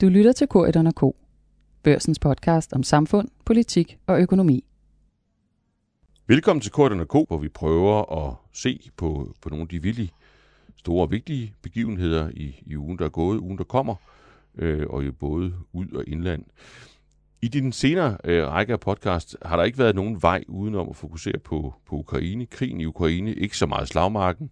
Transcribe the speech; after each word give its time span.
Du 0.00 0.08
lytter 0.08 0.32
til 0.32 0.48
K1 0.54 0.90
K. 0.90 1.16
Børsens 1.82 2.18
podcast 2.18 2.72
om 2.72 2.82
samfund, 2.82 3.28
politik 3.44 3.98
og 4.06 4.20
økonomi. 4.20 4.64
Velkommen 6.26 6.60
til 6.60 6.70
K1 6.70 7.04
K, 7.04 7.12
hvor 7.28 7.38
vi 7.38 7.48
prøver 7.48 8.26
at 8.26 8.34
se 8.52 8.90
på, 8.96 9.34
på 9.40 9.48
nogle 9.48 9.62
af 9.62 9.68
de 9.68 9.82
virkelig 9.82 10.12
store 10.76 11.04
og 11.06 11.10
vigtige 11.10 11.54
begivenheder 11.62 12.30
i, 12.34 12.62
i 12.66 12.76
ugen, 12.76 12.98
der 12.98 13.04
er 13.04 13.08
gået, 13.08 13.38
ugen, 13.38 13.58
der 13.58 13.64
kommer, 13.64 13.94
øh, 14.58 14.86
og 14.90 15.06
jo 15.06 15.12
både 15.12 15.54
ud- 15.72 15.92
og 15.92 16.04
indland. 16.06 16.44
I 17.42 17.48
din 17.48 17.72
senere 17.72 18.16
øh, 18.24 18.46
række 18.46 18.72
af 18.72 18.80
podcast 18.80 19.36
har 19.42 19.56
der 19.56 19.64
ikke 19.64 19.78
været 19.78 19.94
nogen 19.94 20.22
vej 20.22 20.44
udenom 20.48 20.88
at 20.88 20.96
fokusere 20.96 21.38
på, 21.38 21.74
på 21.86 21.96
Ukraine. 21.96 22.46
Krigen 22.46 22.80
i 22.80 22.84
Ukraine, 22.84 23.34
ikke 23.34 23.58
så 23.58 23.66
meget 23.66 23.88
slagmarken, 23.88 24.50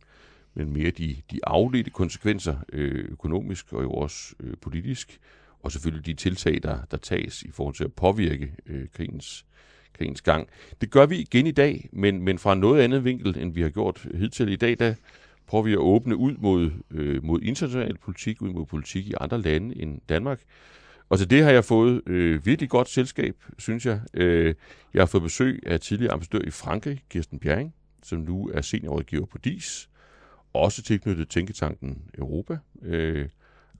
men 0.54 0.72
mere 0.72 0.90
de, 0.90 1.16
de 1.30 1.40
afledte 1.42 1.90
konsekvenser 1.90 2.56
øh, 2.72 3.04
økonomisk 3.08 3.72
og 3.72 3.82
jo 3.82 3.90
også 3.90 4.34
øh, 4.40 4.54
politisk, 4.60 5.20
og 5.62 5.72
selvfølgelig 5.72 6.06
de 6.06 6.14
tiltag, 6.14 6.60
der, 6.62 6.78
der 6.90 6.96
tages 6.96 7.42
i 7.42 7.50
forhold 7.50 7.74
til 7.74 7.84
at 7.84 7.92
påvirke 7.92 8.52
øh, 8.66 8.88
krigens, 8.96 9.46
krigens 9.92 10.22
gang. 10.22 10.48
Det 10.80 10.90
gør 10.90 11.06
vi 11.06 11.18
igen 11.18 11.46
i 11.46 11.50
dag, 11.50 11.88
men, 11.92 12.22
men 12.22 12.38
fra 12.38 12.54
noget 12.54 12.82
andet 12.82 13.04
vinkel, 13.04 13.38
end 13.38 13.54
vi 13.54 13.62
har 13.62 13.68
gjort 13.68 14.06
hidtil 14.14 14.48
i 14.48 14.56
dag, 14.56 14.78
der 14.78 14.94
prøver 15.46 15.64
vi 15.64 15.72
at 15.72 15.78
åbne 15.78 16.16
ud 16.16 16.36
mod, 16.38 16.70
øh, 16.90 17.24
mod 17.24 17.40
international 17.42 17.98
politik, 17.98 18.42
ud 18.42 18.50
mod 18.50 18.66
politik 18.66 19.06
i 19.06 19.14
andre 19.20 19.40
lande 19.40 19.82
end 19.82 20.00
Danmark. 20.08 20.40
Og 21.08 21.18
til 21.18 21.30
det 21.30 21.42
har 21.44 21.50
jeg 21.50 21.64
fået 21.64 22.08
øh, 22.08 22.46
virkelig 22.46 22.70
godt 22.70 22.88
selskab, 22.88 23.36
synes 23.58 23.86
jeg. 23.86 24.00
Øh, 24.14 24.54
jeg 24.94 25.00
har 25.00 25.06
fået 25.06 25.22
besøg 25.22 25.62
af 25.66 25.80
tidligere 25.80 26.12
ambassadør 26.12 26.46
i 26.46 26.50
Frankrig, 26.50 27.02
Kirsten 27.10 27.38
Bjerring, 27.38 27.74
som 28.02 28.18
nu 28.18 28.50
er 28.54 28.60
seniorrådgiver 28.60 29.26
på 29.26 29.38
DIS, 29.38 29.88
også 30.54 30.82
tilknyttet 30.82 31.28
Tænketanken 31.28 32.02
Europa. 32.18 32.58
Øh, 32.82 33.28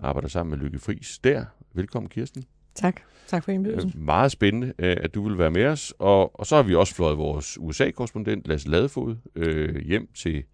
arbejder 0.01 0.29
sammen 0.29 0.51
med 0.51 0.59
Lykke 0.59 0.79
Friis 0.79 1.19
der. 1.19 1.45
Velkommen, 1.75 2.09
Kirsten. 2.09 2.45
Tak. 2.75 3.01
Tak 3.27 3.45
for 3.45 3.53
indbydelsen. 3.53 3.93
Øh, 3.97 4.05
meget 4.05 4.33
spændende, 4.33 4.73
øh, 4.79 4.97
at 5.01 5.15
du 5.15 5.29
vil 5.29 5.39
være 5.39 5.51
med 5.51 5.67
os. 5.67 5.95
Og, 5.99 6.41
og 6.41 6.47
så 6.47 6.57
har 6.57 6.63
vi 6.63 6.75
også 6.75 6.95
fløjet 6.95 7.19
vores 7.19 7.59
USA-korrespondent, 7.61 8.49
Lasse 8.49 8.71
Ladefod, 8.71 9.17
øh, 9.35 9.77
hjem 9.77 10.09
til, 10.15 10.45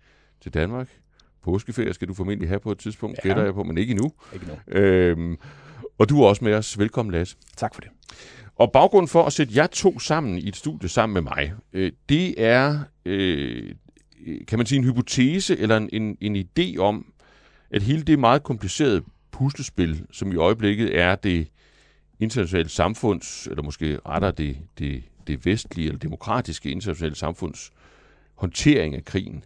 til 0.41 0.55
Danmark. 0.55 0.89
Påskeferie 1.43 1.95
skal 1.95 2.09
du 2.09 2.15
formentlig 2.15 2.49
have 2.49 2.61
på 2.61 2.73
et 2.73 2.79
tidspunkt, 2.79 3.19
ja. 3.25 3.29
gætter 3.29 3.45
jeg 3.45 3.55
på, 3.55 3.62
men 3.62 3.79
ikke 3.79 3.91
endnu. 3.91 4.12
Ikke 4.34 4.47
nu. 4.47 4.79
Øhm, 4.79 5.37
og 5.99 6.09
du 6.09 6.23
er 6.23 6.29
også 6.29 6.45
med 6.45 6.55
os. 6.55 6.79
Velkommen, 6.79 7.12
Lasse. 7.12 7.37
Tak 7.57 7.75
for 7.75 7.81
det. 7.81 7.91
Og 8.57 8.73
baggrunden 8.73 9.09
for 9.09 9.25
at 9.25 9.33
sætte 9.33 9.53
jer 9.57 9.67
to 9.67 9.99
sammen 9.99 10.39
i 10.39 10.49
et 10.49 10.57
studie 10.57 10.89
sammen 10.89 11.15
med 11.15 11.23
mig, 11.23 11.55
øh, 11.73 11.93
det 12.09 12.45
er, 12.45 12.79
øh, 13.05 13.75
kan 14.49 14.59
man 14.59 14.67
sige, 14.67 14.79
en 14.79 14.85
hypotese 14.85 15.59
eller 15.59 15.77
en, 15.77 15.89
en, 15.93 16.17
en 16.21 16.37
idé 16.37 16.79
om, 16.79 17.13
at 17.71 17.83
hele 17.83 18.03
det 18.03 18.19
meget 18.19 18.43
komplicerede 18.43 19.03
puslespil, 19.31 20.05
som 20.11 20.33
i 20.33 20.37
øjeblikket 20.37 20.99
er 20.99 21.15
det 21.15 21.49
internationale 22.21 22.69
samfunds, 22.69 23.47
eller 23.47 23.62
måske 23.62 23.99
rettere 24.07 24.33
det, 24.33 24.57
det, 24.79 25.03
det 25.27 25.47
vestlige 25.47 25.89
eller 25.89 25.99
demokratiske 25.99 26.71
internationale 26.71 27.17
samfunds 27.17 27.71
håndtering 28.35 28.95
af 28.95 29.05
krigen, 29.05 29.45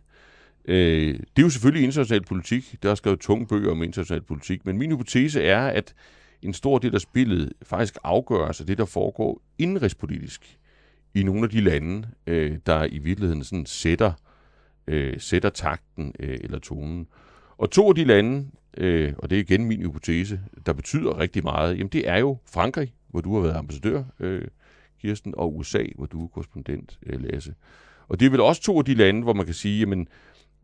øh, 0.65 1.15
det 1.15 1.39
er 1.39 1.43
jo 1.43 1.51
selvfølgelig 1.51 1.85
international 1.85 2.23
politik. 2.25 2.77
Der 2.83 2.91
er 2.91 2.95
skrevet 2.95 3.21
tunge 3.21 3.47
bøger 3.47 3.71
om 3.71 3.83
international 3.83 4.23
politik, 4.23 4.67
men 4.67 4.79
min 4.79 4.91
hypotese 4.91 5.43
er, 5.43 5.67
at 5.67 5.95
en 6.43 6.55
stor 6.55 6.79
del 6.79 6.95
af 6.95 7.01
spillet 7.01 7.53
faktisk 7.63 7.97
afgøres 8.05 8.61
af 8.61 8.67
det, 8.67 8.79
der 8.79 8.85
foregår 8.85 9.43
indenrigspolitisk 9.59 10.59
i 11.15 11.23
nogle 11.23 11.43
af 11.43 11.51
de 11.51 11.61
lande, 11.61 12.09
øh, 12.27 12.59
der 12.67 12.85
i 12.85 12.99
virkeligheden 12.99 13.45
sådan 13.45 13.67
sætter, 13.67 14.13
øh, 14.87 15.21
sætter 15.21 15.51
takten 15.51 16.13
øh, 16.21 16.39
eller 16.41 16.59
tonen. 16.59 17.07
Og 17.59 17.71
to 17.71 17.89
af 17.89 17.95
de 17.95 18.05
lande, 18.05 18.51
øh, 18.77 19.13
og 19.19 19.31
det 19.31 19.37
er 19.37 19.41
igen 19.41 19.65
min 19.65 19.83
hypotese, 19.83 20.41
der 20.67 20.73
betyder 20.73 21.19
rigtig 21.19 21.45
meget, 21.45 21.79
jamen 21.79 21.89
det 21.89 22.09
er 22.09 22.17
jo 22.17 22.39
Frankrig, 22.53 22.95
hvor 23.09 23.21
du 23.21 23.35
har 23.35 23.43
været 23.43 23.57
ambassadør, 23.57 24.03
øh, 24.21 24.49
Kirsten, 25.01 25.35
og 25.37 25.57
USA, 25.57 25.85
hvor 25.97 26.07
du 26.07 26.25
er 26.25 26.29
korrespondent, 26.29 26.99
øh, 27.07 27.21
Lasse. 27.21 27.55
Og 28.09 28.21
det 28.21 28.27
er 28.27 28.31
vel 28.31 28.41
også 28.41 28.63
to 28.63 28.79
af 28.79 28.85
de 28.85 28.95
lande, 28.95 29.23
hvor 29.23 29.33
man 29.33 29.45
kan 29.45 29.55
sige, 29.55 29.81
jamen, 29.81 30.09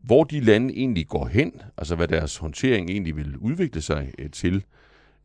hvor 0.01 0.23
de 0.23 0.39
lande 0.39 0.73
egentlig 0.73 1.07
går 1.07 1.27
hen, 1.27 1.61
altså 1.77 1.95
hvad 1.95 2.07
deres 2.07 2.37
håndtering 2.37 2.89
egentlig 2.89 3.15
vil 3.15 3.37
udvikle 3.37 3.81
sig 3.81 4.13
øh, 4.19 4.29
til, 4.29 4.63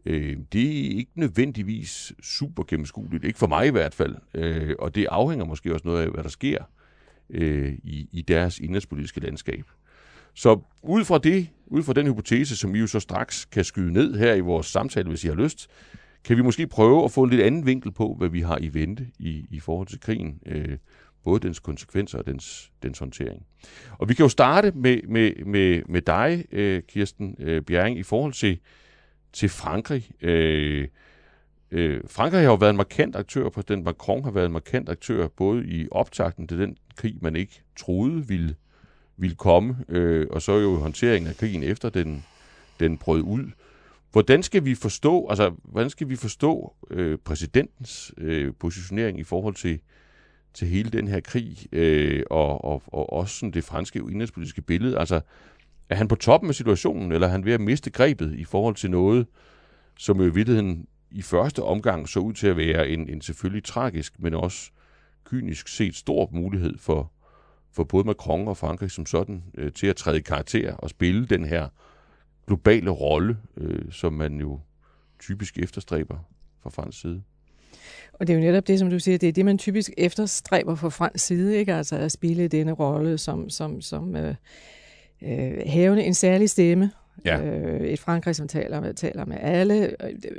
øh, 0.06 0.36
det 0.52 0.62
er 0.62 0.96
ikke 0.98 1.10
nødvendigvis 1.14 2.12
super 2.22 2.62
gennemskueligt, 2.62 3.24
ikke 3.24 3.38
for 3.38 3.46
mig 3.46 3.66
i 3.66 3.70
hvert 3.70 3.94
fald, 3.94 4.16
øh, 4.34 4.74
og 4.78 4.94
det 4.94 5.06
afhænger 5.10 5.44
måske 5.44 5.72
også 5.72 5.88
noget 5.88 6.02
af, 6.02 6.10
hvad 6.10 6.22
der 6.22 6.30
sker 6.30 6.64
øh, 7.30 7.72
i, 7.84 8.08
i 8.12 8.22
deres 8.22 8.58
indrigspolitiske 8.58 9.20
landskab. 9.20 9.64
Så 10.34 10.60
ud 10.82 11.04
fra 11.04 11.18
det, 11.18 11.48
ud 11.66 11.82
fra 11.82 11.92
den 11.92 12.06
hypotese, 12.06 12.56
som 12.56 12.74
vi 12.74 12.78
jo 12.78 12.86
så 12.86 13.00
straks 13.00 13.44
kan 13.44 13.64
skyde 13.64 13.92
ned 13.92 14.18
her 14.18 14.34
i 14.34 14.40
vores 14.40 14.66
samtale, 14.66 15.08
hvis 15.08 15.24
I 15.24 15.28
har 15.28 15.34
lyst, 15.34 15.68
kan 16.24 16.36
vi 16.36 16.42
måske 16.42 16.66
prøve 16.66 17.04
at 17.04 17.12
få 17.12 17.22
en 17.22 17.30
lidt 17.30 17.42
anden 17.42 17.66
vinkel 17.66 17.92
på, 17.92 18.14
hvad 18.18 18.28
vi 18.28 18.40
har 18.40 18.58
i 18.60 18.74
vente 18.74 19.06
i, 19.18 19.46
i 19.50 19.60
forhold 19.60 19.86
til 19.86 20.00
krigen, 20.00 20.40
øh, 20.46 20.78
både 21.24 21.40
dens 21.40 21.58
konsekvenser 21.58 22.18
og 22.18 22.26
dens, 22.26 22.72
dens 22.82 22.98
håndtering. 22.98 23.46
Og 23.98 24.08
vi 24.08 24.14
kan 24.14 24.24
jo 24.24 24.28
starte 24.28 24.72
med, 24.74 25.02
med, 25.08 25.44
med, 25.44 25.82
med 25.88 26.02
dig, 26.02 26.44
øh, 26.52 26.82
Kirsten 26.82 27.36
øh, 27.38 27.62
Bjerring, 27.62 27.98
i 27.98 28.02
forhold 28.02 28.32
til, 28.32 28.58
til 29.32 29.48
Frankrig. 29.48 30.10
Øh, 30.24 30.88
øh, 31.70 32.00
Frankrig 32.06 32.40
har 32.40 32.46
jo 32.46 32.54
været 32.54 32.70
en 32.70 32.76
markant 32.76 33.16
aktør, 33.16 33.48
præsident 33.48 33.84
Macron 33.84 34.24
har 34.24 34.30
været 34.30 34.46
en 34.46 34.52
markant 34.52 34.88
aktør, 34.88 35.28
både 35.28 35.66
i 35.66 35.88
optakten 35.90 36.48
til 36.48 36.58
den 36.58 36.76
krig, 36.96 37.18
man 37.20 37.36
ikke 37.36 37.62
troede 37.76 38.28
ville, 38.28 38.54
ville 39.16 39.36
komme, 39.36 39.76
øh, 39.88 40.26
og 40.30 40.42
så 40.42 40.58
jo 40.58 40.76
håndteringen 40.76 41.28
af 41.30 41.36
krigen 41.36 41.62
efter 41.62 41.88
den, 41.88 42.24
den 42.80 42.98
brød 42.98 43.22
ud. 43.22 43.50
Hvordan 44.12 44.42
skal 44.42 44.64
vi 44.64 44.74
forstå, 44.74 45.28
altså, 45.28 45.52
hvordan 45.64 45.90
skal 45.90 46.08
vi 46.08 46.16
forstå 46.16 46.74
øh, 46.90 47.18
præsidentens 47.18 48.12
øh, 48.18 48.52
positionering 48.58 49.18
i 49.18 49.24
forhold 49.24 49.54
til, 49.54 49.80
til 50.54 50.68
hele 50.68 50.90
den 50.90 51.08
her 51.08 51.20
krig, 51.20 51.66
øh, 51.72 52.22
og, 52.30 52.64
og, 52.64 52.82
og 52.86 53.12
også 53.12 53.36
sådan 53.36 53.52
det 53.52 53.64
franske 53.64 53.98
indrigspolitiske 53.98 54.62
billede? 54.62 54.98
Altså, 54.98 55.20
er 55.88 55.96
han 55.96 56.08
på 56.08 56.14
toppen 56.14 56.50
af 56.50 56.54
situationen, 56.54 57.12
eller 57.12 57.26
er 57.26 57.30
han 57.30 57.44
ved 57.44 57.52
at 57.52 57.60
miste 57.60 57.90
grebet 57.90 58.34
i 58.38 58.44
forhold 58.44 58.74
til 58.74 58.90
noget, 58.90 59.26
som 59.98 60.20
jo 60.20 60.26
i 60.26 60.34
virkeligheden 60.34 60.86
i 61.10 61.22
første 61.22 61.62
omgang 61.62 62.08
så 62.08 62.20
ud 62.20 62.32
til 62.32 62.46
at 62.46 62.56
være 62.56 62.88
en, 62.88 63.08
en 63.08 63.20
selvfølgelig 63.20 63.64
tragisk, 63.64 64.20
men 64.20 64.34
også 64.34 64.70
kynisk 65.30 65.68
set 65.68 65.96
stor 65.96 66.28
mulighed 66.32 66.78
for, 66.78 67.12
for 67.72 67.84
både 67.84 68.04
Macron 68.04 68.48
og 68.48 68.56
Frankrig 68.56 68.90
som 68.90 69.06
sådan 69.06 69.42
øh, 69.54 69.72
til 69.72 69.86
at 69.86 69.96
træde 69.96 70.18
i 70.18 70.20
karakter 70.20 70.74
og 70.74 70.90
spille 70.90 71.26
den 71.26 71.44
her 71.44 71.68
globale 72.46 72.90
rolle, 72.90 73.36
øh, 73.56 73.92
som 73.92 74.12
man 74.12 74.40
jo 74.40 74.60
typisk 75.18 75.58
efterstræber 75.58 76.18
fra 76.62 76.70
fransk 76.70 77.00
side. 77.00 77.22
Og 78.12 78.26
det 78.26 78.32
er 78.32 78.38
jo 78.38 78.44
netop 78.44 78.66
det, 78.66 78.78
som 78.78 78.90
du 78.90 78.98
siger, 78.98 79.18
det 79.18 79.28
er 79.28 79.32
det, 79.32 79.44
man 79.44 79.58
typisk 79.58 79.90
efterstræber 79.98 80.74
fra 80.74 80.88
fransk 80.88 81.26
side, 81.26 81.56
ikke? 81.56 81.74
Altså 81.74 81.96
at 81.96 82.12
spille 82.12 82.48
denne 82.48 82.72
rolle 82.72 83.18
som, 83.18 83.50
som, 83.50 83.80
som 83.80 84.16
øh, 84.16 84.34
øh, 85.22 85.58
havende 85.66 86.04
en 86.04 86.14
særlig 86.14 86.50
stemme. 86.50 86.90
Ja. 87.24 87.42
Øh, 87.42 87.80
et 87.80 87.98
Frankrig, 87.98 88.36
som 88.36 88.48
taler 88.48 88.80
med, 88.80 88.94
taler 88.94 89.24
med 89.24 89.36
alle. 89.40 89.96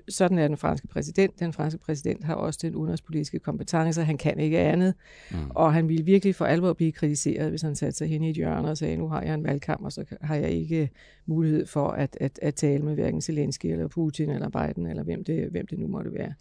Sådan 0.09 0.37
er 0.37 0.47
den 0.47 0.57
franske 0.57 0.87
præsident. 0.87 1.39
Den 1.39 1.53
franske 1.53 1.79
præsident 1.79 2.23
har 2.23 2.33
også 2.35 2.59
den 2.61 2.75
udenrigspolitiske 2.75 3.39
kompetence. 3.39 4.03
Han 4.03 4.17
kan 4.17 4.39
ikke 4.39 4.59
andet. 4.59 4.93
Mm. 5.31 5.37
Og 5.49 5.73
han 5.73 5.89
ville 5.89 6.05
virkelig 6.05 6.35
for 6.35 6.45
alvor 6.45 6.73
blive 6.73 6.91
kritiseret, 6.91 7.49
hvis 7.49 7.61
han 7.61 7.75
satte 7.75 7.97
sig 7.97 8.07
hen 8.07 8.23
i 8.23 8.29
et 8.29 8.35
hjørne 8.35 8.69
og 8.69 8.77
sagde, 8.77 8.97
nu 8.97 9.07
har 9.07 9.21
jeg 9.21 9.33
en 9.33 9.43
valgkamp, 9.43 9.83
og 9.83 9.91
så 9.91 10.05
har 10.21 10.35
jeg 10.35 10.51
ikke 10.51 10.89
mulighed 11.25 11.65
for 11.65 11.87
at, 11.87 12.17
at, 12.21 12.39
at 12.41 12.55
tale 12.55 12.83
med 12.83 12.93
hverken 12.93 13.21
Zelensky 13.21 13.65
eller 13.65 13.87
Putin 13.87 14.29
eller 14.29 14.49
Biden, 14.49 14.87
eller 14.87 15.03
hvem 15.03 15.23
det, 15.23 15.49
hvem 15.51 15.67
det 15.67 15.79
nu 15.79 15.87
måtte 15.87 16.13
være. 16.13 16.33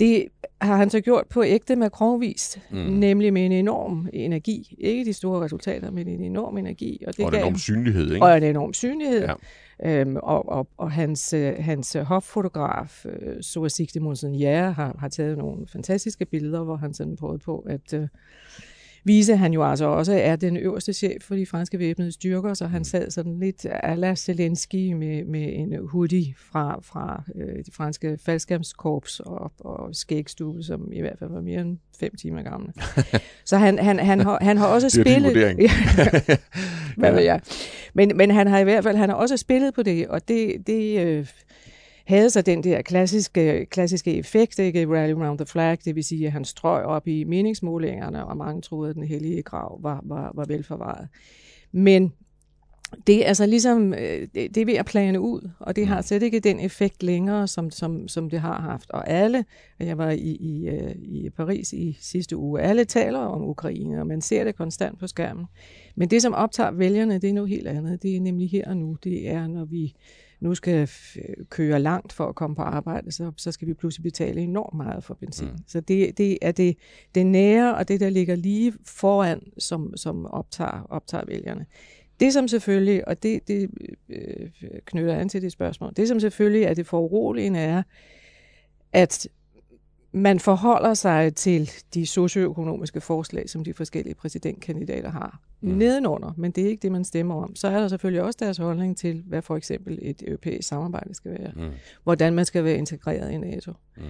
Det 0.00 0.28
har 0.60 0.76
han 0.76 0.90
så 0.90 1.00
gjort 1.00 1.26
på 1.30 1.44
ægte 1.44 1.76
Macron-vis, 1.76 2.58
mm. 2.70 2.78
nemlig 2.78 3.32
med 3.32 3.46
en 3.46 3.52
enorm 3.52 4.08
energi. 4.12 4.76
Ikke 4.78 5.04
de 5.04 5.12
store 5.12 5.44
resultater, 5.44 5.90
men 5.90 6.08
en 6.08 6.24
enorm 6.24 6.58
energi. 6.58 7.02
Og, 7.06 7.16
det 7.16 7.24
og 7.24 7.32
en 7.32 7.38
enorm 7.38 7.56
synlighed, 7.56 8.12
ikke? 8.12 8.26
Og 8.26 8.36
en 8.36 8.42
enorm 8.42 8.72
synlighed. 8.72 9.20
Ja. 9.20 9.34
Øhm, 9.84 10.16
og, 10.16 10.48
og, 10.48 10.68
og 10.76 10.90
hans, 10.90 11.34
hans 11.58 11.96
hoffotograf, 12.02 13.06
øh, 13.06 13.42
Soasigte 13.42 14.00
Monseigneur, 14.00 14.70
har, 14.70 14.96
har 14.98 15.08
taget 15.08 15.38
nogle 15.38 15.66
fantastiske 15.72 16.24
billeder, 16.24 16.64
hvor 16.64 16.76
han 16.76 16.94
sådan 16.94 17.16
prøvede 17.16 17.38
på 17.38 17.58
at... 17.58 17.94
Øh, 17.94 18.08
vise, 19.08 19.36
han 19.36 19.52
jo 19.52 19.64
altså 19.64 19.84
også 19.84 20.12
er 20.12 20.36
den 20.36 20.56
øverste 20.56 20.92
chef 20.92 21.22
for 21.22 21.34
de 21.34 21.46
franske 21.46 21.78
væbnede 21.78 22.12
styrker, 22.12 22.54
så 22.54 22.66
han 22.66 22.84
sad 22.84 23.10
sådan 23.10 23.38
lidt 23.40 23.66
a 23.70 23.94
la 23.94 24.14
Zelensky 24.14 24.92
med, 24.92 25.24
med 25.24 25.52
en 25.52 25.88
hoodie 25.88 26.34
fra, 26.50 26.80
fra 26.82 27.22
øh, 27.34 27.64
de 27.66 27.70
franske 27.72 28.18
faldskærmskorps 28.24 29.20
og, 29.20 29.52
og 29.60 29.94
skægstube, 29.94 30.62
som 30.62 30.92
i 30.92 31.00
hvert 31.00 31.18
fald 31.18 31.30
var 31.30 31.40
mere 31.40 31.60
end 31.60 31.78
fem 32.00 32.16
timer 32.16 32.42
gammel. 32.42 32.72
så 33.44 33.56
han, 33.56 33.78
han, 33.78 33.98
han, 33.98 34.20
har, 34.20 34.38
han 34.40 34.56
har 34.56 34.66
også 34.66 34.90
spillet... 34.90 35.34
Det 35.34 35.44
er 35.44 35.54
din 35.54 35.68
Hvad 36.96 37.14
ja. 37.14 37.24
jeg? 37.24 37.40
Men, 37.94 38.12
men 38.16 38.30
han 38.30 38.46
har 38.46 38.58
i 38.58 38.64
hvert 38.64 38.84
fald 38.84 38.96
han 38.96 39.08
har 39.08 39.16
også 39.16 39.36
spillet 39.36 39.74
på 39.74 39.82
det, 39.82 40.08
og 40.08 40.28
det... 40.28 40.66
det 40.66 41.00
øh, 41.06 41.26
havde 42.08 42.30
så 42.30 42.42
den 42.42 42.64
der 42.64 42.82
klassiske, 42.82 43.66
klassiske 43.70 44.14
effekt, 44.14 44.58
ikke? 44.58 44.86
Rally 44.88 45.12
Around 45.12 45.38
the 45.38 45.46
Flag, 45.46 45.78
det 45.84 45.94
vil 45.94 46.04
sige, 46.04 46.26
at 46.26 46.32
han 46.32 46.44
strøg 46.44 46.84
op 46.84 47.08
i 47.08 47.24
meningsmålingerne, 47.24 48.26
og 48.26 48.36
mange 48.36 48.62
troede, 48.62 48.90
at 48.90 48.96
den 48.96 49.04
hellige 49.04 49.42
grav 49.42 49.82
var, 49.82 50.00
var, 50.04 50.32
var 50.34 50.44
velforvaret. 50.44 51.08
Men 51.72 52.12
det 53.06 53.24
er 53.24 53.28
altså 53.28 53.46
ligesom, 53.46 53.94
øh, 53.94 54.28
det, 54.34 54.54
det 54.54 54.56
er 54.56 54.64
ved 54.64 54.74
at 54.74 54.86
plane 54.86 55.20
ud, 55.20 55.50
og 55.60 55.76
det 55.76 55.86
har 55.86 56.02
slet 56.02 56.22
ikke 56.22 56.40
den 56.40 56.60
effekt 56.60 57.02
længere, 57.02 57.48
som, 57.48 57.70
som, 57.70 58.08
som 58.08 58.30
det 58.30 58.40
har 58.40 58.60
haft. 58.60 58.90
Og 58.90 59.08
alle, 59.08 59.44
jeg 59.80 59.98
var 59.98 60.10
i, 60.10 60.36
i, 60.40 60.68
øh, 60.68 60.94
i 60.96 61.30
Paris 61.30 61.72
i 61.72 61.98
sidste 62.00 62.36
uge, 62.36 62.60
alle 62.60 62.84
taler 62.84 63.18
om 63.18 63.42
Ukraine, 63.42 64.00
og 64.00 64.06
man 64.06 64.20
ser 64.20 64.44
det 64.44 64.56
konstant 64.56 64.98
på 64.98 65.06
skærmen. 65.06 65.46
Men 65.96 66.10
det, 66.10 66.22
som 66.22 66.34
optager 66.34 66.70
vælgerne, 66.70 67.18
det 67.18 67.30
er 67.30 67.34
noget 67.34 67.50
helt 67.50 67.68
andet. 67.68 68.02
Det 68.02 68.16
er 68.16 68.20
nemlig 68.20 68.50
her 68.50 68.68
og 68.68 68.76
nu. 68.76 68.96
Det 69.04 69.30
er, 69.30 69.46
når 69.46 69.64
vi 69.64 69.94
nu 70.40 70.54
skal 70.54 70.90
køre 71.50 71.80
langt 71.80 72.12
for 72.12 72.26
at 72.26 72.34
komme 72.34 72.56
på 72.56 72.62
arbejde, 72.62 73.12
så, 73.12 73.32
så 73.36 73.52
skal 73.52 73.68
vi 73.68 73.74
pludselig 73.74 74.02
betale 74.02 74.40
enormt 74.40 74.76
meget 74.76 75.04
for 75.04 75.14
benzin. 75.14 75.48
Mm. 75.48 75.58
Så 75.66 75.80
det, 75.80 76.18
det 76.18 76.38
er 76.42 76.52
det, 76.52 76.76
det 77.14 77.26
nære, 77.26 77.74
og 77.74 77.88
det, 77.88 78.00
der 78.00 78.08
ligger 78.10 78.36
lige 78.36 78.72
foran, 78.86 79.42
som, 79.58 79.96
som 79.96 80.26
optager, 80.26 80.86
optager 80.90 81.24
vælgerne. 81.26 81.66
Det 82.20 82.32
som 82.32 82.48
selvfølgelig, 82.48 83.08
og 83.08 83.22
det, 83.22 83.48
det 83.48 83.70
øh, 84.08 84.50
knytter 84.84 85.14
an 85.14 85.28
til 85.28 85.42
det 85.42 85.52
spørgsmål, 85.52 85.92
det 85.96 86.08
som 86.08 86.20
selvfølgelig 86.20 86.62
er 86.62 86.74
det 86.74 86.86
foruroligende 86.86 87.58
er, 87.58 87.82
at 88.92 89.28
man 90.12 90.40
forholder 90.40 90.94
sig 90.94 91.34
til 91.34 91.70
de 91.94 92.06
socioøkonomiske 92.06 93.00
forslag, 93.00 93.50
som 93.50 93.64
de 93.64 93.74
forskellige 93.74 94.14
præsidentkandidater 94.14 95.10
har 95.10 95.40
mm. 95.60 95.68
nedenunder, 95.68 96.32
men 96.36 96.50
det 96.50 96.64
er 96.64 96.68
ikke 96.68 96.82
det, 96.82 96.92
man 96.92 97.04
stemmer 97.04 97.34
om. 97.42 97.56
Så 97.56 97.68
er 97.68 97.80
der 97.80 97.88
selvfølgelig 97.88 98.22
også 98.22 98.36
deres 98.40 98.56
holdning 98.56 98.96
til, 98.96 99.22
hvad 99.26 99.42
for 99.42 99.56
eksempel 99.56 99.98
et 100.02 100.22
europæisk 100.26 100.68
samarbejde 100.68 101.14
skal 101.14 101.30
være. 101.30 101.52
Mm. 101.56 101.70
Hvordan 102.04 102.34
man 102.34 102.44
skal 102.44 102.64
være 102.64 102.76
integreret 102.76 103.32
i 103.32 103.38
NATO. 103.38 103.72
Mm. 103.96 104.02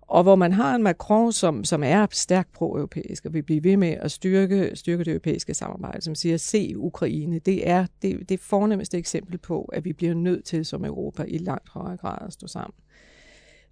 Og 0.00 0.22
hvor 0.22 0.36
man 0.36 0.52
har 0.52 0.74
en 0.74 0.82
Macron, 0.82 1.32
som, 1.32 1.64
som 1.64 1.82
er 1.82 2.06
stærkt 2.12 2.52
pro-europæisk, 2.52 3.24
og 3.24 3.34
vil 3.34 3.42
blive 3.42 3.64
ved 3.64 3.76
med 3.76 3.88
at 3.88 4.10
styrke, 4.10 4.70
styrke 4.74 5.04
det 5.04 5.10
europæiske 5.10 5.54
samarbejde, 5.54 6.00
som 6.00 6.14
siger, 6.14 6.36
se 6.36 6.74
Ukraine, 6.76 7.38
det 7.38 7.68
er 7.68 7.86
det, 8.02 8.28
det 8.28 8.40
fornemmeste 8.40 8.98
eksempel 8.98 9.38
på, 9.38 9.62
at 9.62 9.84
vi 9.84 9.92
bliver 9.92 10.14
nødt 10.14 10.44
til 10.44 10.64
som 10.64 10.84
Europa 10.84 11.22
i 11.22 11.38
langt 11.38 11.68
højere 11.68 11.96
grad 11.96 12.18
at 12.26 12.32
stå 12.32 12.46
sammen 12.46 12.74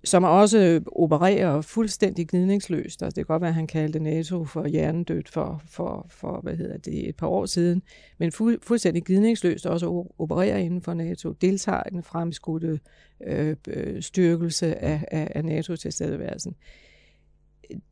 som 0.04 0.24
også 0.24 0.80
opererer 0.96 1.60
fuldstændig 1.60 2.28
gnidningsløst. 2.28 3.02
Altså, 3.02 3.14
det 3.14 3.26
kan 3.26 3.34
godt 3.34 3.40
være, 3.40 3.48
at 3.48 3.54
han 3.54 3.66
kaldte 3.66 3.98
NATO 3.98 4.44
for 4.44 4.66
hjernedødt 4.66 5.28
for, 5.28 5.62
for, 5.70 6.06
for 6.10 6.40
hvad 6.40 6.56
hedder 6.56 6.76
det, 6.76 7.08
et 7.08 7.16
par 7.16 7.26
år 7.26 7.46
siden, 7.46 7.82
men 8.18 8.32
fu- 8.34 8.58
fuldstændig 8.62 9.04
gnidningsløst 9.04 9.66
også 9.66 10.06
opererer 10.18 10.56
inden 10.56 10.82
for 10.82 10.94
NATO, 10.94 11.32
deltager 11.32 11.82
i 11.86 11.90
den 11.90 12.02
fremskudte 12.02 12.80
øh, 13.26 13.56
øh, 13.68 14.02
styrkelse 14.02 14.82
af, 14.82 15.04
af, 15.10 15.32
af 15.34 15.44
NATO-tilstedeværelsen. 15.44 16.54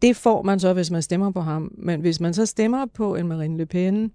Det 0.03 0.17
får 0.17 0.43
man 0.43 0.61
så, 0.61 0.73
hvis 0.73 0.91
man 0.91 1.03
stemmer 1.03 1.31
på 1.31 1.41
ham. 1.41 1.75
Men 1.79 2.01
hvis 2.01 2.21
man 2.21 2.35
så 2.35 2.47
stemmer 2.47 2.87
på 2.95 3.17
en 3.17 3.29
Marine 3.29 3.57
Le 3.57 3.67
Pen, 3.67 4.13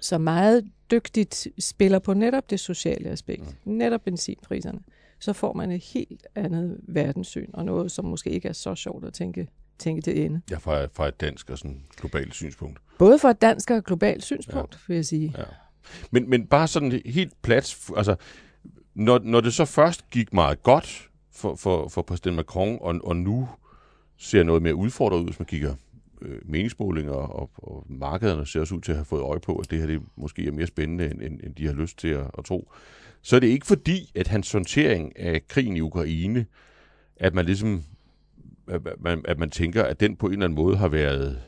som 0.00 0.20
meget 0.20 0.64
dygtigt 0.90 1.48
spiller 1.58 1.98
på 1.98 2.14
netop 2.14 2.50
det 2.50 2.60
sociale 2.60 3.08
aspekt, 3.08 3.56
mm. 3.64 3.72
netop 3.72 4.00
benzinpriserne, 4.04 4.78
så 5.26 5.32
får 5.32 5.52
man 5.52 5.70
et 5.70 5.82
helt 5.82 6.26
andet 6.34 6.80
verdenssyn, 6.82 7.50
og 7.52 7.64
noget, 7.64 7.90
som 7.92 8.04
måske 8.04 8.30
ikke 8.30 8.48
er 8.48 8.52
så 8.52 8.74
sjovt 8.74 9.04
at 9.04 9.12
tænke, 9.12 9.48
tænke 9.78 10.02
til 10.02 10.24
ende. 10.24 10.40
Ja, 10.50 10.56
fra, 10.56 10.84
fra 10.94 11.08
et 11.08 11.20
dansk 11.20 11.50
og 11.50 11.58
sådan 11.58 11.82
globalt 11.96 12.34
synspunkt. 12.34 12.78
Både 12.98 13.18
fra 13.18 13.30
et 13.30 13.40
dansk 13.40 13.70
og 13.70 13.84
globalt 13.84 14.24
synspunkt, 14.24 14.74
ja. 14.74 14.78
vil 14.88 14.94
jeg 14.94 15.04
sige. 15.04 15.34
Ja. 15.38 15.44
Men, 16.10 16.30
men 16.30 16.46
bare 16.46 16.68
sådan 16.68 17.00
helt 17.06 17.42
plat, 17.42 17.76
altså, 17.96 18.16
når, 18.94 19.18
når 19.18 19.40
det 19.40 19.54
så 19.54 19.64
først 19.64 20.10
gik 20.10 20.32
meget 20.32 20.62
godt 20.62 21.10
for, 21.32 21.54
for, 21.54 21.88
for 21.88 22.02
præsident 22.02 22.36
Macron, 22.36 22.78
og, 22.80 23.00
og 23.04 23.16
nu 23.16 23.48
ser 24.16 24.42
noget 24.42 24.62
mere 24.62 24.74
udfordret 24.74 25.18
ud, 25.18 25.24
hvis 25.24 25.38
man 25.38 25.46
kigger 25.46 25.74
øh, 26.22 26.38
meningsmålinger, 26.44 27.12
og, 27.12 27.50
og 27.56 27.86
markederne 27.88 28.46
ser 28.46 28.60
også 28.60 28.74
ud 28.74 28.80
til 28.80 28.92
at 28.92 28.98
have 28.98 29.04
fået 29.04 29.22
øje 29.22 29.40
på, 29.40 29.56
at 29.56 29.70
det 29.70 29.78
her 29.78 29.86
det 29.86 30.02
måske 30.16 30.46
er 30.46 30.52
mere 30.52 30.66
spændende, 30.66 31.10
end, 31.10 31.22
end, 31.22 31.40
end 31.44 31.54
de 31.54 31.66
har 31.66 31.74
lyst 31.74 31.98
til 31.98 32.08
at, 32.08 32.30
at 32.38 32.44
tro 32.44 32.72
så 33.26 33.36
er 33.36 33.40
det 33.40 33.46
ikke 33.46 33.66
fordi, 33.66 34.10
at 34.14 34.28
hans 34.28 34.52
håndtering 34.52 35.18
af 35.18 35.48
krigen 35.48 35.76
i 35.76 35.80
Ukraine, 35.80 36.46
at 37.16 37.34
man 37.34 37.44
ligesom, 37.46 37.82
at 38.68 38.80
man, 39.00 39.24
at 39.28 39.38
man 39.38 39.50
tænker, 39.50 39.84
at 39.84 40.00
den 40.00 40.16
på 40.16 40.26
en 40.26 40.32
eller 40.32 40.44
anden 40.44 40.56
måde 40.56 40.76
har 40.76 40.88
været, 40.88 41.42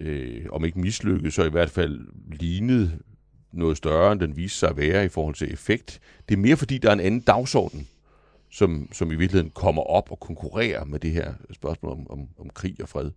øh, 0.00 0.46
om 0.52 0.64
ikke 0.64 0.80
mislykket, 0.80 1.32
så 1.32 1.44
i 1.44 1.50
hvert 1.50 1.70
fald 1.70 2.00
lignet 2.32 2.98
noget 3.52 3.76
større, 3.76 4.12
end 4.12 4.20
den 4.20 4.36
viste 4.36 4.58
sig 4.58 4.68
at 4.68 4.76
være 4.76 5.04
i 5.04 5.08
forhold 5.08 5.34
til 5.34 5.52
effekt. 5.52 6.00
Det 6.28 6.34
er 6.34 6.40
mere 6.40 6.56
fordi, 6.56 6.78
der 6.78 6.88
er 6.88 6.92
en 6.92 7.00
anden 7.00 7.20
dagsorden, 7.20 7.88
som, 8.50 8.88
som 8.92 9.12
i 9.12 9.14
virkeligheden 9.14 9.50
kommer 9.50 9.82
op 9.82 10.10
og 10.10 10.20
konkurrerer 10.20 10.84
med 10.84 10.98
det 10.98 11.10
her 11.10 11.34
spørgsmål 11.52 11.92
om, 11.92 12.10
om, 12.10 12.28
om 12.38 12.50
krig 12.50 12.76
og 12.82 12.88
fred. 12.88 13.10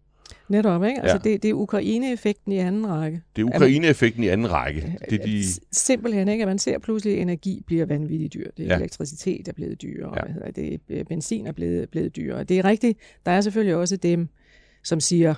Netop, 0.50 0.84
ikke? 0.84 1.02
Altså, 1.02 1.20
ja. 1.26 1.30
det, 1.30 1.44
det 1.44 1.50
er 1.50 1.54
Ukraine-effekten 1.54 2.52
i 2.52 2.58
anden 2.58 2.88
række. 2.88 3.22
Det 3.36 3.42
er 3.42 3.46
Ukraine-effekten 3.46 4.24
i 4.24 4.28
anden 4.28 4.52
række. 4.52 4.98
Det 5.10 5.22
er 5.22 5.26
de... 5.26 5.44
Simpelthen, 5.72 6.28
ikke? 6.28 6.42
At 6.42 6.48
man 6.48 6.60
ser 6.60 6.80
pludselig, 6.80 7.16
at 7.16 7.22
energi 7.22 7.64
bliver 7.66 7.86
vanvittigt 7.86 8.34
dyr. 8.34 8.52
Det 8.58 8.66
er 8.66 8.70
ja. 8.70 8.76
elektricitet, 8.76 9.46
der 9.46 9.52
er 9.52 9.54
blevet 9.54 9.81
dyrere, 9.81 10.14
ja. 10.16 10.22
hvad 10.22 10.34
hedder 10.34 10.78
det, 10.90 11.08
benzin 11.08 11.48
er 11.48 11.52
blevet, 11.52 11.90
blevet 11.90 12.16
dyrere. 12.16 12.44
Det 12.44 12.60
er 12.60 12.66
rigtigt. 12.66 13.00
Der 13.26 13.31
er 13.31 13.42
selvfølgelig 13.42 13.76
også 13.76 13.96
dem, 13.96 14.30
som 14.84 15.00
siger, 15.00 15.36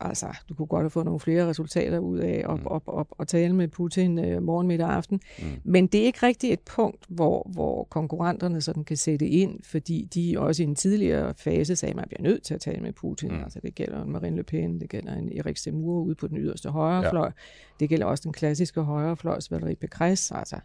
altså, 0.00 0.26
du 0.48 0.54
kunne 0.54 0.66
godt 0.66 0.82
have 0.82 0.90
fået 0.90 1.04
nogle 1.04 1.20
flere 1.20 1.48
resultater 1.48 1.98
ud 1.98 2.18
af 2.18 2.44
at, 2.48 2.60
mm. 2.60 2.66
op, 2.66 2.82
op, 2.86 3.08
op, 3.18 3.28
tale 3.28 3.54
med 3.54 3.68
Putin 3.68 4.18
øh, 4.18 4.42
morgen, 4.42 4.66
middag 4.66 4.86
og 4.86 4.94
aften. 4.94 5.20
Mm. 5.38 5.44
Men 5.64 5.86
det 5.86 6.00
er 6.00 6.04
ikke 6.04 6.26
rigtigt 6.26 6.52
et 6.52 6.60
punkt, 6.60 7.04
hvor, 7.08 7.50
hvor 7.52 7.84
konkurrenterne 7.84 8.60
sådan 8.60 8.84
kan 8.84 8.96
sætte 8.96 9.28
ind, 9.28 9.60
fordi 9.62 10.08
de 10.14 10.34
også 10.38 10.62
i 10.62 10.66
en 10.66 10.74
tidligere 10.74 11.34
fase 11.38 11.76
sagde, 11.76 11.90
at 11.90 11.96
man 11.96 12.08
bliver 12.08 12.22
nødt 12.22 12.42
til 12.42 12.54
at 12.54 12.60
tale 12.60 12.80
med 12.80 12.92
Putin. 12.92 13.30
Mm. 13.30 13.42
Altså, 13.42 13.60
det 13.62 13.74
gælder 13.74 14.02
en 14.02 14.10
Marine 14.10 14.36
Le 14.36 14.42
Pen, 14.42 14.80
det 14.80 14.90
gælder 14.90 15.14
en 15.14 15.38
Erik 15.38 15.56
Zemmour 15.56 16.00
ude 16.02 16.14
på 16.14 16.26
den 16.26 16.38
yderste 16.38 16.70
højrefløj. 16.70 17.26
Ja. 17.26 17.32
Det 17.80 17.88
gælder 17.88 18.06
også 18.06 18.22
den 18.22 18.32
klassiske 18.32 18.80
højrefløjs 18.80 19.52
Valérie 19.52 19.74
Pécresse. 19.84 20.38
Altså, 20.38 20.56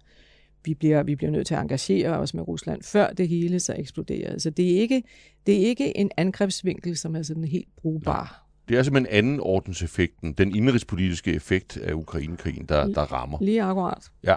vi 0.65 0.73
bliver, 0.73 1.03
vi 1.03 1.15
bliver 1.15 1.31
nødt 1.31 1.47
til 1.47 1.55
at 1.55 1.61
engagere 1.61 2.17
os 2.17 2.33
med 2.33 2.47
Rusland, 2.47 2.83
før 2.83 3.07
det 3.07 3.27
hele 3.27 3.59
så 3.59 3.75
eksploderer. 3.77 4.37
Så 4.37 4.49
det 4.49 4.71
er 4.75 4.79
ikke, 4.79 5.03
det 5.47 5.55
er 5.55 5.65
ikke 5.65 5.97
en 5.97 6.11
angrebsvinkel, 6.17 6.97
som 6.97 7.15
er 7.15 7.21
sådan 7.21 7.43
helt 7.43 7.67
brugbar. 7.77 8.45
Det 8.69 8.77
er 8.77 8.83
simpelthen 8.83 9.17
anden 9.17 9.39
ordenseffekten, 9.39 10.33
den 10.33 10.55
indrigspolitiske 10.55 11.33
effekt 11.33 11.77
af 11.77 11.93
Ukrainekrigen, 11.93 12.65
der, 12.65 12.87
der 12.87 13.01
rammer. 13.01 13.37
Lige 13.41 13.63
akkurat. 13.63 14.03
Ja, 14.23 14.35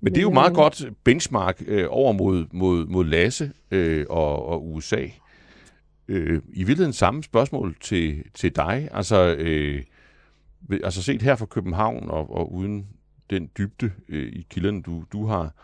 men 0.00 0.12
det 0.12 0.18
er 0.18 0.22
jo 0.22 0.30
meget 0.30 0.54
godt 0.54 0.84
benchmark 1.04 1.62
øh, 1.66 1.86
over 1.90 2.12
mod, 2.12 2.46
mod, 2.52 2.86
mod 2.86 3.04
Lasse 3.04 3.52
øh, 3.70 4.06
og, 4.10 4.46
og 4.46 4.72
USA. 4.72 5.06
Øh, 6.08 6.42
I 6.52 6.58
virkeligheden 6.58 6.92
samme 6.92 7.22
spørgsmål 7.22 7.76
til, 7.80 8.22
til 8.34 8.56
dig. 8.56 8.88
Altså, 8.92 9.34
øh, 9.38 9.82
altså 10.84 11.02
set 11.02 11.22
her 11.22 11.36
fra 11.36 11.46
København 11.46 12.10
og, 12.10 12.36
og 12.36 12.52
uden 12.54 12.86
den 13.30 13.50
dybde 13.58 13.90
øh, 14.08 14.32
i 14.32 14.46
kilderne, 14.50 14.82
du, 14.82 15.04
du 15.12 15.26
har, 15.26 15.54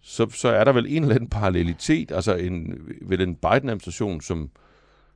så, 0.00 0.30
så 0.30 0.48
er 0.48 0.64
der 0.64 0.72
vel 0.72 0.86
en 0.88 1.02
eller 1.02 1.14
anden 1.14 1.30
parallelitet, 1.30 2.12
altså 2.12 2.34
en, 2.34 2.78
vel 3.02 3.20
en 3.20 3.34
Biden-administration, 3.34 4.20
som 4.20 4.50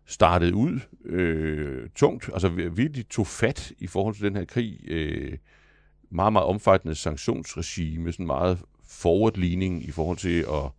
startede 0.07 0.55
ud 0.55 0.81
øh, 1.05 1.88
tungt, 1.95 2.31
altså 2.33 2.49
virkelig 2.49 3.09
tog 3.09 3.26
fat 3.26 3.73
i 3.79 3.87
forhold 3.87 4.14
til 4.14 4.25
den 4.25 4.37
her 4.37 4.45
krig, 4.45 4.81
øh, 4.88 5.38
meget, 6.11 6.33
meget 6.33 6.47
omfattende 6.47 6.95
sanktionsregime, 6.95 8.12
sådan 8.12 8.26
meget 8.26 8.59
forward-leaning 8.85 9.88
i 9.88 9.91
forhold 9.91 10.19
til 10.19 10.41
at, 10.41 10.71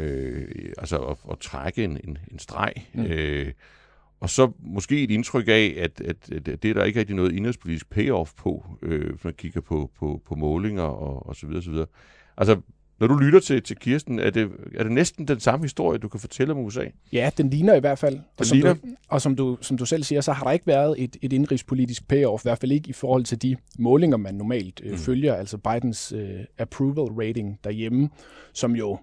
øh, 0.00 0.72
altså 0.78 0.98
at, 0.98 1.16
at 1.30 1.38
trække 1.38 1.84
en, 1.84 2.00
en, 2.04 2.18
en 2.32 2.38
streg. 2.38 2.72
Mm. 2.94 3.04
Øh, 3.04 3.52
og 4.24 4.30
så 4.30 4.52
måske 4.60 5.02
et 5.02 5.10
indtryk 5.10 5.48
af, 5.48 5.74
at, 5.78 6.00
at, 6.00 6.32
at 6.32 6.62
det 6.62 6.70
er 6.70 6.74
der 6.74 6.84
ikke 6.84 7.00
rigtig 7.00 7.16
noget 7.16 7.32
indrigspolitisk 7.32 7.90
payoff 7.90 8.32
på, 8.36 8.64
øh, 8.82 9.10
hvis 9.10 9.24
man 9.24 9.34
kigger 9.34 9.60
på, 9.60 9.90
på, 9.98 10.22
på 10.26 10.34
målinger 10.34 10.82
og, 10.82 11.26
og 11.26 11.36
så 11.36 11.46
videre, 11.46 11.62
så 11.62 11.70
videre. 11.70 11.86
Altså, 12.36 12.60
når 13.00 13.06
du 13.06 13.14
lytter 13.14 13.40
til, 13.40 13.62
til 13.62 13.76
Kirsten, 13.76 14.18
er 14.18 14.30
det, 14.30 14.50
er 14.74 14.82
det 14.82 14.92
næsten 14.92 15.28
den 15.28 15.40
samme 15.40 15.64
historie, 15.64 15.98
du 15.98 16.08
kan 16.08 16.20
fortælle 16.20 16.52
om 16.52 16.58
USA? 16.58 16.84
Ja, 17.12 17.30
den 17.36 17.50
ligner 17.50 17.74
i 17.74 17.80
hvert 17.80 17.98
fald. 17.98 18.14
Den 18.14 18.24
og 18.38 18.46
som, 18.46 18.56
ligner. 18.56 18.74
Du, 18.74 18.80
og 19.08 19.20
som 19.20 19.36
du, 19.36 19.58
som 19.60 19.78
du 19.78 19.86
selv 19.86 20.02
siger, 20.02 20.20
så 20.20 20.32
har 20.32 20.44
der 20.44 20.52
ikke 20.52 20.66
været 20.66 21.02
et, 21.02 21.16
et 21.22 21.32
indrigspolitisk 21.32 22.08
payoff, 22.08 22.44
i 22.44 22.46
hvert 22.46 22.58
fald 22.58 22.72
ikke 22.72 22.88
i 22.88 22.92
forhold 22.92 23.24
til 23.24 23.42
de 23.42 23.56
målinger, 23.78 24.16
man 24.16 24.34
normalt 24.34 24.80
øh, 24.84 24.92
mm. 24.92 24.98
følger, 24.98 25.34
altså 25.34 25.58
Bidens 25.58 26.12
øh, 26.12 26.40
approval 26.58 27.26
rating 27.26 27.58
derhjemme, 27.64 28.10
som 28.52 28.76
jo 28.76 28.98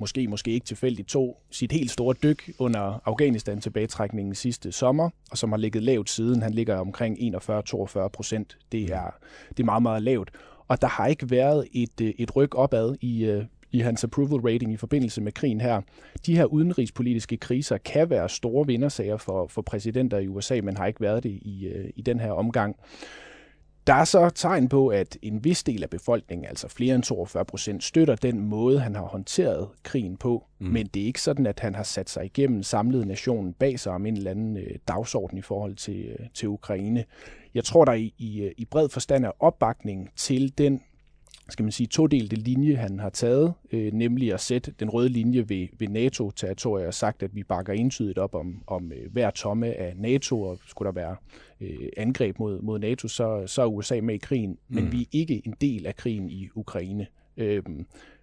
måske, 0.00 0.28
måske 0.28 0.50
ikke 0.50 0.66
tilfældigt, 0.66 1.08
tog 1.08 1.40
sit 1.50 1.72
helt 1.72 1.90
store 1.90 2.14
dyk 2.22 2.50
under 2.58 3.02
Afghanistan-tilbagetrækningen 3.04 4.34
sidste 4.34 4.72
sommer, 4.72 5.10
og 5.30 5.38
som 5.38 5.50
har 5.52 5.56
ligget 5.56 5.82
lavt 5.82 6.10
siden. 6.10 6.42
Han 6.42 6.54
ligger 6.54 6.76
omkring 6.76 7.18
41-42 7.18 8.08
procent. 8.08 8.58
Det 8.72 8.82
er, 8.82 9.10
det 9.48 9.60
er 9.60 9.64
meget, 9.64 9.82
meget 9.82 10.02
lavt. 10.02 10.30
Og 10.68 10.80
der 10.80 10.88
har 10.88 11.06
ikke 11.06 11.30
været 11.30 11.68
et, 11.72 12.00
øh, 12.00 12.12
et 12.18 12.36
ryg 12.36 12.54
opad 12.54 12.96
i, 13.00 13.24
øh, 13.24 13.44
i 13.72 13.80
hans 13.80 14.04
approval 14.04 14.40
rating 14.40 14.72
i 14.72 14.76
forbindelse 14.76 15.20
med 15.20 15.32
krigen 15.32 15.60
her. 15.60 15.80
De 16.26 16.36
her 16.36 16.44
udenrigspolitiske 16.44 17.36
kriser 17.36 17.78
kan 17.78 18.10
være 18.10 18.28
store 18.28 18.66
vindersager 18.66 19.16
for, 19.16 19.46
for 19.46 19.62
præsidenter 19.62 20.18
i 20.18 20.28
USA, 20.28 20.60
men 20.62 20.76
har 20.76 20.86
ikke 20.86 21.00
været 21.00 21.22
det 21.22 21.30
i, 21.30 21.66
øh, 21.66 21.90
i 21.96 22.02
den 22.02 22.20
her 22.20 22.32
omgang. 22.32 22.76
Der 23.86 23.94
er 23.94 24.04
så 24.04 24.30
tegn 24.30 24.68
på, 24.68 24.88
at 24.88 25.18
en 25.22 25.44
vis 25.44 25.62
del 25.62 25.82
af 25.82 25.90
befolkningen, 25.90 26.46
altså 26.46 26.68
flere 26.68 26.94
end 26.94 27.02
42 27.02 27.44
procent, 27.44 27.84
støtter 27.84 28.14
den 28.14 28.40
måde, 28.40 28.80
han 28.80 28.94
har 28.94 29.02
håndteret 29.02 29.68
krigen 29.82 30.16
på. 30.16 30.46
Mm. 30.58 30.66
Men 30.66 30.86
det 30.86 31.02
er 31.02 31.06
ikke 31.06 31.22
sådan, 31.22 31.46
at 31.46 31.60
han 31.60 31.74
har 31.74 31.82
sat 31.82 32.10
sig 32.10 32.24
igennem 32.24 32.62
samlet 32.62 33.06
nationen 33.06 33.52
bag 33.52 33.80
sig 33.80 33.92
om 33.92 34.06
en 34.06 34.16
eller 34.16 34.30
anden 34.30 34.56
øh, 34.56 34.78
dagsorden 34.88 35.38
i 35.38 35.42
forhold 35.42 35.74
til, 35.74 36.04
øh, 36.04 36.26
til 36.34 36.48
Ukraine. 36.48 37.04
Jeg 37.54 37.64
tror, 37.64 37.84
der 37.84 37.92
i, 37.92 38.14
i, 38.18 38.52
i 38.56 38.64
bred 38.64 38.88
forstand 38.88 39.24
er 39.24 39.32
opbakning 39.40 40.10
til 40.16 40.58
den 40.58 40.80
skal 41.50 41.62
man 41.62 41.72
sige, 41.72 41.86
todelte 41.86 42.36
linje, 42.36 42.76
han 42.76 42.98
har 42.98 43.10
taget, 43.10 43.52
øh, 43.72 43.92
nemlig 43.92 44.34
at 44.34 44.40
sætte 44.40 44.74
den 44.80 44.90
røde 44.90 45.08
linje 45.08 45.48
ved, 45.48 45.68
ved 45.78 45.88
NATO-territoriet 45.88 46.86
og 46.86 46.94
sagt, 46.94 47.22
at 47.22 47.34
vi 47.34 47.42
bakker 47.42 47.72
entydigt 47.72 48.18
op 48.18 48.34
om, 48.34 48.62
om 48.66 48.92
øh, 48.92 49.12
hver 49.12 49.30
tomme 49.30 49.66
af 49.66 49.94
NATO, 49.96 50.42
og 50.42 50.58
skulle 50.66 50.86
der 50.86 50.92
være 50.92 51.16
øh, 51.60 51.88
angreb 51.96 52.38
mod, 52.38 52.60
mod 52.60 52.78
NATO, 52.78 53.08
så, 53.08 53.42
så 53.46 53.62
er 53.62 53.66
USA 53.66 54.00
med 54.00 54.14
i 54.14 54.18
krigen, 54.18 54.50
mm. 54.50 54.74
men 54.74 54.92
vi 54.92 55.00
er 55.02 55.06
ikke 55.12 55.42
en 55.44 55.54
del 55.60 55.86
af 55.86 55.96
krigen 55.96 56.30
i 56.30 56.48
Ukraine. 56.54 57.06
Øh, 57.36 57.62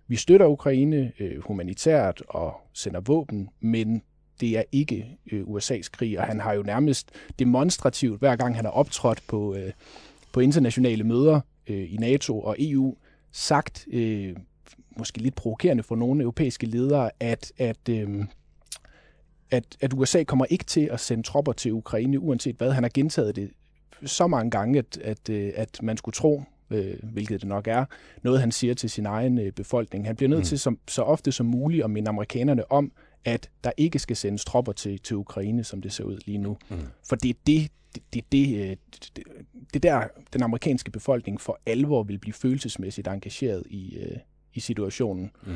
vi 0.07 0.15
støtter 0.15 0.45
Ukraine 0.45 1.11
øh, 1.19 1.43
humanitært 1.43 2.23
og 2.29 2.53
sender 2.73 2.99
våben, 2.99 3.49
men 3.59 4.01
det 4.41 4.57
er 4.57 4.63
ikke 4.71 5.17
øh, 5.31 5.43
USA's 5.43 5.89
krig, 5.91 6.19
og 6.19 6.25
han 6.25 6.39
har 6.39 6.53
jo 6.53 6.63
nærmest 6.63 7.11
demonstrativt, 7.39 8.19
hver 8.19 8.35
gang 8.35 8.55
han 8.55 8.65
har 8.65 8.71
optrådt 8.71 9.23
på, 9.27 9.55
øh, 9.55 9.71
på 10.31 10.39
internationale 10.39 11.03
møder 11.03 11.41
øh, 11.67 11.93
i 11.93 11.97
NATO 11.99 12.41
og 12.41 12.55
EU, 12.59 12.95
sagt, 13.37 13.87
øh, 13.91 14.35
måske 14.97 15.17
lidt 15.17 15.35
provokerende 15.35 15.83
for 15.83 15.95
nogle 15.95 16.21
europæiske 16.21 16.65
ledere, 16.65 17.11
at, 17.19 17.51
at, 17.57 17.89
øh, 17.89 18.25
at, 19.51 19.63
at 19.81 19.93
USA 19.93 20.23
kommer 20.23 20.45
ikke 20.45 20.63
til 20.63 20.89
at 20.91 20.99
sende 20.99 21.23
tropper 21.23 21.53
til 21.53 21.73
Ukraine, 21.73 22.19
uanset 22.19 22.55
hvad. 22.55 22.71
Han 22.71 22.83
har 22.83 22.91
gentaget 22.93 23.35
det 23.35 23.51
så 24.05 24.27
mange 24.27 24.51
gange, 24.51 24.79
at, 24.79 24.97
at, 24.97 25.29
øh, 25.29 25.51
at 25.55 25.83
man 25.83 25.97
skulle 25.97 26.13
tro, 26.13 26.43
øh, 26.69 26.93
hvilket 27.03 27.41
det 27.41 27.49
nok 27.49 27.67
er, 27.67 27.85
noget 28.23 28.39
han 28.39 28.51
siger 28.51 28.73
til 28.73 28.89
sin 28.89 29.05
egen 29.05 29.37
øh, 29.37 29.51
befolkning. 29.51 30.05
Han 30.05 30.15
bliver 30.15 30.29
nødt 30.29 30.39
mm. 30.39 30.45
til 30.45 30.59
som, 30.59 30.79
så 30.87 31.01
ofte 31.01 31.31
som 31.31 31.45
muligt 31.45 31.83
at 31.83 31.89
minde 31.89 32.09
amerikanerne 32.09 32.71
om, 32.71 32.91
at 33.25 33.49
der 33.63 33.71
ikke 33.77 33.99
skal 33.99 34.15
sendes 34.15 34.45
tropper 34.45 34.71
til, 34.71 34.99
til 34.99 35.15
Ukraine, 35.15 35.63
som 35.63 35.81
det 35.81 35.93
ser 35.93 36.03
ud 36.03 36.19
lige 36.25 36.37
nu. 36.37 36.57
Mm. 36.69 36.77
For 37.09 37.15
det 37.15 37.29
er 37.29 37.39
det, 37.47 37.71
det, 38.13 38.31
det, 38.31 38.31
det, 38.31 39.15
det, 39.15 39.23
det 39.73 39.83
der, 39.83 40.07
den 40.33 40.43
amerikanske 40.43 40.91
befolkning 40.91 41.41
for 41.41 41.59
alvor 41.65 42.03
vil 42.03 42.19
blive 42.19 42.33
følelsesmæssigt 42.33 43.07
engageret 43.07 43.63
i, 43.69 43.97
øh, 43.97 44.17
i 44.53 44.59
situationen. 44.59 45.31
Mm. 45.45 45.53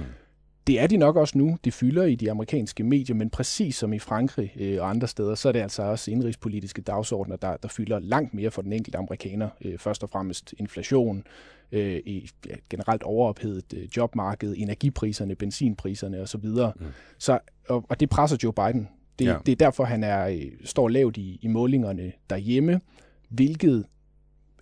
Det 0.67 0.79
er 0.79 0.87
de 0.87 0.97
nok 0.97 1.15
også 1.15 1.37
nu. 1.37 1.57
Det 1.63 1.73
fylder 1.73 2.03
i 2.03 2.15
de 2.15 2.31
amerikanske 2.31 2.83
medier, 2.83 3.15
men 3.15 3.29
præcis 3.29 3.75
som 3.75 3.93
i 3.93 3.99
Frankrig 3.99 4.53
øh, 4.59 4.81
og 4.81 4.89
andre 4.89 5.07
steder, 5.07 5.35
så 5.35 5.47
er 5.47 5.51
det 5.51 5.59
altså 5.59 5.83
også 5.83 6.11
indrigspolitiske 6.11 6.81
dagsordner, 6.81 7.35
der, 7.35 7.57
der 7.57 7.67
fylder 7.67 7.99
langt 7.99 8.33
mere 8.33 8.51
for 8.51 8.61
den 8.61 8.73
enkelte 8.73 8.97
amerikaner. 8.97 9.49
Øh, 9.61 9.77
først 9.77 10.03
og 10.03 10.09
fremmest 10.09 10.53
inflation, 10.57 11.23
øh, 11.71 12.01
i 12.05 12.29
ja, 12.47 12.55
generelt 12.69 13.03
overophedet 13.03 13.73
øh, 13.77 13.87
jobmarked, 13.97 14.53
energipriserne, 14.57 15.35
benzinpriserne 15.35 16.21
osv. 16.21 16.45
Mm. 16.45 16.85
Så, 17.17 17.39
og, 17.69 17.85
og 17.89 17.99
det 17.99 18.09
presser 18.09 18.37
Joe 18.43 18.53
Biden. 18.53 18.87
Det, 19.19 19.25
ja. 19.25 19.37
det 19.45 19.51
er 19.51 19.55
derfor, 19.55 19.83
han 19.83 20.03
er 20.03 20.27
øh, 20.27 20.51
står 20.63 20.89
lavt 20.89 21.17
i, 21.17 21.39
i 21.41 21.47
målingerne 21.47 22.11
derhjemme, 22.29 22.81
hvilket 23.29 23.85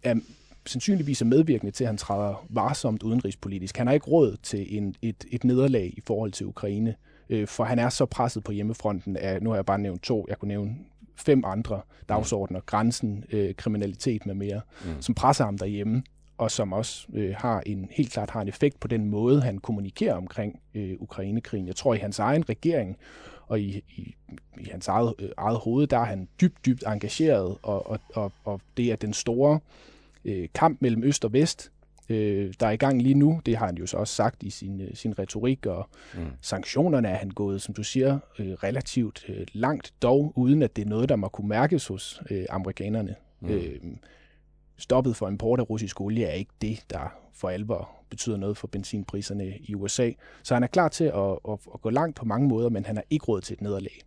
er 0.04 0.16
sandsynligvis 0.66 1.22
er 1.22 1.26
medvirkende 1.26 1.72
til, 1.72 1.84
at 1.84 1.88
han 1.88 1.98
træder 1.98 2.46
varsomt 2.50 3.04
udenrigspolitisk. 3.04 3.78
Han 3.78 3.88
har 3.88 3.94
ikke 3.94 4.08
råd 4.08 4.38
til 4.44 4.78
en, 4.78 4.96
et, 5.02 5.26
et 5.32 5.44
nederlag 5.44 5.94
i 5.98 6.02
forhold 6.06 6.32
til 6.32 6.46
Ukraine, 6.46 6.96
øh, 7.30 7.48
for 7.48 7.64
han 7.64 7.80
er 7.80 7.90
så 7.90 8.06
presset 8.06 8.44
på 8.44 8.52
hjemmefronten 8.52 9.18
af, 9.18 9.42
nu 9.42 9.50
har 9.50 9.58
jeg 9.58 9.66
bare 9.66 9.80
nævnt 9.80 10.04
to, 10.04 10.26
jeg 10.30 10.38
kunne 10.38 10.48
nævne 10.48 10.76
fem 11.16 11.44
andre 11.46 11.82
dagsordner, 12.10 12.60
grænsen, 12.60 13.24
øh, 13.32 13.56
kriminalitet 13.56 14.26
med 14.26 14.36
mere, 14.36 14.62
mm. 14.86 15.02
som 15.02 15.16
presser 15.16 15.46
ham 15.46 15.58
derhjemme, 15.58 16.04
og 16.38 16.52
som 16.52 16.74
også 16.74 17.08
øh, 17.14 17.36
har 17.38 17.64
en 17.66 17.88
helt 17.92 18.12
klart 18.12 18.30
har 18.30 18.42
en 18.42 18.48
effekt 18.48 18.80
på 18.80 18.88
den 18.88 19.06
måde, 19.06 19.42
han 19.42 19.58
kommunikerer 19.58 20.14
omkring 20.14 20.60
øh, 20.76 20.96
Ukrainekrigen. 21.00 21.68
Jeg 21.68 21.76
tror, 21.76 21.94
i 21.94 21.98
hans 21.98 22.20
egen 22.20 22.50
regering 22.50 22.98
og 23.50 23.60
i, 23.60 23.84
i, 23.98 24.16
i 24.60 24.70
hans 24.72 24.88
eget, 24.88 25.14
øh, 25.20 25.30
eget 25.38 25.58
hoved, 25.58 25.88
der 25.88 25.98
er 25.98 26.06
han 26.06 26.28
dybt, 26.42 26.66
dybt 26.66 26.84
engageret, 26.88 27.58
og, 27.62 27.90
og, 27.90 28.00
og, 28.14 28.32
og 28.44 28.62
det 28.78 28.92
er 28.92 28.96
den 28.96 29.14
store 29.14 29.60
øh, 30.26 30.50
kamp 30.54 30.82
mellem 30.82 31.04
øst 31.04 31.26
og 31.26 31.34
vest, 31.34 31.72
øh, 32.10 32.54
der 32.60 32.68
er 32.68 32.72
i 32.72 32.78
gang 32.78 33.02
lige 33.02 33.16
nu. 33.16 33.42
Det 33.46 33.58
har 33.58 33.66
han 33.66 33.78
jo 33.78 33.86
så 33.86 33.98
også 33.98 34.14
sagt 34.14 34.44
i 34.44 34.50
sin, 34.50 34.82
øh, 34.82 34.96
sin 34.96 35.20
retorik, 35.20 35.66
og 35.66 35.90
mm. 36.14 36.20
sanktionerne 36.42 37.08
er 37.08 37.18
han 37.18 37.30
gået, 37.30 37.62
som 37.62 37.74
du 37.74 37.84
siger, 37.84 38.20
øh, 38.40 38.52
relativt 38.52 39.26
øh, 39.30 39.48
langt, 39.54 39.94
dog 40.02 40.34
uden 40.36 40.64
at 40.64 40.76
det 40.76 40.82
er 40.82 40.90
noget, 40.90 41.10
der 41.10 41.16
må 41.16 41.28
kunne 41.28 41.48
mærkes 41.48 41.88
hos 41.88 42.22
øh, 42.30 42.46
amerikanerne. 42.50 43.16
Mm. 43.40 43.50
Øh, 43.50 43.80
stoppet 44.78 45.16
for 45.16 45.28
import 45.28 45.60
af 45.60 45.70
russisk 45.70 46.02
olie 46.02 46.26
er 46.26 46.34
ikke 46.34 46.52
det, 46.62 46.84
der 46.90 47.14
for 47.34 47.50
alvor 47.50 47.99
betyder 48.10 48.38
noget 48.38 48.58
for 48.58 48.68
benzinpriserne 48.68 49.58
i 49.60 49.76
USA. 49.76 50.12
Så 50.44 50.54
han 50.54 50.64
er 50.64 50.68
klar 50.68 50.88
til 50.88 51.04
at, 51.04 51.40
at, 51.50 51.60
at 51.74 51.82
gå 51.82 51.90
langt 51.90 52.16
på 52.16 52.26
mange 52.26 52.48
måder, 52.48 52.70
men 52.70 52.86
han 52.86 52.96
har 52.96 53.04
ikke 53.10 53.26
råd 53.26 53.42
til 53.42 53.54
et 53.54 53.62
nederlag 53.62 54.02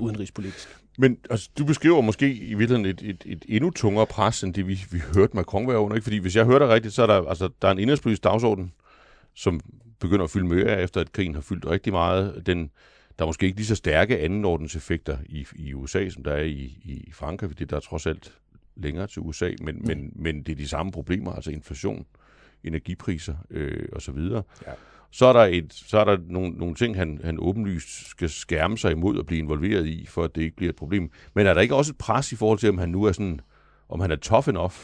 udenrigspolitisk. 0.00 0.68
Men 0.98 1.18
altså, 1.30 1.50
du 1.58 1.64
beskriver 1.64 2.00
måske 2.00 2.34
i 2.34 2.54
virkeligheden 2.54 2.86
et, 2.86 3.02
et, 3.02 3.24
et 3.26 3.44
endnu 3.48 3.70
tungere 3.70 4.06
pres, 4.06 4.42
end 4.42 4.54
det 4.54 4.66
vi, 4.68 4.80
vi 4.90 4.98
hørte 5.14 5.36
Macron 5.36 5.68
være 5.68 5.78
under. 5.78 5.96
Ikke? 5.96 6.04
Fordi 6.04 6.18
hvis 6.18 6.36
jeg 6.36 6.44
hørte 6.44 6.68
rigtigt, 6.68 6.94
så 6.94 7.02
er 7.02 7.06
der, 7.06 7.28
altså, 7.28 7.48
der 7.62 7.68
er 7.68 7.72
en 7.72 7.78
indrigspolitisk 7.78 8.24
dagsorden, 8.24 8.72
som 9.34 9.60
begynder 9.98 10.24
at 10.24 10.30
fylde 10.30 10.46
mere, 10.46 10.82
efter 10.82 11.00
at 11.00 11.12
krigen 11.12 11.34
har 11.34 11.40
fyldt 11.40 11.66
rigtig 11.66 11.92
meget. 11.92 12.46
Den, 12.46 12.70
der 13.18 13.24
er 13.24 13.26
måske 13.26 13.46
ikke 13.46 13.58
lige 13.58 13.66
så 13.66 13.74
stærke 13.74 14.18
andenordenseffekter 14.18 15.18
i, 15.26 15.46
i 15.56 15.74
USA, 15.74 16.08
som 16.08 16.24
der 16.24 16.32
er 16.32 16.42
i, 16.42 16.78
i 16.84 17.12
Frankrig, 17.12 17.50
fordi 17.50 17.64
der 17.64 17.76
er 17.76 17.80
trods 17.80 18.06
alt 18.06 18.32
længere 18.76 19.06
til 19.06 19.22
USA, 19.22 19.50
men, 19.60 19.82
men, 19.86 20.12
men 20.14 20.42
det 20.42 20.52
er 20.52 20.56
de 20.56 20.68
samme 20.68 20.92
problemer, 20.92 21.32
altså 21.32 21.50
inflation, 21.50 22.06
energipriser 22.64 23.34
øh, 23.50 23.88
osv. 23.92 24.18
Ja. 24.18 24.40
Så 25.10 25.26
er 25.26 25.32
der, 25.32 25.40
et, 25.40 25.72
så 25.72 25.98
er 25.98 26.04
der 26.04 26.18
nogle, 26.26 26.50
nogle 26.50 26.74
ting, 26.74 26.96
han, 26.96 27.20
han 27.24 27.36
åbenlyst 27.40 28.10
skal 28.10 28.28
skærme 28.28 28.78
sig 28.78 28.92
imod 28.92 29.18
at 29.18 29.26
blive 29.26 29.38
involveret 29.38 29.86
i, 29.86 30.06
for 30.06 30.24
at 30.24 30.34
det 30.34 30.42
ikke 30.42 30.56
bliver 30.56 30.70
et 30.70 30.76
problem. 30.76 31.10
Men 31.34 31.46
er 31.46 31.54
der 31.54 31.60
ikke 31.60 31.74
også 31.74 31.92
et 31.92 31.98
pres 31.98 32.32
i 32.32 32.36
forhold 32.36 32.58
til, 32.58 32.68
om 32.68 32.78
han 32.78 32.88
nu 32.88 33.04
er 33.04 33.12
sådan, 33.12 33.40
om 33.88 34.00
han 34.00 34.10
er 34.10 34.16
tough 34.16 34.48
enough, 34.48 34.74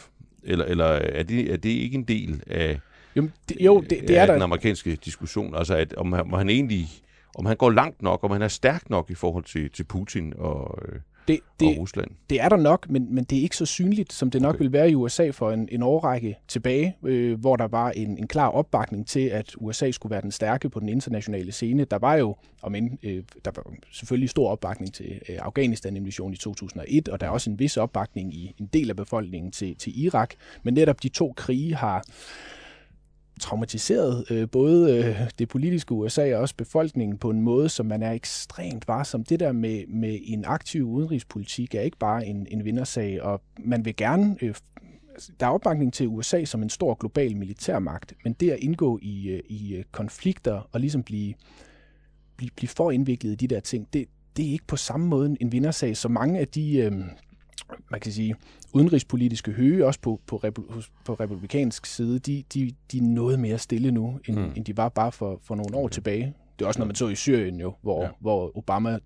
eller, 0.43 0.65
eller 0.65 0.85
er, 0.85 1.23
det, 1.23 1.53
er 1.53 1.57
det 1.57 1.69
ikke 1.69 1.95
en 1.95 2.03
del 2.03 2.43
af, 2.47 2.79
jo, 3.15 3.29
det, 3.49 3.57
jo, 3.59 3.81
det, 3.81 3.89
det 3.89 4.17
er 4.17 4.25
der. 4.25 4.33
den 4.33 4.41
amerikanske 4.41 4.95
diskussion? 4.95 5.55
Altså, 5.55 5.75
at, 5.75 5.93
om, 5.93 6.13
om 6.13 6.33
han 6.33 6.49
egentlig 6.49 6.87
om 7.35 7.45
han 7.45 7.57
går 7.57 7.69
langt 7.69 8.01
nok, 8.01 8.23
om 8.23 8.31
han 8.31 8.41
er 8.41 8.47
stærk 8.47 8.89
nok 8.89 9.09
i 9.09 9.15
forhold 9.15 9.43
til, 9.43 9.71
til 9.71 9.83
Putin 9.83 10.33
og, 10.37 10.79
øh, 10.87 10.99
det, 11.27 11.39
det, 11.59 11.67
og 11.67 11.77
Rusland. 11.77 12.11
Det 12.29 12.41
er 12.41 12.49
der 12.49 12.57
nok, 12.57 12.89
men, 12.89 13.15
men 13.15 13.23
det 13.23 13.37
er 13.37 13.41
ikke 13.41 13.57
så 13.57 13.65
synligt, 13.65 14.13
som 14.13 14.31
det 14.31 14.41
nok 14.41 14.55
okay. 14.55 14.63
vil 14.63 14.73
være 14.73 14.91
i 14.91 14.95
USA 14.95 15.29
for 15.29 15.51
en, 15.51 15.69
en 15.71 15.83
årrække 15.83 16.35
tilbage, 16.47 16.97
øh, 17.03 17.39
hvor 17.39 17.55
der 17.55 17.67
var 17.67 17.91
en, 17.91 18.17
en 18.17 18.27
klar 18.27 18.47
opbakning 18.47 19.07
til, 19.07 19.19
at 19.19 19.55
USA 19.57 19.91
skulle 19.91 20.11
være 20.11 20.21
den 20.21 20.31
stærke 20.31 20.69
på 20.69 20.79
den 20.79 20.89
internationale 20.89 21.51
scene. 21.51 21.85
Der 21.85 21.97
var 21.97 22.15
jo, 22.15 22.35
om 22.61 22.75
end, 22.75 22.91
øh, 23.03 23.23
der 23.45 23.51
var 23.55 23.63
selvfølgelig 23.91 24.29
stor 24.29 24.49
opbakning 24.49 24.93
til 24.93 25.21
øh, 25.29 25.37
Afghanistan-invasionen 25.41 26.33
i 26.33 26.37
2001, 26.37 27.09
og 27.09 27.21
der 27.21 27.27
er 27.27 27.31
også 27.31 27.49
en 27.49 27.59
vis 27.59 27.77
opbakning 27.77 28.33
i 28.33 28.55
en 28.59 28.69
del 28.73 28.89
af 28.89 28.95
befolkningen 28.95 29.51
til, 29.51 29.75
til 29.75 30.03
Irak, 30.03 30.33
men 30.63 30.73
netop 30.73 31.03
de 31.03 31.09
to 31.09 31.33
krige 31.37 31.75
har 31.75 32.03
traumatiseret 33.39 34.25
øh, 34.31 34.49
både 34.49 34.97
øh, 34.97 35.29
det 35.39 35.47
politiske 35.47 35.91
USA 35.91 36.35
og 36.35 36.41
også 36.41 36.55
befolkningen 36.55 37.17
på 37.17 37.29
en 37.29 37.41
måde, 37.41 37.69
som 37.69 37.85
man 37.85 38.03
er 38.03 38.11
ekstremt 38.11 38.87
varsom. 38.87 39.23
Det 39.23 39.39
der 39.39 39.51
med, 39.51 39.87
med 39.87 40.19
en 40.23 40.45
aktiv 40.45 40.89
udenrigspolitik 40.89 41.75
er 41.75 41.81
ikke 41.81 41.97
bare 41.97 42.25
en, 42.25 42.47
en 42.51 42.65
vindersag, 42.65 43.21
og 43.21 43.41
man 43.59 43.85
vil 43.85 43.95
gerne... 43.95 44.35
Øh, 44.41 44.55
altså, 45.13 45.31
der 45.39 45.45
er 45.45 45.49
opbakning 45.49 45.93
til 45.93 46.07
USA 46.07 46.45
som 46.45 46.63
en 46.63 46.69
stor 46.69 46.93
global 46.93 47.37
militærmagt, 47.37 48.13
men 48.23 48.33
det 48.33 48.51
at 48.51 48.59
indgå 48.59 48.99
i, 49.01 49.27
øh, 49.27 49.41
i 49.49 49.75
øh, 49.75 49.83
konflikter 49.91 50.69
og 50.71 50.79
ligesom 50.79 51.03
blive, 51.03 51.33
blive, 52.37 52.51
blive 52.55 52.69
for 52.69 52.91
indviklet 52.91 53.31
i 53.31 53.35
de 53.35 53.47
der 53.47 53.59
ting, 53.59 53.87
det, 53.93 54.05
det 54.37 54.47
er 54.47 54.51
ikke 54.51 54.67
på 54.67 54.75
samme 54.75 55.07
måde 55.07 55.37
en 55.39 55.51
vindersag, 55.51 55.97
så 55.97 56.09
mange 56.09 56.39
af 56.39 56.47
de, 56.47 56.77
øh, 56.77 56.91
man 57.95 57.99
kan 57.99 58.11
sige, 58.11 58.35
udenrigspolitiske 58.73 59.51
høge, 59.51 59.85
også 59.85 59.99
på, 59.99 60.21
på, 60.27 60.41
på 61.05 61.13
republikansk 61.13 61.85
side, 61.85 62.19
de, 62.19 62.43
de, 62.53 62.71
de 62.91 62.97
er 62.97 63.01
noget 63.01 63.39
mere 63.39 63.57
stille 63.57 63.91
nu, 63.91 64.19
end, 64.27 64.39
mm. 64.39 64.51
end 64.55 64.65
de 64.65 64.77
var 64.77 64.89
bare 64.89 65.11
for, 65.11 65.39
for 65.43 65.55
nogle 65.55 65.75
år 65.75 65.83
okay. 65.83 65.93
tilbage. 65.93 66.33
Det 66.59 66.65
er 66.65 66.67
også 66.67 66.79
noget, 66.79 66.87
man 66.87 66.95
så 66.95 67.07
i 67.07 67.15
Syrien 67.15 67.59
jo, 67.59 67.73
hvor, 67.81 68.03
ja. 68.03 68.09
hvor 68.19 68.57
Obama 68.57 68.99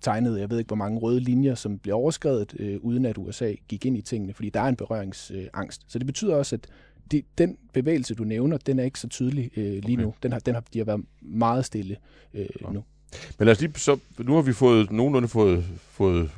tegnede, 0.00 0.40
jeg 0.40 0.50
ved 0.50 0.58
ikke 0.58 0.68
hvor 0.68 0.76
mange 0.76 0.98
røde 0.98 1.20
linjer, 1.20 1.54
som 1.54 1.78
blev 1.78 1.94
overskrevet, 1.94 2.54
øh, 2.58 2.78
uden 2.80 3.06
at 3.06 3.18
USA 3.18 3.52
gik 3.68 3.86
ind 3.86 3.96
i 3.96 4.02
tingene, 4.02 4.34
fordi 4.34 4.50
der 4.50 4.60
er 4.60 4.68
en 4.68 4.76
berøringsangst. 4.76 5.82
Så 5.88 5.98
det 5.98 6.06
betyder 6.06 6.34
også, 6.34 6.56
at 6.56 6.66
de, 7.12 7.22
den 7.38 7.56
bevægelse, 7.72 8.14
du 8.14 8.24
nævner, 8.24 8.56
den 8.56 8.78
er 8.78 8.84
ikke 8.84 9.00
så 9.00 9.08
tydelig 9.08 9.50
øh, 9.56 9.64
lige 9.64 9.82
okay. 9.82 10.04
nu. 10.04 10.14
Den 10.22 10.32
har, 10.32 10.38
den 10.38 10.54
har, 10.54 10.64
de 10.72 10.78
har 10.78 10.84
været 10.84 11.04
meget 11.22 11.64
stille 11.64 11.96
øh, 12.34 12.46
ja. 12.60 12.72
nu. 12.72 12.84
Men 13.38 13.46
lad 13.46 13.52
os 13.52 13.60
lige, 13.60 13.72
så, 13.76 13.98
nu 14.18 14.34
har 14.34 14.42
vi 14.42 14.52
fået 14.52 14.90
nogenlunde 14.90 15.28
fået, 15.28 15.64
fået 15.78 16.30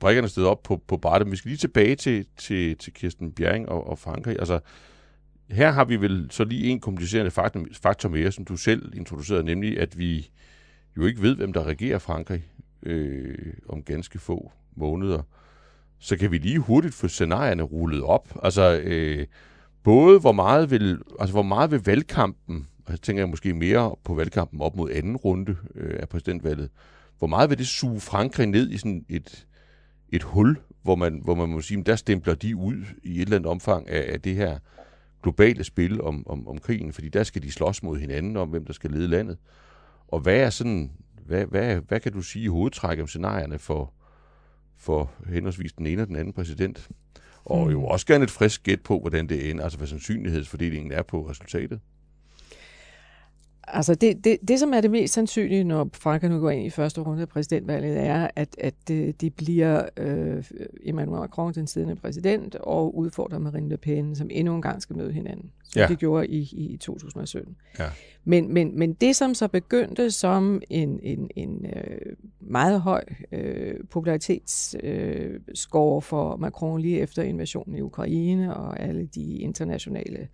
brækkerne 0.00 0.28
sted 0.28 0.44
op 0.44 0.62
på, 0.62 0.82
på 0.86 0.96
brættet. 0.96 1.30
Vi 1.30 1.36
skal 1.36 1.48
lige 1.48 1.58
tilbage 1.58 1.96
til, 1.96 2.26
til, 2.36 2.76
til 2.76 2.92
Kirsten 2.92 3.32
Bjerring 3.32 3.68
og, 3.68 3.86
og 3.86 3.98
Frankrig. 3.98 4.36
Altså, 4.38 4.60
her 5.50 5.70
har 5.70 5.84
vi 5.84 5.96
vel 5.96 6.28
så 6.30 6.44
lige 6.44 6.70
en 6.70 6.80
komplicerende 6.80 7.30
faktor, 7.30 7.66
faktor 7.82 8.08
mere, 8.08 8.32
som 8.32 8.44
du 8.44 8.56
selv 8.56 8.94
introducerede, 8.94 9.44
nemlig 9.44 9.80
at 9.80 9.98
vi 9.98 10.30
jo 10.96 11.06
ikke 11.06 11.22
ved, 11.22 11.36
hvem 11.36 11.52
der 11.52 11.64
regerer 11.64 11.98
Frankrig 11.98 12.44
øh, 12.82 13.54
om 13.68 13.82
ganske 13.82 14.18
få 14.18 14.52
måneder. 14.76 15.22
Så 15.98 16.16
kan 16.16 16.30
vi 16.30 16.38
lige 16.38 16.58
hurtigt 16.58 16.94
få 16.94 17.08
scenarierne 17.08 17.62
rullet 17.62 18.02
op. 18.02 18.38
Altså, 18.42 18.80
øh, 18.84 19.26
både 19.82 20.20
hvor 20.20 20.32
meget 20.32 20.70
vil, 20.70 20.98
altså 21.20 21.32
hvor 21.32 21.42
meget 21.42 21.70
vil 21.70 21.84
valgkampen, 21.86 22.68
og 22.84 22.92
jeg 22.92 23.00
tænker 23.00 23.22
jeg 23.22 23.28
måske 23.28 23.54
mere 23.54 23.96
på 24.04 24.14
valgkampen 24.14 24.60
op 24.60 24.76
mod 24.76 24.90
anden 24.90 25.16
runde 25.16 25.56
øh, 25.74 25.96
af 26.00 26.08
præsidentvalget, 26.08 26.70
hvor 27.18 27.26
meget 27.26 27.50
vil 27.50 27.58
det 27.58 27.66
suge 27.66 28.00
Frankrig 28.00 28.46
ned 28.46 28.70
i 28.70 28.78
sådan 28.78 29.04
et, 29.08 29.46
et 30.12 30.22
hul, 30.22 30.58
hvor 30.82 30.94
man, 30.94 31.20
hvor 31.24 31.34
man 31.34 31.48
må 31.48 31.60
sige, 31.60 31.82
der 31.82 31.96
stempler 31.96 32.34
de 32.34 32.56
ud 32.56 32.84
i 33.02 33.16
et 33.16 33.20
eller 33.20 33.36
andet 33.36 33.50
omfang 33.50 33.88
af, 33.88 34.12
af 34.12 34.20
det 34.20 34.34
her 34.34 34.58
globale 35.22 35.64
spil 35.64 36.02
om, 36.02 36.28
om, 36.28 36.48
om 36.48 36.58
krigen, 36.58 36.92
fordi 36.92 37.08
der 37.08 37.22
skal 37.22 37.42
de 37.42 37.52
slås 37.52 37.82
mod 37.82 37.98
hinanden 37.98 38.36
om, 38.36 38.48
hvem 38.48 38.64
der 38.64 38.72
skal 38.72 38.90
lede 38.90 39.08
landet. 39.08 39.38
Og 40.08 40.20
hvad 40.20 40.36
er 40.36 40.50
sådan, 40.50 40.90
hvad, 41.26 41.46
hvad, 41.46 41.76
hvad 41.76 42.00
kan 42.00 42.12
du 42.12 42.22
sige 42.22 42.44
i 42.44 42.48
hovedtræk 42.48 43.00
om 43.00 43.06
scenarierne 43.06 43.58
for, 43.58 43.92
for 44.76 45.10
henholdsvis 45.26 45.72
den 45.72 45.86
ene 45.86 46.02
og 46.02 46.08
den 46.08 46.16
anden 46.16 46.32
præsident? 46.32 46.88
Og 47.44 47.72
jo 47.72 47.84
også 47.84 48.06
gerne 48.06 48.24
et 48.24 48.30
frisk 48.30 48.62
gæt 48.62 48.80
på, 48.80 49.00
hvordan 49.00 49.28
det 49.28 49.50
ender, 49.50 49.64
altså 49.64 49.78
hvad 49.78 49.88
sandsynlighedsfordelingen 49.88 50.92
er 50.92 51.02
på 51.02 51.28
resultatet. 51.28 51.80
Altså 53.72 53.94
det, 53.94 54.24
det, 54.24 54.38
det, 54.48 54.60
som 54.60 54.74
er 54.74 54.80
det 54.80 54.90
mest 54.90 55.14
sandsynlige, 55.14 55.64
når 55.64 55.90
Frankrig 55.94 56.30
nu 56.30 56.40
går 56.40 56.50
ind 56.50 56.66
i 56.66 56.70
første 56.70 57.00
runde 57.00 57.22
af 57.22 57.28
præsidentvalget, 57.28 58.06
er, 58.06 58.28
at, 58.36 58.56
at 58.58 58.74
det, 58.88 59.20
det 59.20 59.34
bliver 59.34 59.88
øh, 59.96 60.44
Emmanuel 60.82 61.20
Macron, 61.20 61.52
den 61.52 61.66
siddende 61.66 61.96
præsident, 61.96 62.54
og 62.54 62.96
udfordrer 62.96 63.38
Marine 63.38 63.68
Le 63.68 63.76
Pen, 63.76 64.16
som 64.16 64.28
endnu 64.30 64.54
en 64.54 64.62
gang 64.62 64.82
skal 64.82 64.96
møde 64.96 65.12
hinanden, 65.12 65.50
som 65.68 65.80
ja. 65.80 65.86
de 65.86 65.96
gjorde 65.96 66.28
i, 66.28 66.40
i 66.52 66.76
2017. 66.76 67.56
Ja. 67.78 67.84
Men, 68.24 68.54
men, 68.54 68.78
men 68.78 68.92
det, 68.92 69.16
som 69.16 69.34
så 69.34 69.48
begyndte 69.48 70.10
som 70.10 70.62
en, 70.70 71.00
en, 71.02 71.30
en 71.36 71.66
øh, 71.66 72.16
meget 72.40 72.80
høj 72.80 73.04
øh, 73.32 73.74
popularitetsscore 73.90 75.96
øh, 75.96 76.02
for 76.02 76.36
Macron 76.36 76.80
lige 76.80 77.00
efter 77.00 77.22
invasionen 77.22 77.76
i 77.76 77.80
Ukraine 77.80 78.56
og 78.56 78.80
alle 78.80 79.06
de 79.06 79.38
internationale 79.38 80.18
øh, 80.18 80.26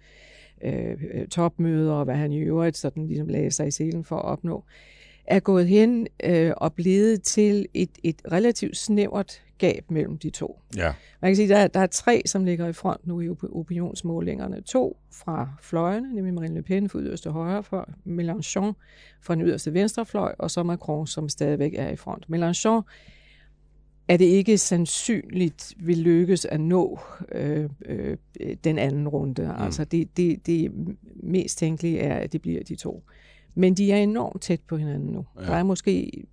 Øh, 0.64 0.96
øh, 1.14 1.26
topmøder, 1.28 1.92
og 1.92 2.04
hvad 2.04 2.14
han 2.14 2.32
i 2.32 2.38
øvrigt 2.38 2.76
sådan 2.76 3.06
ligesom 3.06 3.28
lagde 3.28 3.50
sig 3.50 3.66
i 3.66 3.70
selen 3.70 4.04
for 4.04 4.16
at 4.16 4.24
opnå, 4.24 4.64
er 5.26 5.40
gået 5.40 5.68
hen 5.68 6.06
øh, 6.24 6.52
og 6.56 6.72
blevet 6.72 7.22
til 7.22 7.66
et, 7.74 7.90
et 8.02 8.22
relativt 8.32 8.76
snævert 8.76 9.42
gab 9.58 9.90
mellem 9.90 10.18
de 10.18 10.30
to. 10.30 10.60
Ja. 10.76 10.92
Man 11.22 11.30
kan 11.30 11.36
sige, 11.36 11.54
at 11.54 11.60
der, 11.60 11.66
der 11.66 11.80
er 11.80 11.86
tre, 11.86 12.22
som 12.26 12.44
ligger 12.44 12.68
i 12.68 12.72
front 12.72 13.06
nu 13.06 13.20
i 13.20 13.28
opinionsmålingerne. 13.52 14.60
To 14.60 14.96
fra 15.12 15.48
fløjene, 15.62 16.14
nemlig 16.14 16.34
Marine 16.34 16.54
Le 16.54 16.62
Pen 16.62 16.88
fra 16.88 16.98
yderste 16.98 17.30
højre 17.30 17.62
fløj, 17.62 17.84
Mélenchon 18.06 18.72
fra 19.20 19.34
den 19.34 19.42
yderste 19.42 19.74
venstre 19.74 20.06
fløj, 20.06 20.34
og 20.38 20.50
så 20.50 20.62
Macron, 20.62 21.06
som 21.06 21.28
stadigvæk 21.28 21.74
er 21.76 21.88
i 21.88 21.96
front. 21.96 22.24
Mélenchon 22.24 22.82
er 24.08 24.16
det 24.16 24.24
ikke 24.24 24.58
sandsynligt 24.58 25.74
vil 25.76 25.98
lykkes 25.98 26.44
at 26.44 26.60
nå 26.60 27.00
øh, 27.32 27.68
øh, 27.86 28.16
den 28.64 28.78
anden 28.78 29.08
runde. 29.08 29.42
Mm. 29.42 29.64
Altså 29.64 29.84
det, 29.84 30.16
det, 30.16 30.46
det 30.46 30.72
mest 31.22 31.58
tænkelige 31.58 31.98
er, 31.98 32.14
at 32.14 32.32
det 32.32 32.42
bliver 32.42 32.62
de 32.62 32.76
to. 32.76 33.02
Men 33.54 33.74
de 33.74 33.92
er 33.92 33.96
enormt 33.96 34.42
tæt 34.42 34.60
på 34.68 34.76
hinanden 34.76 35.12
nu. 35.12 35.26
Ja. 35.40 35.44
Der 35.44 35.54
er 35.54 35.62
måske 35.62 36.24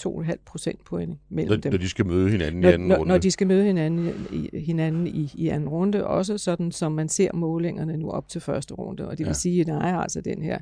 2,5 0.00 0.36
procent 0.46 0.84
point 0.84 1.18
mellem 1.28 1.50
når, 1.50 1.56
dem. 1.56 1.72
Når 1.72 1.78
de 1.78 1.88
skal 1.88 2.06
møde 2.06 2.30
hinanden 2.30 2.60
når, 2.60 2.68
i 2.68 2.72
anden 2.72 2.88
når, 2.88 2.96
runde? 2.96 3.08
Når 3.08 3.18
de 3.18 3.30
skal 3.30 3.46
møde 3.46 3.64
hinanden 3.64 4.26
i, 4.32 4.58
hinanden 4.58 5.06
i, 5.06 5.32
i 5.34 5.48
anden 5.48 5.68
runde. 5.68 6.06
Også 6.06 6.38
sådan, 6.38 6.72
som 6.72 6.92
man 6.92 7.08
ser 7.08 7.32
målingerne 7.34 7.96
nu 7.96 8.10
op 8.10 8.28
til 8.28 8.40
første 8.40 8.74
runde. 8.74 9.08
Og 9.08 9.18
det 9.18 9.26
vil 9.26 9.30
ja. 9.30 9.34
sige, 9.34 9.60
at 9.60 9.66
der 9.66 9.80
er 9.80 9.96
altså 9.96 10.20
den 10.20 10.42
her 10.42 10.58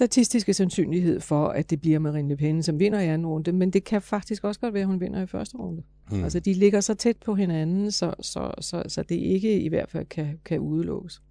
statistiske 0.00 0.54
sandsynlighed 0.54 1.20
for, 1.20 1.48
at 1.48 1.70
det 1.70 1.80
bliver 1.80 1.98
Marine 1.98 2.28
Le 2.28 2.36
Pen, 2.36 2.62
som 2.62 2.80
vinder 2.80 3.00
i 3.00 3.06
anden 3.06 3.26
runde, 3.26 3.52
men 3.52 3.70
det 3.70 3.84
kan 3.84 4.02
faktisk 4.02 4.44
også 4.44 4.60
godt 4.60 4.74
være, 4.74 4.80
at 4.80 4.86
hun 4.86 5.00
vinder 5.00 5.22
i 5.22 5.26
første 5.26 5.56
runde. 5.56 5.82
Hmm. 6.10 6.24
Altså, 6.24 6.40
de 6.40 6.54
ligger 6.54 6.80
så 6.80 6.94
tæt 6.94 7.16
på 7.24 7.34
hinanden, 7.34 7.90
så, 7.90 8.14
så, 8.20 8.50
så, 8.60 8.82
så 8.88 9.02
det 9.02 9.14
ikke 9.14 9.60
i 9.60 9.68
hvert 9.68 9.90
fald 9.90 10.06
kan, 10.06 10.38
kan 10.44 10.58
udelukkes. 10.58 11.22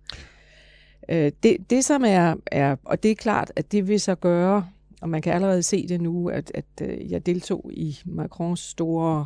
Øh, 1.10 1.32
det, 1.44 1.70
det, 1.70 1.86
som 1.86 2.04
er, 2.06 2.36
er, 2.46 2.76
og 2.84 3.04
det 3.04 3.12
er 3.12 3.16
klart, 3.16 3.52
at 3.56 3.72
det 3.72 3.88
vil 3.88 4.00
så 4.00 4.16
gøre, 4.16 4.68
og 5.02 5.10
man 5.10 5.22
kan 5.22 5.34
allerede 5.34 5.64
se 5.64 5.88
det 5.88 6.02
nu, 6.02 6.30
at, 6.30 6.52
at 6.56 6.66
øh, 6.82 7.12
jeg 7.12 7.26
deltog 7.26 7.72
i 7.74 8.00
Macrons 8.06 8.60
store, 8.60 9.26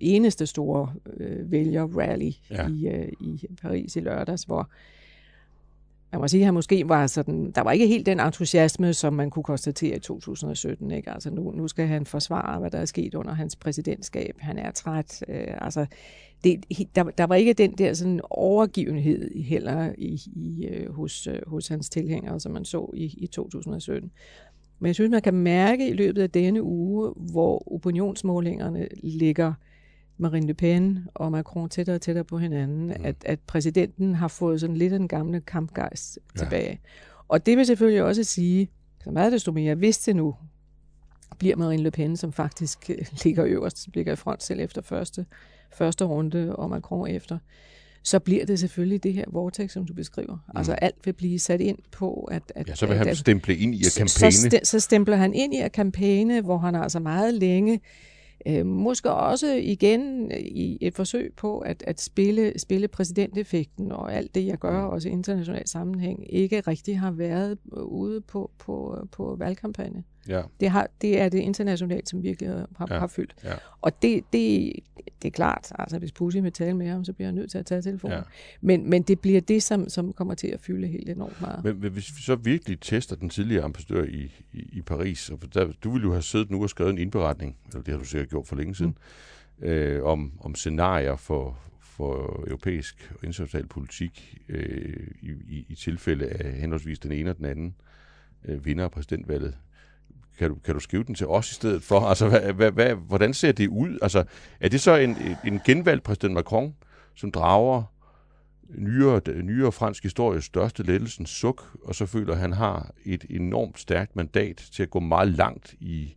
eneste 0.00 0.46
store 0.46 0.92
øh, 1.16 1.50
vælger-rally 1.50 2.30
ja. 2.50 2.68
i, 2.68 2.86
øh, 2.86 3.08
i 3.20 3.46
Paris 3.62 3.96
i 3.96 4.00
lørdags, 4.00 4.42
hvor 4.42 4.70
man 6.18 6.20
må 6.20 6.28
sige, 6.28 6.40
at 6.40 6.44
han 6.44 6.54
måske 6.54 6.88
var 6.88 7.06
sådan, 7.06 7.50
der 7.50 7.60
var 7.60 7.72
ikke 7.72 7.86
helt 7.86 8.06
den 8.06 8.20
entusiasme, 8.20 8.92
som 8.92 9.12
man 9.12 9.30
kunne 9.30 9.42
konstatere 9.42 9.96
i 9.96 10.00
2017. 10.00 10.90
Ikke? 10.90 11.10
Altså 11.10 11.30
nu, 11.30 11.50
nu 11.50 11.68
skal 11.68 11.86
han 11.86 12.06
forsvare, 12.06 12.60
hvad 12.60 12.70
der 12.70 12.78
er 12.78 12.84
sket 12.84 13.14
under 13.14 13.34
hans 13.34 13.56
præsidentskab. 13.56 14.36
Han 14.38 14.58
er 14.58 14.70
træt. 14.70 15.22
Øh, 15.28 15.46
altså, 15.60 15.86
det, 16.44 16.64
der, 16.94 17.02
der 17.02 17.24
var 17.24 17.34
ikke 17.34 17.52
den 17.52 17.72
der 17.72 17.94
sådan 17.94 18.20
overgivenhed 18.30 19.42
heller 19.42 19.92
i, 19.98 20.20
i, 20.36 20.66
øh, 20.66 20.94
hos, 20.94 21.26
øh, 21.26 21.38
hos 21.46 21.68
hans 21.68 21.88
tilhængere, 21.88 22.40
som 22.40 22.52
man 22.52 22.64
så 22.64 22.90
i, 22.94 23.04
i 23.18 23.26
2017. 23.26 24.10
Men 24.78 24.86
jeg 24.86 24.94
synes, 24.94 25.10
man 25.10 25.22
kan 25.22 25.34
mærke 25.34 25.88
i 25.88 25.92
løbet 25.92 26.22
af 26.22 26.30
denne 26.30 26.62
uge, 26.62 27.12
hvor 27.16 27.72
opinionsmålingerne 27.74 28.88
ligger 29.02 29.52
Marine 30.18 30.46
Le 30.46 30.54
Pen 30.54 31.06
og 31.14 31.32
Macron 31.32 31.68
tættere 31.68 31.96
og 31.96 32.00
tættere 32.00 32.24
på 32.24 32.38
hinanden, 32.38 32.86
mm. 32.86 33.04
at, 33.04 33.16
at 33.24 33.40
præsidenten 33.40 34.14
har 34.14 34.28
fået 34.28 34.60
sådan 34.60 34.76
lidt 34.76 34.92
den 34.92 35.08
gamle 35.08 35.40
kampgejst 35.40 36.18
ja. 36.34 36.40
tilbage. 36.40 36.80
Og 37.28 37.46
det 37.46 37.56
vil 37.56 37.66
selvfølgelig 37.66 38.02
også 38.02 38.24
sige, 38.24 38.70
så 39.04 39.10
meget 39.10 39.32
desto 39.32 39.52
mere, 39.52 39.74
hvis 39.74 39.98
det 39.98 40.16
nu 40.16 40.34
bliver 41.38 41.56
Marine 41.56 41.82
Le 41.82 41.90
Pen, 41.90 42.16
som 42.16 42.32
faktisk 42.32 42.90
øh, 42.90 43.06
ligger 43.24 43.44
øverst, 43.44 43.88
ligger 43.94 44.12
i 44.12 44.16
front 44.16 44.42
selv 44.42 44.60
efter 44.60 44.82
første, 44.82 45.26
første 45.72 46.04
runde, 46.04 46.56
og 46.56 46.70
Macron 46.70 47.08
efter, 47.08 47.38
så 48.02 48.18
bliver 48.18 48.46
det 48.46 48.58
selvfølgelig 48.58 49.02
det 49.02 49.14
her 49.14 49.24
vortex, 49.28 49.72
som 49.72 49.86
du 49.86 49.94
beskriver. 49.94 50.34
Mm. 50.34 50.56
Altså 50.56 50.72
alt 50.72 50.96
vil 51.04 51.12
blive 51.12 51.38
sat 51.38 51.60
ind 51.60 51.78
på, 51.90 52.28
at... 52.30 52.42
at 52.54 52.68
ja, 52.68 52.74
så 52.74 52.86
vil 52.86 52.96
han 52.96 53.08
at, 53.08 53.16
stemple 53.16 53.56
ind 53.56 53.74
i 53.74 53.78
at 53.78 53.94
kampagne. 53.96 54.32
Så, 54.32 54.60
så 54.64 54.80
stempler 54.80 55.16
han 55.16 55.34
ind 55.34 55.54
i 55.54 55.58
at 55.58 55.72
kampagne, 55.72 56.40
hvor 56.40 56.58
han 56.58 56.74
altså 56.74 57.00
meget 57.00 57.34
længe 57.34 57.80
Øh, 58.46 58.66
måske 58.66 59.10
også 59.10 59.54
igen 59.54 60.30
i 60.40 60.78
et 60.80 60.94
forsøg 60.94 61.32
på 61.36 61.58
at, 61.58 61.82
at 61.86 62.00
spille, 62.00 62.58
spille 62.58 62.88
præsidenteffekten 62.88 63.92
og 63.92 64.14
alt 64.14 64.34
det, 64.34 64.46
jeg 64.46 64.58
gør, 64.58 64.86
mm. 64.86 64.92
også 64.92 65.08
i 65.08 65.12
international 65.12 65.68
sammenhæng, 65.68 66.34
ikke 66.34 66.60
rigtig 66.60 67.00
har 67.00 67.10
været 67.10 67.58
ude 67.82 68.20
på, 68.20 68.50
på, 68.58 69.06
på 69.12 69.36
valgkampagne. 69.38 70.04
Ja. 70.28 70.42
Det, 70.60 70.70
har, 70.70 70.88
det 71.00 71.20
er 71.20 71.28
det 71.28 71.38
internationalt, 71.38 72.08
som 72.08 72.22
virkelig 72.22 72.50
har, 72.50 72.86
ja. 72.90 72.98
har 72.98 73.06
fyldt. 73.06 73.34
Ja. 73.44 73.54
Og 73.80 74.02
det, 74.02 74.24
det, 74.32 74.72
det 75.22 75.28
er 75.28 75.32
klart, 75.32 75.72
altså 75.78 75.98
hvis 75.98 76.12
Putin 76.12 76.44
vil 76.44 76.52
tale 76.52 76.76
med 76.76 76.88
ham, 76.88 77.04
så 77.04 77.12
bliver 77.12 77.28
han 77.28 77.34
nødt 77.34 77.50
til 77.50 77.58
at 77.58 77.66
tage 77.66 77.82
telefonen. 77.82 78.16
Ja. 78.16 78.22
Men, 78.60 78.90
men 78.90 79.02
det 79.02 79.20
bliver 79.20 79.40
det, 79.40 79.62
som, 79.62 79.88
som 79.88 80.12
kommer 80.12 80.34
til 80.34 80.48
at 80.48 80.60
fylde 80.60 80.86
helt 80.86 81.08
enormt 81.08 81.40
meget. 81.40 81.64
Men, 81.64 81.80
men 81.80 81.92
hvis 81.92 82.16
vi 82.16 82.22
så 82.22 82.34
virkelig 82.34 82.80
tester 82.80 83.16
den 83.16 83.28
tidligere 83.28 83.64
ambassadør 83.64 84.04
i, 84.04 84.32
i, 84.52 84.68
i 84.72 84.82
Paris, 84.82 85.30
og 85.30 85.38
der, 85.54 85.72
du 85.84 85.90
ville 85.90 86.04
jo 86.06 86.12
have 86.12 86.22
siddet 86.22 86.50
nu 86.50 86.62
og 86.62 86.70
skrevet 86.70 86.92
en 86.92 86.98
indberetning, 86.98 87.56
eller 87.66 87.82
det 87.82 87.92
har 87.92 87.98
du 87.98 88.04
sikkert 88.04 88.30
gjort 88.30 88.46
for 88.46 88.56
længe 88.56 88.74
siden, 88.74 88.98
mm. 89.58 89.64
øh, 89.66 90.04
om, 90.04 90.32
om 90.40 90.54
scenarier 90.54 91.16
for, 91.16 91.58
for 91.80 92.44
europæisk 92.46 93.12
og 93.20 93.26
international 93.26 93.66
politik 93.66 94.38
øh, 94.48 95.06
i, 95.22 95.30
i, 95.30 95.66
i 95.68 95.74
tilfælde 95.74 96.26
af 96.26 96.52
henholdsvis 96.52 96.98
den 96.98 97.12
ene 97.12 97.30
og 97.30 97.36
den 97.36 97.44
anden 97.44 97.74
øh, 98.44 98.64
vinder 98.64 98.84
af 98.84 98.90
præsidentvalget 98.90 99.54
kan 100.38 100.50
du, 100.50 100.54
kan 100.54 100.74
du 100.74 100.80
skrive 100.80 101.04
den 101.04 101.14
til 101.14 101.26
os 101.26 101.50
i 101.50 101.54
stedet 101.54 101.82
for? 101.82 102.00
Altså, 102.00 102.28
hvad, 102.28 102.52
hvad, 102.52 102.70
hvad, 102.70 102.94
hvordan 102.94 103.34
ser 103.34 103.52
det 103.52 103.68
ud? 103.68 103.98
Altså, 104.02 104.24
er 104.60 104.68
det 104.68 104.80
så 104.80 104.96
en, 104.96 105.16
en 105.44 105.60
genvalgt 105.66 106.04
præsident 106.04 106.34
Macron, 106.34 106.74
som 107.14 107.32
drager 107.32 107.82
nyere, 108.68 109.20
nyere 109.42 109.72
fransk 109.72 110.02
histories 110.02 110.44
største 110.44 110.82
lettelsens 110.82 111.30
suk, 111.30 111.76
og 111.84 111.94
så 111.94 112.06
føler, 112.06 112.32
at 112.32 112.38
han 112.38 112.52
har 112.52 112.94
et 113.04 113.24
enormt 113.30 113.78
stærkt 113.78 114.16
mandat 114.16 114.56
til 114.72 114.82
at 114.82 114.90
gå 114.90 115.00
meget 115.00 115.28
langt 115.28 115.74
i 115.80 116.16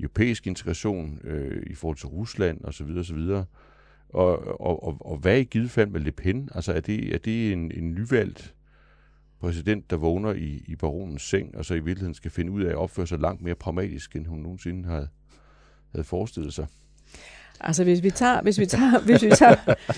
europæisk 0.00 0.46
integration 0.46 1.20
øh, 1.24 1.62
i 1.66 1.74
forhold 1.74 1.96
til 1.96 2.06
Rusland 2.06 2.64
osv. 2.64 2.96
osv. 2.98 3.18
Og, 4.08 4.60
og, 4.60 4.84
og, 4.84 4.96
og 5.00 5.16
hvad 5.16 5.32
er 5.32 5.36
i 5.36 5.44
givet 5.44 5.70
fald 5.70 5.88
med 5.88 6.00
Le 6.00 6.12
Pen? 6.12 6.48
Altså 6.54 6.72
er 6.72 6.80
det, 6.80 7.14
er 7.14 7.18
det 7.18 7.52
en, 7.52 7.72
en 7.72 7.94
nyvalgt 7.94 8.54
præsident, 9.40 9.90
der 9.90 9.96
vågner 9.96 10.32
i, 10.32 10.64
i 10.66 10.76
baronens 10.76 11.22
seng, 11.22 11.56
og 11.56 11.64
så 11.64 11.74
i 11.74 11.80
virkeligheden 11.80 12.14
skal 12.14 12.30
finde 12.30 12.52
ud 12.52 12.62
af 12.62 12.70
at 12.70 12.76
opføre 12.76 13.06
sig 13.06 13.18
langt 13.18 13.42
mere 13.42 13.54
pragmatisk, 13.54 14.16
end 14.16 14.26
hun 14.26 14.38
nogensinde 14.38 14.88
havde, 14.88 15.08
havde 15.92 16.04
forestillet 16.04 16.54
sig. 16.54 16.66
Altså 17.60 17.84
hvis 17.84 18.02
vi 18.02 18.10
tager, 18.10 18.42
hvis 18.42 18.60
vi 18.60 18.66
tager, 18.66 19.00
hvis 19.00 19.22
vi 19.22 19.30
tager, 19.30 19.54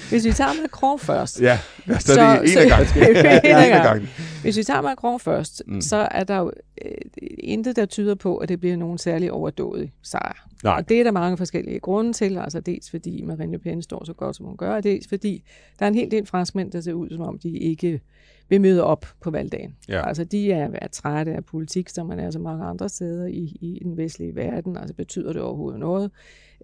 hvis 0.08 0.24
vi 0.24 0.32
tager 0.32 0.62
Macron 0.62 0.98
først. 0.98 1.40
Ja, 1.40 1.58
så, 1.86 1.98
så, 1.98 2.38
det 2.42 2.62
en 2.62 2.68
ja, 3.44 3.76
en 3.76 3.82
gang. 3.82 4.08
Hvis 4.42 4.56
vi 4.56 4.62
tager 4.62 4.80
Macron 4.80 5.20
først, 5.20 5.62
mm. 5.66 5.80
så 5.80 6.08
er 6.10 6.24
der 6.24 6.36
jo 6.36 6.52
øh, 6.84 6.92
intet, 7.38 7.76
der 7.76 7.86
tyder 7.86 8.14
på, 8.14 8.36
at 8.36 8.48
det 8.48 8.60
bliver 8.60 8.76
nogen 8.76 8.98
særlig 8.98 9.32
overdådig 9.32 9.92
sejr. 10.02 10.48
Nej. 10.64 10.76
Og 10.76 10.88
det 10.88 11.00
er 11.00 11.04
der 11.04 11.10
mange 11.10 11.36
forskellige 11.36 11.80
grunde 11.80 12.12
til. 12.12 12.38
Altså 12.38 12.60
dels 12.60 12.90
fordi 12.90 13.22
Marine 13.24 13.52
Le 13.52 13.58
Pen 13.58 13.82
står 13.82 14.04
så 14.04 14.12
godt, 14.12 14.36
som 14.36 14.46
hun 14.46 14.56
gør, 14.56 14.74
og 14.74 14.84
dels 14.84 15.08
fordi 15.08 15.44
der 15.78 15.86
er 15.86 15.88
en 15.88 15.94
hel 15.94 16.10
del 16.10 16.26
franskmænd, 16.26 16.72
der 16.72 16.80
ser 16.80 16.92
ud, 16.92 17.10
som 17.10 17.20
om 17.20 17.38
de 17.38 17.58
ikke 17.58 18.00
vil 18.48 18.60
møde 18.60 18.84
op 18.84 19.06
på 19.20 19.30
valgdagen. 19.30 19.76
Ja. 19.88 20.08
Altså 20.08 20.24
de 20.24 20.52
er, 20.52 20.70
er 20.74 20.88
trætte 20.88 21.32
af 21.32 21.44
politik, 21.44 21.88
som 21.88 22.06
man 22.06 22.18
er 22.18 22.30
så 22.30 22.38
mange 22.38 22.64
andre 22.64 22.88
steder 22.88 23.26
i, 23.26 23.56
i 23.60 23.80
den 23.82 23.96
vestlige 23.96 24.34
verden. 24.34 24.76
Altså 24.76 24.94
betyder 24.94 25.32
det 25.32 25.42
overhovedet 25.42 25.80
noget? 25.80 26.10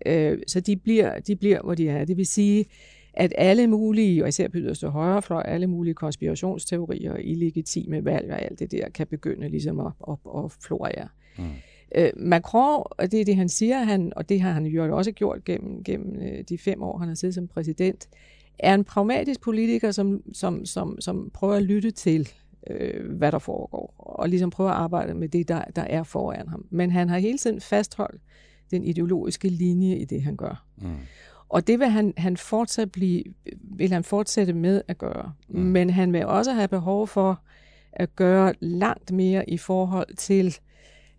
Øh, 0.06 0.38
så 0.46 0.60
de 0.60 0.76
bliver, 0.76 1.20
de 1.20 1.36
bliver, 1.36 1.62
hvor 1.62 1.74
de 1.74 1.88
er. 1.88 2.04
Det 2.04 2.16
vil 2.16 2.26
sige, 2.26 2.64
at 3.14 3.32
alle 3.38 3.66
mulige, 3.66 4.22
og 4.22 4.28
især 4.28 4.48
på 4.48 4.56
yderste 4.58 4.88
højrefløj, 4.88 5.42
alle 5.46 5.66
mulige 5.66 5.94
konspirationsteorier 5.94 7.12
og 7.12 7.22
illegitime 7.22 8.04
valg 8.04 8.32
og 8.32 8.42
alt 8.42 8.58
det 8.58 8.72
der, 8.72 8.88
kan 8.88 9.06
begynde 9.06 9.48
ligesom 9.48 9.80
at, 9.80 9.92
at, 10.08 10.16
at 10.36 10.52
florere. 10.62 11.08
Mm. 11.38 11.44
Øh, 11.94 12.11
Macron, 12.16 12.85
og 12.90 13.12
det 13.12 13.20
er 13.20 13.24
det, 13.24 13.37
han 13.37 13.48
siger, 13.48 13.79
han, 13.79 14.12
og 14.16 14.29
det 14.29 14.40
har 14.40 14.53
han 14.53 14.66
jo 14.66 14.96
også 14.96 15.12
gjort 15.12 15.44
gennem, 15.44 15.85
gennem 15.85 16.16
øh, 16.22 16.44
de 16.48 16.59
fem 16.59 16.83
år, 16.83 16.98
han 16.98 17.09
har 17.09 17.14
siddet 17.14 17.35
som 17.35 17.48
præsident, 17.48 18.09
er 18.59 18.74
en 18.74 18.85
pragmatisk 18.85 19.40
politiker, 19.40 19.90
som, 19.90 20.22
som, 20.33 20.64
som, 20.64 21.01
som 21.01 21.31
prøver 21.35 21.55
at 21.55 21.62
lytte 21.62 21.90
til, 21.90 22.29
øh, 22.70 23.16
hvad 23.16 23.33
der 23.33 23.38
foregår, 23.38 23.94
og 23.98 24.29
ligesom 24.29 24.51
prøver 24.51 24.70
at 24.70 24.77
arbejde 24.77 25.14
med 25.14 25.29
det, 25.29 25.48
der, 25.48 25.64
der 25.77 25.83
er 25.83 26.03
foran 26.03 26.48
ham. 26.48 26.66
Men 26.70 26.90
han 26.90 27.09
har 27.09 27.18
hele 27.18 27.38
tiden 27.38 27.61
fastholdt 27.61 28.20
den 28.70 28.85
ideologiske 28.85 29.48
linje 29.48 29.96
i 29.96 30.05
det, 30.05 30.22
han 30.22 30.37
gør. 30.37 30.64
Mm. 30.77 30.96
Og 31.48 31.66
det 31.66 31.79
vil 31.79 31.88
han, 31.88 32.14
han 32.16 32.37
fortsat 32.37 32.92
blive, 32.92 33.24
vil 33.62 33.92
han 33.92 34.05
fortsætte 34.05 34.53
med 34.53 34.83
at 34.88 34.98
gøre. 34.98 35.33
Mm. 35.48 35.61
Men 35.61 35.90
han 35.90 36.12
vil 36.12 36.27
også 36.27 36.53
have 36.53 36.68
behov 36.68 37.07
for 37.07 37.42
at 37.92 38.16
gøre 38.16 38.55
langt 38.61 39.12
mere 39.12 39.51
i 39.51 39.59
forhold 39.59 40.16
til 40.16 40.59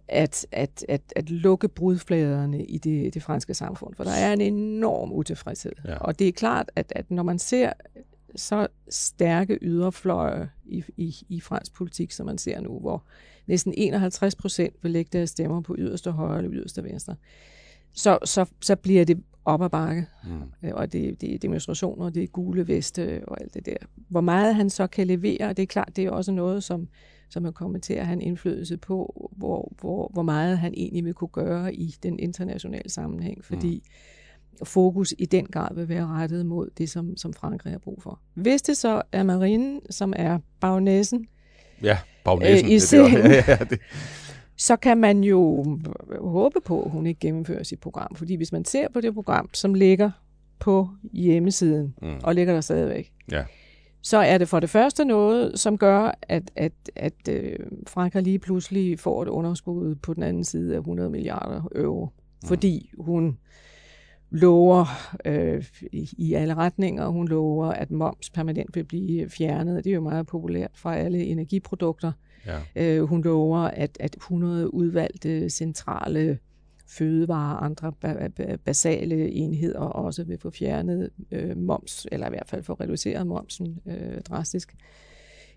at, 0.09 0.47
at, 0.51 0.85
at, 0.89 1.01
at 1.15 1.29
lukke 1.29 1.67
brudfladerne 1.67 2.65
i 2.65 2.77
det, 2.77 3.13
det 3.13 3.23
franske 3.23 3.53
samfund. 3.53 3.95
For 3.95 4.03
der 4.03 4.11
er 4.11 4.33
en 4.33 4.41
enorm 4.41 5.11
utilfredshed. 5.11 5.71
Ja. 5.85 5.97
Og 5.97 6.19
det 6.19 6.27
er 6.27 6.31
klart, 6.31 6.71
at, 6.75 6.93
at 6.95 7.11
når 7.11 7.23
man 7.23 7.39
ser 7.39 7.73
så 8.35 8.67
stærke 8.89 9.59
yderfløje 9.61 10.49
i, 10.65 10.83
i, 10.97 11.15
i 11.29 11.39
fransk 11.39 11.73
politik, 11.73 12.11
som 12.11 12.25
man 12.25 12.37
ser 12.37 12.61
nu, 12.61 12.79
hvor 12.79 13.03
næsten 13.47 13.73
51 13.77 14.35
procent 14.35 14.75
vil 14.81 14.91
lægge 14.91 15.09
deres 15.13 15.29
stemmer 15.29 15.61
på 15.61 15.75
yderste 15.77 16.11
højre 16.11 16.37
eller 16.37 16.51
yderste 16.53 16.83
venstre, 16.83 17.15
så, 17.93 18.17
så, 18.25 18.45
så 18.61 18.75
bliver 18.75 19.05
det 19.05 19.23
op 19.45 19.61
ad 19.61 19.69
bakke. 19.69 20.07
Mm. 20.23 20.71
Og 20.73 20.93
det, 20.93 21.21
det 21.21 21.33
er 21.33 21.37
demonstrationer, 21.37 22.09
det 22.09 22.23
er 22.23 22.27
gule 22.27 22.67
veste 22.67 23.21
og 23.27 23.41
alt 23.41 23.53
det 23.53 23.65
der. 23.65 23.77
Hvor 23.95 24.21
meget 24.21 24.55
han 24.55 24.69
så 24.69 24.87
kan 24.87 25.07
levere, 25.07 25.53
det 25.53 25.63
er 25.63 25.67
klart, 25.67 25.95
det 25.95 26.05
er 26.05 26.11
også 26.11 26.31
noget, 26.31 26.63
som, 26.63 26.87
som 27.29 27.43
man 27.43 27.53
kommer 27.53 27.79
til 27.79 27.93
at 27.93 28.05
have 28.05 28.13
en 28.13 28.21
indflydelse 28.21 28.77
på, 28.77 29.29
hvor, 29.37 29.73
hvor, 29.81 30.09
hvor 30.13 30.21
meget 30.21 30.57
han 30.57 30.73
egentlig 30.77 31.05
vil 31.05 31.13
kunne 31.13 31.27
gøre 31.27 31.75
i 31.75 31.95
den 32.03 32.19
internationale 32.19 32.89
sammenhæng, 32.89 33.45
fordi 33.45 33.83
mm. 34.59 34.65
fokus 34.65 35.13
i 35.17 35.25
den 35.25 35.45
grad 35.45 35.75
vil 35.75 35.89
være 35.89 36.07
rettet 36.07 36.45
mod 36.45 36.69
det, 36.77 36.89
som, 36.89 37.17
som 37.17 37.33
Frankrig 37.33 37.73
har 37.73 37.79
brug 37.79 38.01
for. 38.01 38.19
Hvis 38.33 38.61
det 38.61 38.77
så 38.77 39.01
er 39.11 39.23
Marine, 39.23 39.79
som 39.89 40.13
er 40.15 40.39
bagnæssen, 40.59 41.27
ja, 41.83 41.97
bagnæssen, 42.23 42.65
øh, 42.65 42.71
i 42.71 42.79
det, 42.79 42.91
det, 42.91 43.33
ja, 43.33 43.43
ja, 43.47 43.57
det 43.69 43.79
så 44.59 44.75
kan 44.75 44.97
man 44.97 45.23
jo 45.23 45.65
håbe 46.21 46.59
på, 46.65 46.83
at 46.83 46.91
hun 46.91 47.05
ikke 47.05 47.19
gennemfører 47.19 47.63
sit 47.63 47.79
program. 47.79 48.15
Fordi 48.15 48.35
hvis 48.35 48.51
man 48.51 48.65
ser 48.65 48.87
på 48.93 49.01
det 49.01 49.13
program, 49.13 49.49
som 49.53 49.73
ligger 49.73 50.11
på 50.59 50.89
hjemmesiden, 51.13 51.95
mm. 52.01 52.19
og 52.23 52.35
ligger 52.35 52.53
der 52.53 52.61
stadigvæk, 52.61 53.11
ja. 53.31 53.43
Så 54.01 54.17
er 54.17 54.37
det 54.37 54.49
for 54.49 54.59
det 54.59 54.69
første 54.69 55.05
noget, 55.05 55.59
som 55.59 55.77
gør, 55.77 56.11
at, 56.21 56.51
at, 56.55 56.73
at 56.95 57.29
øh, 57.29 57.55
Frankrig 57.87 58.23
lige 58.23 58.39
pludselig 58.39 58.99
får 58.99 59.21
et 59.21 59.27
underskud 59.27 59.95
på 59.95 60.13
den 60.13 60.23
anden 60.23 60.43
side 60.43 60.73
af 60.73 60.79
100 60.79 61.09
milliarder 61.09 61.61
euro. 61.75 62.05
Mm. 62.05 62.47
Fordi 62.47 62.91
hun 62.99 63.37
lover 64.29 64.85
øh, 65.25 65.65
i, 65.91 66.09
i 66.17 66.33
alle 66.33 66.53
retninger, 66.53 67.07
hun 67.07 67.27
lover, 67.27 67.65
at 67.67 67.91
moms 67.91 68.29
permanent 68.29 68.75
vil 68.75 68.83
blive 68.83 69.29
fjernet. 69.29 69.83
Det 69.83 69.89
er 69.89 69.95
jo 69.95 70.01
meget 70.01 70.27
populært 70.27 70.71
fra 70.73 70.95
alle 70.95 71.23
energiprodukter. 71.23 72.11
Ja. 72.45 72.59
Øh, 72.75 73.03
hun 73.03 73.21
lover, 73.21 73.59
at, 73.59 73.97
at 73.99 74.15
100 74.15 74.73
udvalgte 74.73 75.49
centrale 75.49 76.39
fødevarer 76.89 77.55
og 77.55 77.65
andre 77.65 77.93
basale 78.65 79.31
enheder 79.31 79.79
også 79.79 80.23
vil 80.23 80.37
få 80.37 80.49
fjernet 80.49 81.09
øh, 81.31 81.57
moms, 81.57 82.07
eller 82.11 82.27
i 82.27 82.29
hvert 82.29 82.47
fald 82.47 82.63
få 82.63 82.73
reduceret 82.73 83.27
momsen 83.27 83.79
øh, 83.85 84.21
drastisk. 84.21 84.75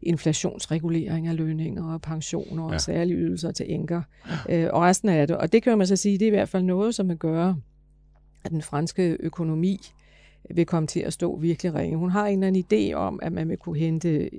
Inflationsregulering 0.03 1.27
af 1.27 1.37
lønninger 1.37 1.93
og 1.93 2.03
pensioner 2.03 2.69
ja. 2.69 2.75
og 2.75 2.81
særlige 2.81 3.19
ydelser 3.19 3.51
til 3.51 3.73
enker 3.73 4.03
øh, 4.49 4.69
og 4.73 4.83
resten 4.83 5.09
af 5.09 5.27
det. 5.27 5.37
Og 5.37 5.53
det 5.53 5.63
kan 5.63 5.79
man 5.79 5.87
så 5.87 5.97
sige, 5.97 6.19
det 6.19 6.25
er 6.25 6.27
i 6.27 6.31
hvert 6.31 6.49
fald 6.49 6.63
noget, 6.63 6.95
som 6.95 7.07
man 7.07 7.17
gør, 7.17 7.55
at 8.45 8.51
den 8.51 8.63
franske 8.63 9.17
økonomi 9.21 9.81
vil 10.51 10.67
komme 10.67 10.87
til 10.87 11.01
at 11.01 11.13
stå 11.13 11.39
virkelig 11.39 11.75
ringe. 11.75 11.97
Hun 11.97 12.11
har 12.11 12.27
en 12.27 12.43
eller 12.43 12.47
anden 12.47 12.65
idé 12.73 12.93
om, 12.95 13.21
at 13.23 13.33
man 13.33 13.49
vil 13.49 13.57
kunne 13.57 13.79
hente 13.79 14.31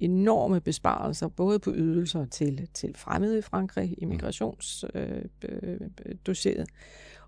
enorme 0.00 0.60
besparelser, 0.60 1.28
både 1.28 1.58
på 1.58 1.72
ydelser 1.74 2.24
til, 2.24 2.68
til 2.74 2.94
fremmede 2.96 3.38
i 3.38 3.42
Frankrig, 3.42 3.94
immigrationsdossieret, 3.98 6.60
øh, 6.60 6.66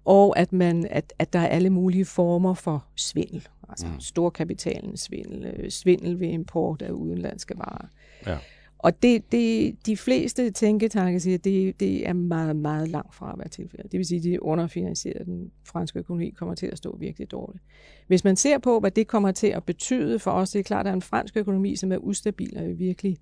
og 0.05 0.39
at, 0.39 0.53
man, 0.53 0.87
at, 0.91 1.13
at 1.19 1.33
der 1.33 1.39
er 1.39 1.47
alle 1.47 1.71
mulige 1.71 2.05
former 2.05 2.55
for 2.55 2.87
svindel, 2.97 3.49
altså 3.69 3.87
mm. 3.87 4.01
storkapitalens 4.01 5.01
svindel, 5.01 5.45
øh, 5.45 5.71
svindel 5.71 6.21
ved 6.21 6.29
import 6.29 6.83
af 6.83 6.91
udenlandske 6.91 7.55
varer. 7.59 7.87
Ja. 8.27 8.39
Og 8.85 9.03
det, 9.03 9.33
det, 9.33 9.77
de 9.87 9.97
fleste 9.97 10.51
tænketanke 10.51 11.21
siger, 11.21 11.35
at 11.35 11.45
det, 11.45 11.81
det 11.81 12.09
er 12.09 12.13
meget, 12.13 12.57
meget 12.57 12.89
langt 12.89 13.15
fra 13.15 13.33
at 13.33 13.39
være 13.39 13.49
tilfældet. 13.49 13.93
Det 13.93 13.99
vil 13.99 14.07
sige, 14.07 14.19
at 14.19 14.25
de 14.25 14.43
underfinansierede 14.43 15.25
den 15.25 15.51
franske 15.65 15.99
økonomi 15.99 16.31
kommer 16.31 16.55
til 16.55 16.67
at 16.67 16.79
stå 16.79 16.97
virkelig 16.97 17.31
dårligt. 17.31 17.65
Hvis 18.07 18.25
man 18.25 18.37
ser 18.37 18.59
på, 18.59 18.81
hvad 18.81 18.91
det 18.91 19.07
kommer 19.07 19.33
til 19.33 19.47
at 19.47 19.65
betyde 19.65 20.19
for 20.19 20.31
os, 20.31 20.51
det 20.51 20.59
er 20.59 20.63
klart, 20.63 20.87
at 20.87 20.95
en 20.95 21.03
fransk 21.03 21.37
økonomi, 21.37 21.77
som 21.77 21.93
er 21.93 21.97
ustabil 21.97 22.59
og 22.59 22.69
i 22.69 22.73
virkelig 22.73 23.19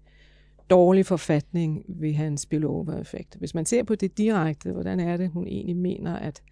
dårlig 0.70 1.06
forfatning 1.06 1.84
vil 1.88 2.14
have 2.14 2.26
en 2.26 2.38
spillover-effekt. 2.38 3.36
Hvis 3.38 3.54
man 3.54 3.66
ser 3.66 3.82
på 3.82 3.94
det 3.94 4.18
direkte, 4.18 4.72
hvordan 4.72 5.00
er 5.00 5.16
det, 5.16 5.30
hun 5.30 5.46
egentlig 5.46 5.76
mener, 5.76 6.16
at 6.16 6.42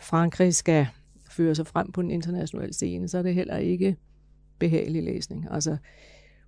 Frankrig 0.00 0.54
skal 0.54 0.86
føre 1.30 1.54
sig 1.54 1.66
frem 1.66 1.92
på 1.92 2.02
den 2.02 2.10
internationale 2.10 2.72
scene, 2.72 3.08
så 3.08 3.18
er 3.18 3.22
det 3.22 3.34
heller 3.34 3.56
ikke 3.56 3.96
behagelig 4.58 5.02
læsning. 5.02 5.46
Altså, 5.50 5.76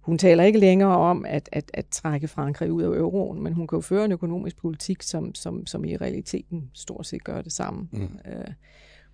hun 0.00 0.18
taler 0.18 0.44
ikke 0.44 0.58
længere 0.58 0.96
om 0.96 1.24
at, 1.28 1.48
at, 1.52 1.70
at 1.74 1.86
trække 1.86 2.28
Frankrig 2.28 2.72
ud 2.72 2.82
af 2.82 2.86
euroen, 2.86 3.42
men 3.42 3.52
hun 3.52 3.66
kan 3.66 3.76
jo 3.76 3.80
føre 3.80 4.04
en 4.04 4.12
økonomisk 4.12 4.56
politik, 4.56 5.02
som, 5.02 5.34
som, 5.34 5.66
som 5.66 5.84
i 5.84 5.96
realiteten 5.96 6.70
stort 6.72 7.06
set 7.06 7.24
gør 7.24 7.42
det 7.42 7.52
samme. 7.52 7.88
Mm. 7.92 8.02
Uh, 8.02 8.52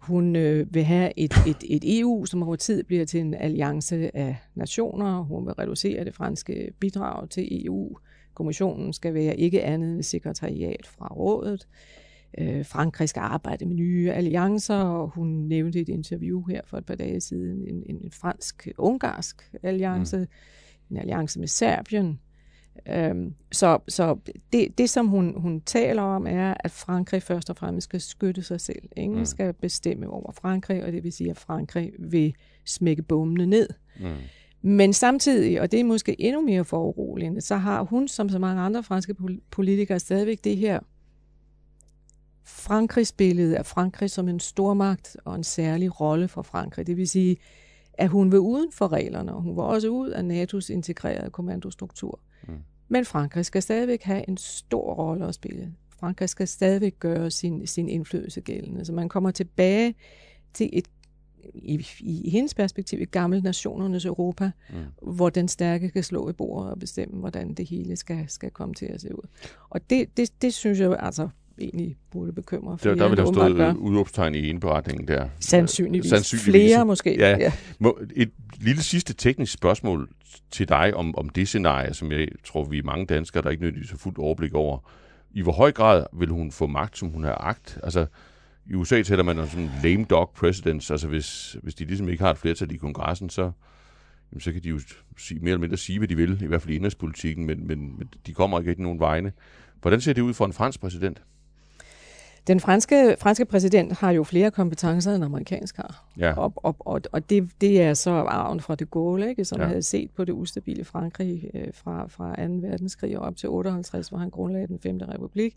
hun 0.00 0.36
øh, 0.36 0.74
vil 0.74 0.84
have 0.84 1.12
et, 1.16 1.32
et, 1.46 1.56
et 1.64 2.00
EU, 2.00 2.24
som 2.24 2.42
over 2.42 2.56
tid 2.56 2.84
bliver 2.84 3.04
til 3.04 3.20
en 3.20 3.34
alliance 3.34 4.16
af 4.16 4.36
nationer. 4.54 5.22
Hun 5.22 5.46
vil 5.46 5.54
reducere 5.54 6.04
det 6.04 6.14
franske 6.14 6.72
bidrag 6.80 7.30
til 7.30 7.66
EU. 7.66 7.98
Kommissionen 8.34 8.92
skal 8.92 9.14
være 9.14 9.36
ikke 9.36 9.62
andet 9.62 9.94
end 9.94 10.02
sekretariat 10.02 10.86
fra 10.86 11.06
rådet. 11.06 11.68
Øh, 12.38 12.66
Frankrig 12.66 13.08
skal 13.08 13.20
arbejde 13.20 13.66
med 13.66 13.74
nye 13.74 14.12
alliancer, 14.12 14.76
og 14.76 15.08
hun 15.08 15.28
nævnte 15.28 15.78
i 15.78 15.82
et 15.82 15.88
interview 15.88 16.44
her 16.48 16.60
for 16.66 16.78
et 16.78 16.86
par 16.86 16.94
dage 16.94 17.20
siden 17.20 17.68
en, 17.68 17.82
en 17.86 18.10
fransk-ungarsk 18.10 19.50
alliance. 19.62 20.18
Mm 20.18 20.26
en 20.90 20.96
alliance 20.96 21.40
med 21.40 21.48
Serbien. 21.48 22.20
Øhm, 22.88 23.34
så 23.52 23.78
så 23.88 24.16
det, 24.52 24.78
det, 24.78 24.90
som 24.90 25.08
hun, 25.08 25.40
hun 25.40 25.60
taler 25.60 26.02
om, 26.02 26.26
er, 26.26 26.54
at 26.60 26.70
Frankrig 26.70 27.22
først 27.22 27.50
og 27.50 27.56
fremmest 27.56 27.84
skal 27.84 28.00
skytte 28.00 28.42
sig 28.42 28.60
selv. 28.60 28.82
Ingen 28.96 29.18
mm. 29.18 29.24
skal 29.24 29.52
bestemme 29.52 30.10
over 30.10 30.32
Frankrig, 30.32 30.84
og 30.84 30.92
det 30.92 31.04
vil 31.04 31.12
sige, 31.12 31.30
at 31.30 31.38
Frankrig 31.38 31.92
vil 31.98 32.34
smække 32.64 33.02
bombene 33.02 33.46
ned. 33.46 33.68
Mm. 34.00 34.14
Men 34.62 34.92
samtidig, 34.92 35.60
og 35.60 35.72
det 35.72 35.80
er 35.80 35.84
måske 35.84 36.20
endnu 36.20 36.40
mere 36.40 36.64
foruroligende, 36.64 37.40
så 37.40 37.56
har 37.56 37.82
hun, 37.82 38.08
som 38.08 38.28
så 38.28 38.38
mange 38.38 38.62
andre 38.62 38.82
franske 38.82 39.14
politikere, 39.50 39.98
stadigvæk 39.98 40.44
det 40.44 40.56
her 40.56 40.80
Frankrigs 42.44 43.12
billede 43.12 43.58
af 43.58 43.66
Frankrig 43.66 44.10
som 44.10 44.28
en 44.28 44.40
stormagt 44.40 45.16
og 45.24 45.34
en 45.34 45.44
særlig 45.44 46.00
rolle 46.00 46.28
for 46.28 46.42
Frankrig. 46.42 46.86
Det 46.86 46.96
vil 46.96 47.08
sige, 47.08 47.36
at 47.94 48.08
hun 48.08 48.32
vil 48.32 48.38
uden 48.38 48.72
for 48.72 48.92
reglerne, 48.92 49.34
og 49.34 49.42
hun 49.42 49.56
vil 49.56 49.62
også 49.62 49.88
ud 49.88 50.08
af 50.08 50.22
NATO's 50.22 50.72
integrerede 50.72 51.30
kommandostruktur. 51.30 52.20
Men 52.90 53.04
Frankrig 53.04 53.46
skal 53.46 53.62
stadigvæk 53.62 54.02
have 54.02 54.28
en 54.28 54.36
stor 54.36 54.94
rolle 54.94 55.26
at 55.26 55.34
spille. 55.34 55.72
Frankrig 55.88 56.28
skal 56.28 56.48
stadigvæk 56.48 56.98
gøre 56.98 57.30
sin, 57.30 57.66
sin 57.66 57.88
indflydelse 57.88 58.40
gældende. 58.40 58.84
Så 58.84 58.92
man 58.92 59.08
kommer 59.08 59.30
tilbage 59.30 59.94
til 60.54 60.70
et 60.72 60.88
i, 61.54 61.86
i 62.00 62.30
hendes 62.30 62.54
perspektiv 62.54 63.02
et 63.02 63.10
gammelt 63.10 63.44
nationernes 63.44 64.04
Europa, 64.04 64.50
mm. 64.70 65.14
hvor 65.14 65.30
den 65.30 65.48
stærke 65.48 65.90
kan 65.90 66.02
slå 66.02 66.28
i 66.28 66.32
bordet 66.32 66.70
og 66.70 66.78
bestemme, 66.78 67.20
hvordan 67.20 67.54
det 67.54 67.68
hele 67.68 67.96
skal, 67.96 68.24
skal 68.28 68.50
komme 68.50 68.74
til 68.74 68.86
at 68.86 69.00
se 69.00 69.14
ud. 69.14 69.28
Og 69.70 69.90
det, 69.90 70.16
det, 70.16 70.42
det 70.42 70.54
synes 70.54 70.80
jeg 70.80 70.96
altså 70.98 71.28
egentlig 71.60 71.96
burde 72.10 72.32
bekymre 72.32 72.78
flere. 72.78 72.94
Der, 72.94 73.00
der 73.00 73.08
vil 73.08 73.16
der 73.16 73.26
stået 73.32 73.76
udopstegn 73.76 74.34
i 74.34 74.38
indberetningen 74.38 75.08
der. 75.08 75.28
Sandsynligvis. 75.40 76.10
Sandsynligvis. 76.10 76.52
Flere 76.52 76.86
måske. 76.86 77.18
Ja. 77.18 77.38
ja. 77.38 77.52
Et 78.16 78.30
lille 78.60 78.82
sidste 78.82 79.14
teknisk 79.14 79.52
spørgsmål 79.52 80.08
til 80.50 80.68
dig 80.68 80.94
om, 80.94 81.16
om 81.16 81.28
det 81.28 81.48
scenarie, 81.48 81.94
som 81.94 82.12
jeg 82.12 82.28
tror, 82.44 82.64
vi 82.64 82.78
er 82.78 82.82
mange 82.82 83.06
danskere, 83.06 83.42
der 83.42 83.50
ikke 83.50 83.62
nødvendigvis 83.62 83.90
har 83.90 83.98
fuldt 83.98 84.18
overblik 84.18 84.54
over. 84.54 84.90
I 85.30 85.42
hvor 85.42 85.52
høj 85.52 85.72
grad 85.72 86.06
vil 86.12 86.28
hun 86.28 86.52
få 86.52 86.66
magt, 86.66 86.98
som 86.98 87.08
hun 87.08 87.24
har 87.24 87.34
agt? 87.34 87.78
Altså, 87.82 88.06
i 88.66 88.74
USA 88.74 89.02
taler 89.02 89.22
man 89.22 89.36
sådan 89.48 89.70
lame 89.82 90.04
dog 90.04 90.30
presidents, 90.36 90.90
altså 90.90 91.08
hvis, 91.08 91.56
hvis 91.62 91.74
de 91.74 91.84
ligesom 91.84 92.08
ikke 92.08 92.22
har 92.22 92.30
et 92.30 92.38
flertal 92.38 92.72
i 92.72 92.76
kongressen, 92.76 93.30
så, 93.30 93.50
jamen, 94.32 94.40
så 94.40 94.52
kan 94.52 94.62
de 94.62 94.68
jo 94.68 94.80
sige, 95.18 95.40
mere 95.40 95.50
eller 95.50 95.60
mindre 95.60 95.76
sige, 95.76 95.98
hvad 95.98 96.08
de 96.08 96.16
vil, 96.16 96.42
i 96.42 96.46
hvert 96.46 96.62
fald 96.62 96.72
i 96.72 96.76
indrigspolitikken, 96.76 97.46
men, 97.46 97.66
men, 97.66 97.98
men 97.98 98.08
de 98.26 98.34
kommer 98.34 98.58
ikke 98.58 98.70
rigtig 98.70 98.82
nogen 98.82 99.00
vegne. 99.00 99.32
Hvordan 99.80 100.00
ser 100.00 100.12
det 100.12 100.22
ud 100.22 100.34
for 100.34 100.46
en 100.46 100.52
fransk 100.52 100.80
præsident? 100.80 101.22
Den 102.46 102.60
franske, 102.60 103.16
franske 103.18 103.44
præsident 103.44 103.92
har 103.92 104.10
jo 104.10 104.24
flere 104.24 104.50
kompetencer, 104.50 105.14
end 105.14 105.24
amerikansk 105.24 105.76
har. 105.76 106.04
Ja. 106.18 106.32
Og, 106.32 106.52
og, 106.56 106.76
og, 106.78 107.00
og 107.12 107.30
det, 107.30 107.50
det 107.60 107.82
er 107.82 107.94
så 107.94 108.10
arven 108.10 108.60
fra 108.60 108.74
de 108.74 108.84
Gaulle, 108.84 109.28
ikke, 109.28 109.44
som 109.44 109.60
ja. 109.60 109.66
havde 109.66 109.82
set 109.82 110.10
på 110.10 110.24
det 110.24 110.32
ustabile 110.32 110.84
Frankrig 110.84 111.50
øh, 111.54 111.68
fra, 111.74 112.06
fra 112.08 112.46
2. 112.46 112.52
verdenskrig 112.52 113.18
og 113.18 113.24
op 113.24 113.36
til 113.36 113.48
58, 113.48 114.08
hvor 114.08 114.18
han 114.18 114.30
grundlagde 114.30 114.66
den 114.66 114.78
5. 114.78 114.98
republik. 114.98 115.56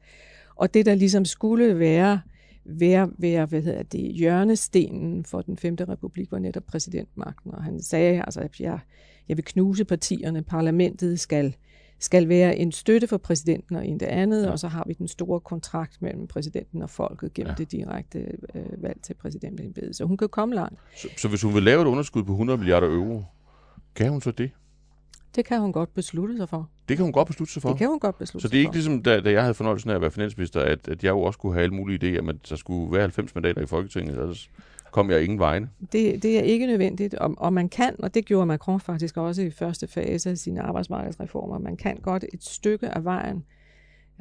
Og 0.55 0.73
det, 0.73 0.85
der 0.85 0.95
ligesom 0.95 1.25
skulle 1.25 1.79
være 1.79 2.19
være, 2.65 3.09
være 3.17 3.45
hvad 3.45 3.61
hedder 3.61 3.83
det, 3.83 4.13
hjørnestenen 4.13 5.25
for 5.25 5.41
den 5.41 5.57
femte 5.57 5.85
republik 5.85 6.31
var 6.31 6.39
netop 6.39 6.63
præsidentmagten. 6.63 7.51
Og 7.51 7.63
han 7.63 7.81
sagde, 7.81 8.21
altså, 8.21 8.39
at 8.39 8.59
jeg, 8.59 8.79
jeg 9.29 9.37
vil 9.37 9.45
knuse 9.45 9.85
partierne, 9.85 10.41
parlamentet 10.41 11.19
skal, 11.19 11.55
skal 12.03 12.29
være 12.29 12.57
en 12.57 12.71
støtte 12.71 13.07
for 13.07 13.17
præsidenten 13.17 13.75
og 13.75 13.87
en 13.87 13.99
det 13.99 14.05
andet, 14.05 14.45
ja. 14.45 14.51
og 14.51 14.59
så 14.59 14.67
har 14.67 14.83
vi 14.87 14.93
den 14.93 15.07
store 15.07 15.39
kontrakt 15.39 16.01
mellem 16.01 16.27
præsidenten 16.27 16.81
og 16.81 16.89
folket 16.89 17.33
gennem 17.33 17.49
ja. 17.51 17.55
det 17.55 17.71
direkte 17.71 18.19
øh, 18.55 18.83
valg 18.83 18.99
til 19.03 19.13
præsidentembedet. 19.13 19.95
Så 19.95 20.05
hun 20.05 20.17
kan 20.17 20.29
komme 20.29 20.55
langt. 20.55 20.79
Så, 20.97 21.07
så 21.17 21.27
hvis 21.27 21.41
hun 21.41 21.53
vil 21.53 21.63
lave 21.63 21.81
et 21.81 21.87
underskud 21.87 22.23
på 22.23 22.31
100 22.31 22.57
milliarder 22.57 22.87
euro, 22.87 23.23
kan 23.95 24.09
hun 24.09 24.21
så 24.21 24.31
det? 24.31 24.51
Det 25.35 25.45
kan 25.45 25.59
hun 25.59 25.71
godt 25.71 25.93
beslutte 25.93 26.37
sig 26.37 26.49
for. 26.49 26.69
Det 26.89 26.97
kan 26.97 27.03
hun 27.03 27.13
godt 27.13 27.27
beslutte 27.27 27.53
sig 27.53 27.61
for? 27.61 27.69
Det 27.69 27.77
kan 27.77 27.87
hun 27.87 27.99
godt 27.99 28.17
beslutte 28.17 28.47
Så 28.47 28.51
det 28.51 28.57
er 28.57 28.59
ikke 28.61 28.73
ligesom, 28.73 29.03
da, 29.03 29.21
da 29.21 29.31
jeg 29.31 29.41
havde 29.41 29.53
fornøjelsen 29.53 29.89
af 29.89 29.95
at 29.95 30.01
være 30.01 30.11
finansminister, 30.11 30.61
at, 30.61 30.87
at 30.87 31.03
jeg 31.03 31.09
jo 31.09 31.21
også 31.21 31.39
kunne 31.39 31.53
have 31.53 31.63
alle 31.63 31.75
mulige 31.75 32.19
idéer, 32.19 32.29
at 32.29 32.49
der 32.49 32.55
skulle 32.55 32.91
være 32.91 33.01
90 33.01 33.35
mandater 33.35 33.61
i 33.61 33.65
Folketinget, 33.65 34.17
ellers 34.17 34.49
kom 34.93 35.11
jeg 35.11 35.23
ingen 35.23 35.39
vegne. 35.39 35.69
Det, 35.91 36.23
det 36.23 36.37
er 36.37 36.41
ikke 36.41 36.67
nødvendigt, 36.67 37.13
og, 37.13 37.33
og 37.37 37.53
man 37.53 37.69
kan, 37.69 37.95
og 37.99 38.13
det 38.13 38.25
gjorde 38.25 38.45
Macron 38.45 38.79
faktisk 38.79 39.17
også 39.17 39.41
i 39.41 39.49
første 39.49 39.87
fase 39.87 40.29
af 40.29 40.37
sine 40.37 40.61
arbejdsmarkedsreformer, 40.61 41.59
man 41.59 41.77
kan 41.77 41.97
godt 41.97 42.25
et 42.33 42.43
stykke 42.43 42.89
af 42.89 43.03
vejen 43.03 43.43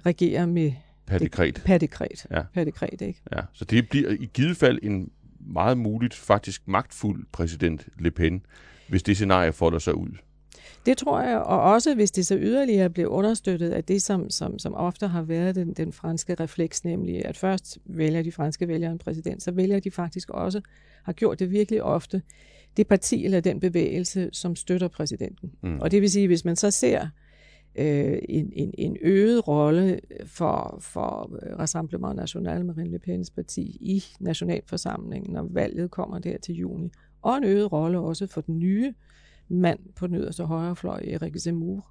regere 0.06 0.46
med 0.46 0.72
per 1.06 1.18
dekret. 1.18 1.62
Per 1.64 1.78
dekret. 1.78 2.26
Ja. 2.30 2.42
Per 2.54 2.64
dekret, 2.64 3.00
ikke? 3.00 3.20
Ja, 3.36 3.40
så 3.52 3.64
det 3.64 3.88
bliver 3.88 4.10
i 4.10 4.30
givet 4.34 4.56
fald 4.56 4.78
en 4.82 5.10
meget 5.40 5.78
muligt 5.78 6.14
faktisk 6.14 6.68
magtfuld 6.68 7.26
præsident 7.32 7.88
Le 7.98 8.10
Pen, 8.10 8.46
hvis 8.88 9.02
det 9.02 9.16
scenarie 9.16 9.52
folder 9.52 9.78
sig 9.78 9.94
ud. 9.94 10.10
Det 10.86 10.98
tror 10.98 11.20
jeg, 11.20 11.38
og 11.38 11.62
også 11.62 11.94
hvis 11.94 12.10
det 12.10 12.26
så 12.26 12.36
yderligere 12.36 12.90
bliver 12.90 13.08
understøttet 13.08 13.70
af 13.70 13.84
det, 13.84 14.02
som, 14.02 14.30
som, 14.30 14.58
som 14.58 14.74
ofte 14.74 15.06
har 15.06 15.22
været 15.22 15.54
den, 15.54 15.72
den 15.72 15.92
franske 15.92 16.34
refleks, 16.34 16.84
nemlig 16.84 17.24
at 17.24 17.36
først 17.36 17.78
vælger 17.84 18.22
de 18.22 18.32
franske 18.32 18.68
vælgere 18.68 18.92
en 18.92 18.98
præsident, 18.98 19.42
så 19.42 19.50
vælger 19.50 19.80
de 19.80 19.90
faktisk 19.90 20.30
også, 20.30 20.60
har 21.02 21.12
gjort 21.12 21.38
det 21.38 21.50
virkelig 21.50 21.82
ofte, 21.82 22.22
det 22.76 22.86
parti 22.86 23.24
eller 23.24 23.40
den 23.40 23.60
bevægelse, 23.60 24.30
som 24.32 24.56
støtter 24.56 24.88
præsidenten. 24.88 25.52
Mm. 25.62 25.80
Og 25.80 25.90
det 25.90 26.00
vil 26.00 26.10
sige, 26.10 26.26
hvis 26.26 26.44
man 26.44 26.56
så 26.56 26.70
ser 26.70 27.08
øh, 27.74 28.18
en, 28.28 28.52
en, 28.52 28.74
en 28.78 28.96
øget 29.00 29.48
rolle 29.48 30.00
for, 30.26 30.78
for 30.80 31.38
Rassemblement 31.58 32.16
National, 32.16 32.64
Marine 32.64 32.90
Le 32.90 32.98
Pens 32.98 33.30
parti, 33.30 33.62
i 33.80 34.04
nationalforsamlingen, 34.20 35.32
når 35.32 35.46
valget 35.50 35.90
kommer 35.90 36.18
der 36.18 36.38
til 36.38 36.54
juni, 36.54 36.90
og 37.22 37.36
en 37.36 37.44
øget 37.44 37.72
rolle 37.72 37.98
også 37.98 38.26
for 38.26 38.40
den 38.40 38.58
nye 38.58 38.94
mand 39.48 39.78
på 39.96 40.06
den 40.06 40.16
yderste 40.16 40.44
højrefløj, 40.44 41.04
Erik 41.10 41.36
Zemmour, 41.38 41.86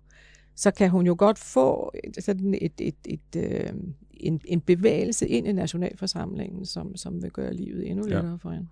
så 0.56 0.72
kan 0.72 0.90
hun 0.90 1.06
jo 1.06 1.16
godt 1.18 1.40
få 1.40 1.94
sådan 2.20 2.54
et, 2.62 2.72
et, 2.80 2.96
et, 3.06 3.20
et, 3.36 3.52
øh, 3.52 3.74
en, 4.14 4.42
en 4.46 4.62
bevægelse 4.62 5.28
ind 5.28 5.48
i 5.48 5.52
nationalforsamlingen, 5.52 6.66
som, 6.66 6.96
som 6.96 7.24
vil 7.24 7.32
gøre 7.32 7.54
livet 7.54 7.90
endnu 7.90 8.04
lettere 8.04 8.30
ja. 8.30 8.36
for 8.36 8.50
hende. 8.50 8.68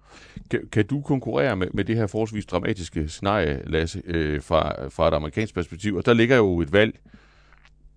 Kan, 0.49 0.67
kan 0.71 0.85
du 0.85 1.01
konkurrere 1.01 1.55
med, 1.55 1.67
med 1.73 1.85
det 1.85 1.95
her 1.95 2.07
forholdsvis 2.07 2.45
dramatiske 2.45 3.07
scenarie, 3.07 3.61
Lasse, 3.67 4.01
øh, 4.05 4.41
fra, 4.41 4.87
fra 4.87 5.07
et 5.07 5.13
amerikansk 5.13 5.53
perspektiv? 5.53 5.95
Og 5.95 6.05
der 6.05 6.13
ligger 6.13 6.37
jo 6.37 6.59
et 6.59 6.73
valg 6.73 6.99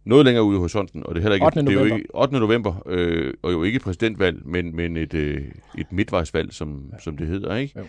noget 0.05 0.25
længere 0.25 0.45
ude 0.45 0.57
i 0.57 0.59
horisonten, 0.59 1.07
og 1.07 1.15
det 1.15 1.21
er 1.21 1.23
heller 1.23 1.35
ikke, 1.35 1.47
8. 1.47 1.61
Det 1.61 1.69
er 1.69 1.73
jo 1.73 1.85
ikke 1.85 2.07
8. 2.15 2.39
november, 2.39 2.83
øh, 2.87 3.35
og 3.43 3.53
jo 3.53 3.63
ikke 3.63 3.77
et 3.77 3.83
præsidentvalg, 3.83 4.47
men, 4.47 4.77
men 4.77 4.97
et, 4.97 5.15
øh, 5.15 5.45
et 5.79 5.93
midtvejsvalg, 5.93 6.53
som, 6.53 6.91
ja. 6.93 6.99
som 6.99 7.17
det 7.17 7.27
hedder, 7.27 7.57
ikke? 7.57 7.79
Jo. 7.79 7.85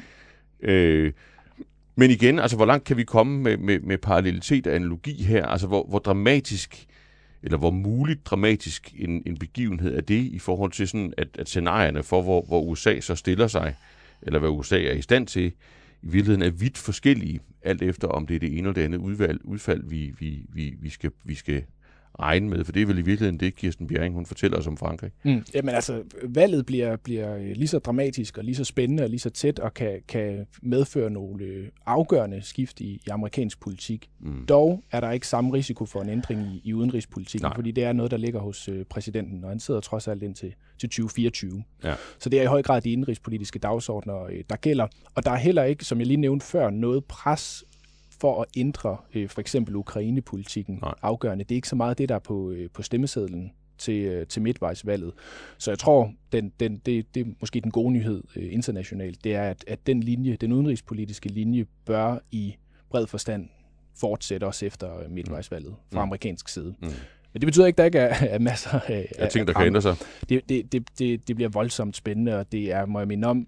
Øh, 0.70 1.14
men 1.96 2.12
igen, 2.12 2.40
altså 2.40 2.58
hvor 2.58 2.66
langt 2.66 2.84
kan 2.84 2.98
vi 2.98 3.04
komme 3.04 3.40
med, 3.40 3.58
med, 3.58 3.80
med 3.80 3.98
parallelitet 3.98 4.68
og 4.68 4.76
analogi 4.76 5.24
her? 5.24 5.46
Altså 5.46 5.68
hvor, 5.68 5.86
hvor 5.90 6.00
dramatisk, 6.00 6.86
eller 7.44 7.58
hvor 7.58 7.72
muligt 7.72 8.26
dramatisk 8.26 8.94
en, 8.98 9.24
en 9.26 9.38
begivenhed 9.38 9.98
er 9.98 10.02
det 10.02 10.24
i 10.24 10.40
forhold 10.40 10.72
til 10.72 10.88
sådan, 10.88 11.14
at, 11.18 11.28
at 11.40 11.50
scenarierne 11.50 12.04
for, 12.04 12.22
hvor, 12.22 12.42
hvor 12.42 12.62
USA 12.62 13.00
så 13.00 13.16
stiller 13.16 13.48
sig, 13.48 13.76
eller 14.22 14.40
hvad 14.40 14.50
USA 14.50 14.84
er 14.84 14.94
i 14.94 15.02
stand 15.02 15.28
til, 15.28 15.54
i 16.02 16.08
virkeligheden 16.08 16.42
er 16.42 16.50
vidt 16.50 16.78
forskellige, 16.78 17.40
alt 17.62 17.82
efter 17.82 18.08
om 18.08 18.28
det 18.28 18.36
er 18.36 18.40
det 18.40 18.50
ene 18.50 18.58
eller 18.58 18.74
det 18.74 18.82
andet 18.82 18.98
udvalg, 18.98 19.42
udfald, 19.44 19.84
vi, 19.84 20.14
vi, 20.20 20.46
vi, 20.50 20.76
vi, 20.82 20.90
skal, 20.90 21.12
vi 21.24 21.36
skal 21.36 21.64
regne 22.20 22.50
med, 22.50 22.66
for 22.66 22.72
det 22.72 22.82
er 22.82 22.86
vel 22.86 22.98
i 22.98 23.02
virkeligheden 23.02 23.40
det, 23.40 23.56
Kirsten 23.56 23.88
Bjerring, 23.88 24.16
hun 24.16 24.26
fortæller 24.26 24.58
os 24.58 24.68
om 24.68 24.78
Frankrig. 24.78 25.12
Mm. 25.24 25.44
Jamen 25.54 25.76
altså, 25.76 26.04
valget 26.24 26.66
bliver, 26.66 26.96
bliver 26.96 27.38
lige 27.38 27.68
så 27.68 27.80
dramatisk 27.80 28.38
og 28.38 28.44
lige 28.44 28.56
så 28.56 28.64
spændende 28.64 29.04
og 29.04 29.10
lige 29.10 29.20
så 29.20 29.30
tæt 29.30 29.60
og 29.60 29.74
kan, 29.74 30.02
kan 30.08 30.46
medføre 30.62 31.10
nogle 31.10 31.44
øh, 31.44 31.68
afgørende 31.86 32.42
skift 32.42 32.80
i, 32.80 32.86
i 32.86 33.10
amerikansk 33.12 33.60
politik. 33.60 34.10
Mm. 34.20 34.46
Dog 34.46 34.84
er 34.92 35.00
der 35.00 35.12
ikke 35.12 35.28
samme 35.28 35.54
risiko 35.54 35.86
for 35.86 36.02
en 36.02 36.10
ændring 36.10 36.42
i, 36.42 36.62
i 36.64 36.74
udenrigspolitikken, 36.74 37.46
Nej. 37.46 37.56
fordi 37.56 37.72
det 37.72 37.84
er 37.84 37.94
noget, 37.94 38.12
der 38.12 38.18
ligger 38.18 38.40
hos 38.40 38.70
øh, 38.70 38.86
præsidenten, 38.86 39.44
og 39.44 39.50
han 39.50 39.60
sidder 39.60 39.80
trods 39.80 40.08
alt 40.08 40.24
ind 40.24 40.36
til, 40.36 40.54
til 40.80 40.90
2024. 40.90 41.64
Ja. 41.84 41.96
Så 42.20 42.30
det 42.30 42.40
er 42.40 42.44
i 42.44 42.46
høj 42.46 42.62
grad 42.62 42.82
de 42.82 42.92
indrigspolitiske 42.92 43.60
dagsordner, 43.60 44.24
øh, 44.24 44.44
der 44.50 44.56
gælder. 44.56 44.88
Og 45.16 45.26
der 45.26 45.32
er 45.32 45.38
heller 45.38 45.64
ikke, 45.64 45.86
som 45.86 46.00
jeg 46.00 46.08
lige 46.08 46.18
nævnte 46.18 46.46
før, 46.46 46.70
noget 46.70 47.06
pres 47.06 47.64
for 48.20 48.42
at 48.42 48.48
ændre 48.58 48.98
øh, 49.14 49.30
for 49.30 49.42
eksempel 49.42 49.76
Ukraine-politikken 49.76 50.80
Nej. 50.82 50.94
afgørende. 51.02 51.44
Det 51.44 51.52
er 51.52 51.56
ikke 51.56 51.70
så 51.70 51.76
meget 51.76 51.98
det, 51.98 52.10
der 52.10 52.16
er 52.16 52.20
på, 52.20 52.52
øh, 52.52 52.70
på 52.74 52.82
stemmesedlen 52.82 53.52
til, 53.78 54.04
øh, 54.04 54.28
til 54.28 54.42
midtvejsvalget. 54.42 55.14
Så 55.58 55.72
jeg 55.72 55.80
tror, 55.80 56.14
den, 56.32 56.52
den, 56.60 56.78
det, 56.78 57.16
det 57.16 57.28
er 57.28 57.32
måske 57.40 57.62
den 57.62 57.72
gode 57.72 57.94
nyhed 57.94 58.24
øh, 58.36 58.54
internationalt, 58.54 59.24
det 59.24 59.36
er, 59.36 59.44
at, 59.44 59.64
at 59.68 59.88
den 59.88 60.00
linje, 60.00 60.36
den 60.36 60.52
udenrigspolitiske 60.52 61.30
linje, 61.30 61.66
bør 61.86 62.18
i 62.32 62.56
bred 62.90 63.08
forstand 63.08 63.50
fortsætte 64.00 64.46
også 64.46 64.66
efter 64.66 65.00
øh, 65.00 65.12
midtvejsvalget 65.12 65.76
fra 65.94 66.00
mm. 66.00 66.08
amerikansk 66.08 66.48
side. 66.50 66.76
Mm. 66.82 66.88
Men 67.34 67.42
det 67.42 67.48
betyder 67.48 67.66
ikke, 67.66 67.76
at 67.76 67.78
der 67.78 67.86
ikke 67.86 68.00
er, 68.00 68.36
er 68.36 68.40
masser 68.40 68.80
af, 68.88 69.12
af 69.18 69.30
ting, 69.30 69.48
der 69.48 69.54
kan 69.54 69.66
ændre 69.66 69.82
sig. 69.82 69.96
Det, 70.30 70.50
det, 70.50 70.72
det, 70.72 70.84
det, 71.00 71.28
det 71.28 71.36
bliver 71.36 71.50
voldsomt 71.50 71.96
spændende, 71.96 72.40
og 72.40 72.52
det 72.52 72.72
er, 72.72 72.86
må 72.86 73.00
jeg 73.00 73.08
minde 73.08 73.28
om, 73.28 73.48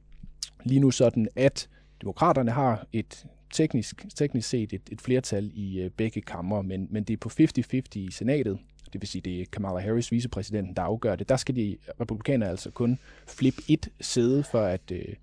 lige 0.63 0.79
nu 0.79 0.91
sådan, 0.91 1.27
at 1.35 1.69
demokraterne 2.01 2.51
har 2.51 2.85
et 2.93 3.25
teknisk, 3.53 4.05
teknisk 4.15 4.49
set 4.49 4.73
et, 4.73 4.81
et 4.91 5.01
flertal 5.01 5.51
i 5.53 5.81
øh, 5.81 5.89
begge 5.89 6.21
kammer, 6.21 6.61
men, 6.61 6.87
men 6.91 7.03
det 7.03 7.13
er 7.13 7.17
på 7.17 7.29
50-50 7.29 7.99
i 7.99 8.11
senatet. 8.11 8.59
Det 8.93 9.01
vil 9.01 9.07
sige, 9.07 9.21
det 9.21 9.41
er 9.41 9.45
Kamala 9.51 9.79
Harris, 9.79 10.11
vicepræsidenten, 10.11 10.75
der 10.75 10.81
afgør 10.81 11.15
det. 11.15 11.29
Der 11.29 11.35
skal 11.35 11.55
de 11.55 11.77
republikanere 12.01 12.49
altså 12.49 12.71
kun 12.71 12.99
flippe 13.27 13.61
et 13.67 13.89
sæde 14.01 14.43
for 14.43 14.61
at, 14.61 14.91
øh, 14.91 15.15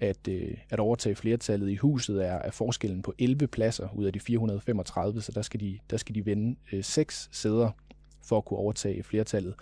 at, 0.00 0.28
øh, 0.28 0.54
at 0.70 0.80
overtage 0.80 1.14
flertallet 1.14 1.70
i 1.70 1.76
huset, 1.76 2.26
er, 2.26 2.32
er 2.32 2.50
forskellen 2.50 3.02
på 3.02 3.14
11 3.18 3.46
pladser 3.46 3.88
ud 3.94 4.04
af 4.04 4.12
de 4.12 4.20
435, 4.20 5.22
så 5.22 5.32
der 5.32 5.42
skal 5.42 5.60
de, 5.60 5.78
der 5.90 5.96
skal 5.96 6.14
de 6.14 6.26
vende 6.26 6.56
øh, 6.72 6.84
seks 6.84 7.28
sæder 7.32 7.70
for 8.24 8.38
at 8.38 8.44
kunne 8.44 8.58
overtage 8.58 9.02
flertallet. 9.02 9.54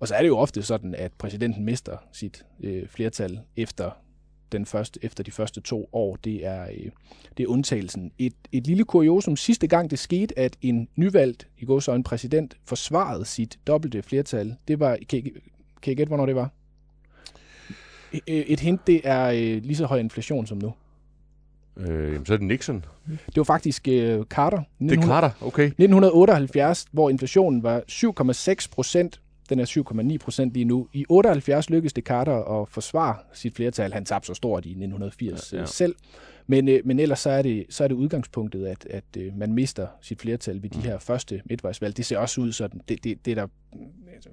Og 0.00 0.08
så 0.08 0.14
er 0.14 0.20
det 0.20 0.28
jo 0.28 0.38
ofte 0.38 0.62
sådan, 0.62 0.94
at 0.94 1.12
præsidenten 1.12 1.64
mister 1.64 1.96
sit 2.12 2.46
øh, 2.60 2.88
flertal 2.88 3.40
efter 3.56 3.90
den 4.52 4.66
første, 4.66 5.00
efter 5.02 5.24
de 5.24 5.30
første 5.30 5.60
to 5.60 5.88
år, 5.92 6.16
det 6.16 6.46
er, 6.46 6.62
øh, 6.62 6.90
det 7.36 7.42
er 7.42 7.46
undtagelsen. 7.46 8.12
Et, 8.18 8.34
et 8.52 8.66
lille 8.66 8.84
kuriosum. 8.84 9.36
Sidste 9.36 9.66
gang 9.66 9.90
det 9.90 9.98
skete, 9.98 10.38
at 10.38 10.56
en 10.62 10.88
nyvalgt, 10.96 11.48
i 11.58 11.64
går 11.64 11.80
så 11.80 11.92
en 11.92 12.02
præsident, 12.02 12.56
forsvarede 12.64 13.24
sit 13.24 13.58
dobbelte 13.66 14.02
flertal, 14.02 14.56
det 14.68 14.80
var, 14.80 14.98
kan 15.08 15.18
I, 15.18 15.30
kan 15.82 15.92
I 15.92 15.96
gætte, 15.96 16.08
hvornår 16.08 16.26
det 16.26 16.34
var? 16.34 16.50
Et 18.26 18.60
hint, 18.60 18.86
det 18.86 19.00
er 19.04 19.26
øh, 19.26 19.62
lige 19.62 19.76
så 19.76 19.86
høj 19.86 19.98
inflation 19.98 20.46
som 20.46 20.58
nu. 20.58 20.72
Øh, 21.76 22.26
så 22.26 22.32
er 22.32 22.36
det 22.36 22.46
Nixon. 22.46 22.84
Det 23.06 23.36
var 23.36 23.44
faktisk 23.44 23.88
øh, 23.88 24.24
Carter. 24.24 24.62
Det 24.78 24.98
er 24.98 25.02
Carter, 25.02 25.30
okay. 25.40 25.62
1978, 25.62 26.86
hvor 26.92 27.10
inflationen 27.10 27.62
var 27.62 27.82
7,6 28.60 28.68
procent 28.70 29.20
den 29.48 29.60
er 29.60 30.12
7,9 30.12 30.18
procent 30.18 30.54
lige 30.54 30.64
nu. 30.64 30.88
I 30.92 31.04
78 31.08 31.70
lykkedes 31.70 31.92
det 31.92 32.04
Carter 32.04 32.60
at 32.62 32.68
forsvare 32.68 33.16
sit 33.32 33.54
flertal. 33.54 33.92
Han 33.92 34.04
tabte 34.04 34.26
så 34.26 34.34
stort 34.34 34.66
i 34.66 34.68
1980 34.68 35.52
ja, 35.52 35.58
ja. 35.58 35.66
selv. 35.66 35.94
Men, 36.46 36.68
øh, 36.68 36.80
men 36.84 37.00
ellers 37.00 37.20
så 37.20 37.30
er, 37.30 37.42
det, 37.42 37.66
så 37.70 37.84
er 37.84 37.88
det 37.88 37.94
udgangspunktet, 37.94 38.66
at, 38.66 38.86
at 38.90 39.04
øh, 39.16 39.36
man 39.36 39.52
mister 39.52 39.86
sit 40.00 40.20
flertal 40.20 40.62
ved 40.62 40.70
de 40.70 40.78
mm. 40.78 40.84
her 40.84 40.98
første 40.98 41.42
midtvejsvalg. 41.44 41.96
Det 41.96 42.06
ser 42.06 42.18
også 42.18 42.40
ud 42.40 42.52
sådan. 42.52 42.80
Det, 42.88 43.04
det, 43.04 43.24
det 43.24 43.30
er 43.30 43.34
der 43.34 43.46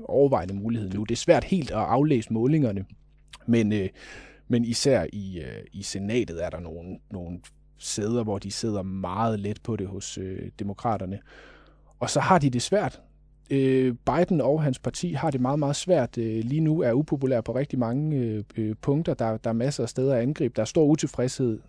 overvejende 0.04 0.54
mulighed 0.54 0.90
nu. 0.90 1.04
Det 1.04 1.16
er 1.16 1.20
svært 1.20 1.44
helt 1.44 1.72
at 1.72 1.78
aflæse 1.78 2.34
målingerne, 2.34 2.86
men, 3.48 3.74
øh, 3.74 3.90
men 4.48 4.66
især 4.66 5.06
i, 5.14 5.40
øh, 5.40 5.64
i 5.74 5.84
senatet 5.84 6.46
er 6.46 6.50
der 6.50 6.60
nogle, 6.60 6.98
nogle 7.12 7.40
sæder, 7.78 8.24
hvor 8.24 8.40
de 8.40 8.52
sidder 8.52 8.82
meget 8.82 9.40
let 9.40 9.62
på 9.64 9.76
det 9.76 9.88
hos 9.88 10.18
øh, 10.18 10.52
demokraterne. 10.60 11.20
Og 12.00 12.10
så 12.10 12.20
har 12.20 12.40
de 12.40 12.50
det 12.50 12.62
svært 12.62 13.02
øh, 13.50 13.96
Biden 14.06 14.42
og 14.42 14.64
hans 14.64 14.80
parti 14.80 15.14
har 15.14 15.32
det 15.32 15.42
meget, 15.42 15.60
meget 15.60 15.76
svært 15.76 16.18
øh, 16.18 16.44
lige 16.44 16.62
nu, 16.62 16.82
er 16.82 16.94
upopulær 16.94 17.42
på 17.42 17.56
rigtig 17.56 17.80
mange 17.80 18.18
øh, 18.18 18.44
øh, 18.58 18.76
punkter. 18.82 19.14
Der, 19.14 19.38
der 19.38 19.50
er 19.50 19.54
masser 19.54 19.84
af 19.84 19.90
steder 19.90 20.16
at 20.16 20.22
angribe. 20.22 20.54
Der 20.56 20.62
er 20.62 20.66
stor 20.66 20.86
utilfredshed, 20.86 21.60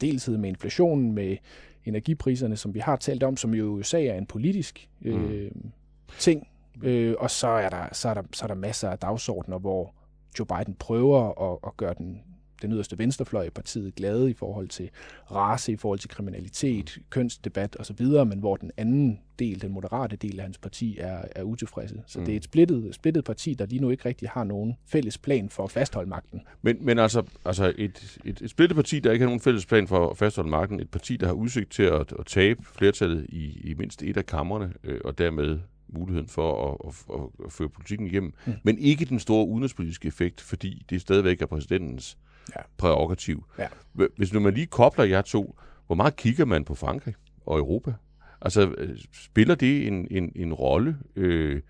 deltid 0.00 0.36
med 0.36 0.48
inflationen, 0.48 1.12
med 1.12 1.36
energipriserne, 1.84 2.56
som 2.56 2.74
vi 2.74 2.78
har 2.78 2.96
talt 2.96 3.22
om, 3.22 3.36
som 3.36 3.54
jo 3.54 3.64
i 3.64 3.68
USA 3.68 4.04
er 4.04 4.14
en 4.14 4.26
politisk 4.26 4.88
øh, 5.02 5.50
mm. 5.54 5.70
ting. 6.18 6.48
Øh, 6.82 7.14
og 7.18 7.30
så 7.30 7.48
er, 7.48 7.68
der, 7.68 7.86
så, 7.92 8.08
er 8.08 8.14
der, 8.14 8.22
så 8.32 8.44
er 8.44 8.46
der 8.46 8.54
masser 8.54 8.90
af 8.90 8.98
dagsordner, 8.98 9.58
hvor 9.58 9.94
Joe 10.38 10.46
Biden 10.46 10.74
prøver 10.74 11.52
at, 11.52 11.58
at 11.66 11.76
gøre 11.76 11.94
den 11.98 12.22
den 12.62 12.72
yderste 12.72 12.98
venstrefløj 12.98 13.44
i 13.44 13.50
partiet 13.50 13.94
glade 13.94 14.30
i 14.30 14.34
forhold 14.34 14.68
til 14.68 14.90
race, 15.30 15.72
i 15.72 15.76
forhold 15.76 15.98
til 15.98 16.10
kriminalitet, 16.10 16.98
kønsdebat 17.10 17.76
osv., 17.80 18.06
men 18.06 18.38
hvor 18.38 18.56
den 18.56 18.70
anden 18.76 19.20
del, 19.38 19.62
den 19.62 19.72
moderate 19.72 20.16
del 20.16 20.38
af 20.38 20.42
hans 20.42 20.58
parti, 20.58 20.98
er, 20.98 21.18
er 21.36 21.42
utilfredse. 21.42 22.02
Så 22.06 22.18
mm. 22.18 22.24
det 22.24 22.32
er 22.32 22.36
et 22.36 22.44
splittet, 22.44 22.94
splittet 22.94 23.24
parti, 23.24 23.54
der 23.54 23.66
lige 23.66 23.80
nu 23.80 23.90
ikke 23.90 24.08
rigtig 24.08 24.28
har 24.28 24.44
nogen 24.44 24.76
fælles 24.86 25.18
plan 25.18 25.48
for 25.48 25.64
at 25.64 25.70
fastholde 25.70 26.08
magten. 26.08 26.42
Men, 26.62 26.76
men 26.80 26.98
altså, 26.98 27.22
altså 27.44 27.74
et, 27.78 28.18
et, 28.24 28.40
et 28.42 28.50
splittet 28.50 28.76
parti, 28.76 29.00
der 29.00 29.12
ikke 29.12 29.22
har 29.22 29.28
nogen 29.28 29.40
fælles 29.40 29.66
plan 29.66 29.88
for 29.88 30.10
at 30.10 30.16
fastholde 30.16 30.50
magten, 30.50 30.80
et 30.80 30.90
parti, 30.90 31.16
der 31.16 31.26
har 31.26 31.34
udsigt 31.34 31.70
til 31.70 31.82
at, 31.82 32.12
at 32.18 32.26
tabe 32.26 32.64
flertallet 32.64 33.26
i, 33.28 33.70
i 33.70 33.74
mindst 33.74 34.02
et 34.02 34.16
af 34.16 34.26
kammerne, 34.26 34.72
øh, 34.84 35.00
og 35.04 35.18
dermed 35.18 35.58
muligheden 35.88 36.28
for 36.28 36.70
at, 36.70 36.88
at, 36.88 37.20
at, 37.20 37.46
at 37.46 37.52
føre 37.52 37.68
politikken 37.68 38.06
igennem, 38.06 38.32
mm. 38.46 38.52
men 38.62 38.78
ikke 38.78 39.04
den 39.04 39.18
store 39.18 39.46
udenrigspolitiske 39.46 40.08
effekt, 40.08 40.40
fordi 40.40 40.84
det 40.90 41.00
stadigvæk 41.00 41.42
er 41.42 41.46
præsidentens 41.46 42.18
ja. 42.56 42.60
prærogativ. 42.76 43.44
Ja. 43.58 43.68
Hvis 44.16 44.32
nu 44.32 44.40
man 44.40 44.54
lige 44.54 44.66
kobler 44.66 45.04
jer 45.04 45.22
to, 45.22 45.58
hvor 45.86 45.94
meget 45.94 46.16
kigger 46.16 46.44
man 46.44 46.64
på 46.64 46.74
Frankrig 46.74 47.14
og 47.46 47.58
Europa? 47.58 47.92
Altså, 48.40 48.74
øh, 48.78 48.98
spiller 49.12 49.54
det 49.54 49.86
en, 49.86 50.08
en, 50.10 50.32
en 50.36 50.52
rolle? 50.52 50.96
Øh, 51.16 51.60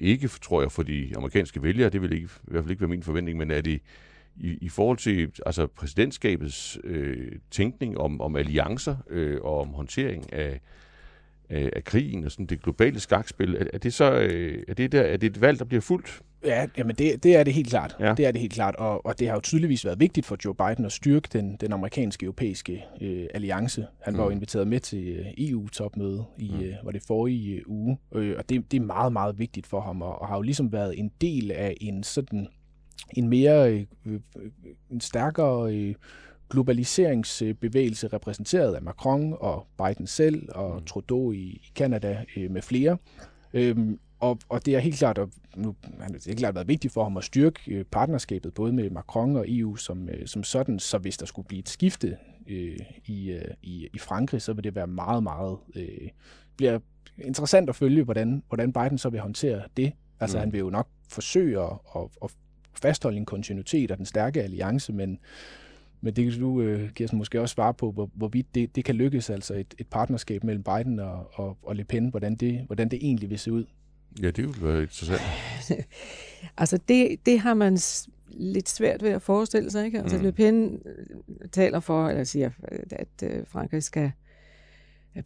ikke, 0.00 0.28
tror 0.28 0.60
jeg, 0.60 0.72
for 0.72 0.82
de 0.82 1.12
amerikanske 1.16 1.62
vælgere, 1.62 1.90
det 1.90 2.02
vil 2.02 2.12
ikke, 2.12 2.24
i 2.24 2.50
hvert 2.50 2.64
fald 2.64 2.70
ikke 2.70 2.80
være 2.80 2.88
min 2.88 3.02
forventning, 3.02 3.38
men 3.38 3.50
er 3.50 3.60
det 3.60 3.80
i, 4.36 4.58
i 4.60 4.68
forhold 4.68 4.98
til 4.98 5.32
altså 5.46 5.66
præsidentskabets 5.66 6.78
øh, 6.84 7.32
tænkning 7.50 7.98
om, 7.98 8.20
om 8.20 8.36
alliancer 8.36 8.96
øh, 9.10 9.40
og 9.42 9.60
om 9.60 9.68
håndtering 9.68 10.32
af, 10.32 10.60
af, 11.48 11.70
af 11.76 11.84
krigen 11.84 12.24
og 12.24 12.30
sådan 12.30 12.46
det 12.46 12.62
globale 12.62 13.00
skakspil, 13.00 13.54
er, 13.54 13.66
er 13.72 13.78
det 13.78 13.94
så 13.94 14.12
øh, 14.12 14.62
er 14.68 14.74
det 14.74 14.92
der, 14.92 15.02
er 15.02 15.16
det 15.16 15.26
et 15.26 15.40
valg, 15.40 15.58
der 15.58 15.64
bliver 15.64 15.80
fuldt? 15.80 16.22
Ja, 16.44 16.66
jamen 16.78 16.96
det, 16.96 17.22
det 17.22 17.36
er 17.36 17.44
det 17.44 17.54
helt 17.54 17.68
klart. 17.68 17.96
Ja. 18.00 18.14
Det 18.14 18.26
er 18.26 18.30
det 18.30 18.40
helt 18.40 18.52
klart, 18.52 18.76
og, 18.76 19.06
og 19.06 19.18
det 19.18 19.28
har 19.28 19.34
jo 19.34 19.40
tydeligvis 19.40 19.84
været 19.84 20.00
vigtigt 20.00 20.26
for 20.26 20.36
Joe 20.44 20.54
Biden 20.54 20.84
at 20.84 20.92
styrke 20.92 21.28
den, 21.32 21.56
den 21.56 21.72
amerikanske 21.72 22.24
europæiske 22.24 22.84
øh, 23.00 23.26
alliance. 23.34 23.86
Han 24.02 24.12
mm. 24.12 24.18
var 24.18 24.24
jo 24.24 24.30
mm. 24.30 24.34
inviteret 24.34 24.68
med 24.68 24.80
til 24.80 25.08
øh, 25.08 25.26
EU-topmøde 25.38 26.24
i 26.38 26.50
mm. 26.50 26.60
øh, 26.60 26.74
var 26.84 26.90
det 26.90 27.02
forrige 27.02 27.54
øh, 27.54 27.62
uge, 27.66 27.98
øh, 28.14 28.34
og 28.38 28.48
det, 28.48 28.72
det 28.72 28.80
er 28.80 28.84
meget 28.84 29.12
meget 29.12 29.38
vigtigt 29.38 29.66
for 29.66 29.80
ham 29.80 30.02
og, 30.02 30.22
og 30.22 30.28
har 30.28 30.36
jo 30.36 30.42
ligesom 30.42 30.72
været 30.72 30.98
en 30.98 31.10
del 31.20 31.52
af 31.52 31.76
en 31.80 32.02
sådan 32.02 32.48
en 33.16 33.28
mere 33.28 33.72
øh, 33.72 33.86
øh 34.06 34.20
en 34.90 35.00
stærkere 35.00 35.74
øh, 35.74 35.94
globaliseringsbevægelse 36.50 38.08
repræsenteret 38.08 38.74
af 38.74 38.82
Macron 38.82 39.36
og 39.40 39.66
Biden 39.78 40.06
selv 40.06 40.48
og 40.54 40.76
mm. 40.78 40.84
Trudeau 40.84 41.32
i, 41.32 41.38
i 41.38 41.72
Canada 41.74 42.24
øh, 42.36 42.50
med 42.50 42.62
flere. 42.62 42.96
Øhm, 43.54 43.98
og, 44.20 44.38
og 44.48 44.66
det 44.66 44.74
er 44.74 44.78
helt 44.78 44.96
klart, 44.96 45.18
og 45.18 45.30
nu 45.56 45.74
har 46.00 46.08
det 46.08 46.24
helt 46.26 46.38
klart 46.38 46.54
været 46.54 46.68
vigtigt 46.68 46.94
for 46.94 47.02
ham 47.02 47.16
at 47.16 47.24
styrke 47.24 47.60
øh, 47.66 47.84
partnerskabet 47.84 48.54
både 48.54 48.72
med 48.72 48.90
Macron 48.90 49.36
og 49.36 49.44
EU 49.48 49.76
som, 49.76 50.08
øh, 50.08 50.26
som 50.26 50.44
sådan, 50.44 50.78
så 50.78 50.98
hvis 50.98 51.16
der 51.16 51.26
skulle 51.26 51.48
blive 51.48 51.58
et 51.58 51.68
skifte 51.68 52.16
øh, 52.46 52.78
i, 53.06 53.30
øh, 53.30 53.54
i, 53.62 53.88
i 53.94 53.98
Frankrig, 53.98 54.42
så 54.42 54.52
vil 54.52 54.64
det 54.64 54.74
være 54.74 54.86
meget, 54.86 55.22
meget... 55.22 55.58
Øh, 55.76 56.08
bliver 56.56 56.78
interessant 57.18 57.68
at 57.68 57.76
følge, 57.76 58.02
hvordan, 58.02 58.42
hvordan 58.48 58.72
Biden 58.72 58.98
så 58.98 59.10
vil 59.10 59.20
håndtere 59.20 59.62
det. 59.76 59.92
Altså 60.20 60.36
mm. 60.36 60.40
han 60.40 60.52
vil 60.52 60.58
jo 60.58 60.70
nok 60.70 60.88
forsøge 61.08 61.60
at, 61.60 61.78
at, 61.96 62.02
at 62.24 62.30
fastholde 62.74 63.16
en 63.16 63.26
kontinuitet 63.26 63.90
og 63.90 63.98
den 63.98 64.06
stærke 64.06 64.42
alliance, 64.42 64.92
men, 64.92 65.18
men 66.00 66.16
det 66.16 66.32
kan 66.32 66.40
du, 66.40 66.78
Kirsten, 66.94 67.18
måske 67.18 67.40
også 67.40 67.52
svare 67.52 67.74
på, 67.74 67.90
hvor, 67.90 68.10
hvorvidt 68.14 68.54
det, 68.54 68.76
det 68.76 68.84
kan 68.84 68.94
lykkes, 68.94 69.30
altså 69.30 69.54
et, 69.54 69.74
et 69.78 69.86
partnerskab 69.86 70.44
mellem 70.44 70.62
Biden 70.62 70.98
og, 70.98 71.30
og, 71.32 71.58
og 71.62 71.76
Le 71.76 71.84
Pen, 71.84 72.08
hvordan 72.08 72.34
det, 72.34 72.60
hvordan 72.66 72.88
det 72.88 72.98
egentlig 73.02 73.30
vil 73.30 73.38
se 73.38 73.52
ud. 73.52 73.64
Ja, 74.22 74.30
det 74.30 74.44
vil 74.46 74.62
være 74.62 74.82
interessant. 74.82 75.20
altså, 76.58 76.78
det, 76.88 77.16
det 77.26 77.40
har 77.40 77.54
man 77.54 77.78
lidt 78.30 78.68
svært 78.68 79.02
ved 79.02 79.10
at 79.10 79.22
forestille 79.22 79.70
sig, 79.70 79.84
ikke? 79.84 79.98
Altså, 79.98 80.16
mm. 80.16 80.22
Le 80.22 80.32
Pen 80.32 80.80
øh, 80.86 81.48
taler 81.52 81.80
for, 81.80 82.08
eller 82.08 82.24
siger, 82.24 82.50
at 82.90 83.22
øh, 83.22 83.46
Frankrig 83.46 83.82
skal 83.82 84.12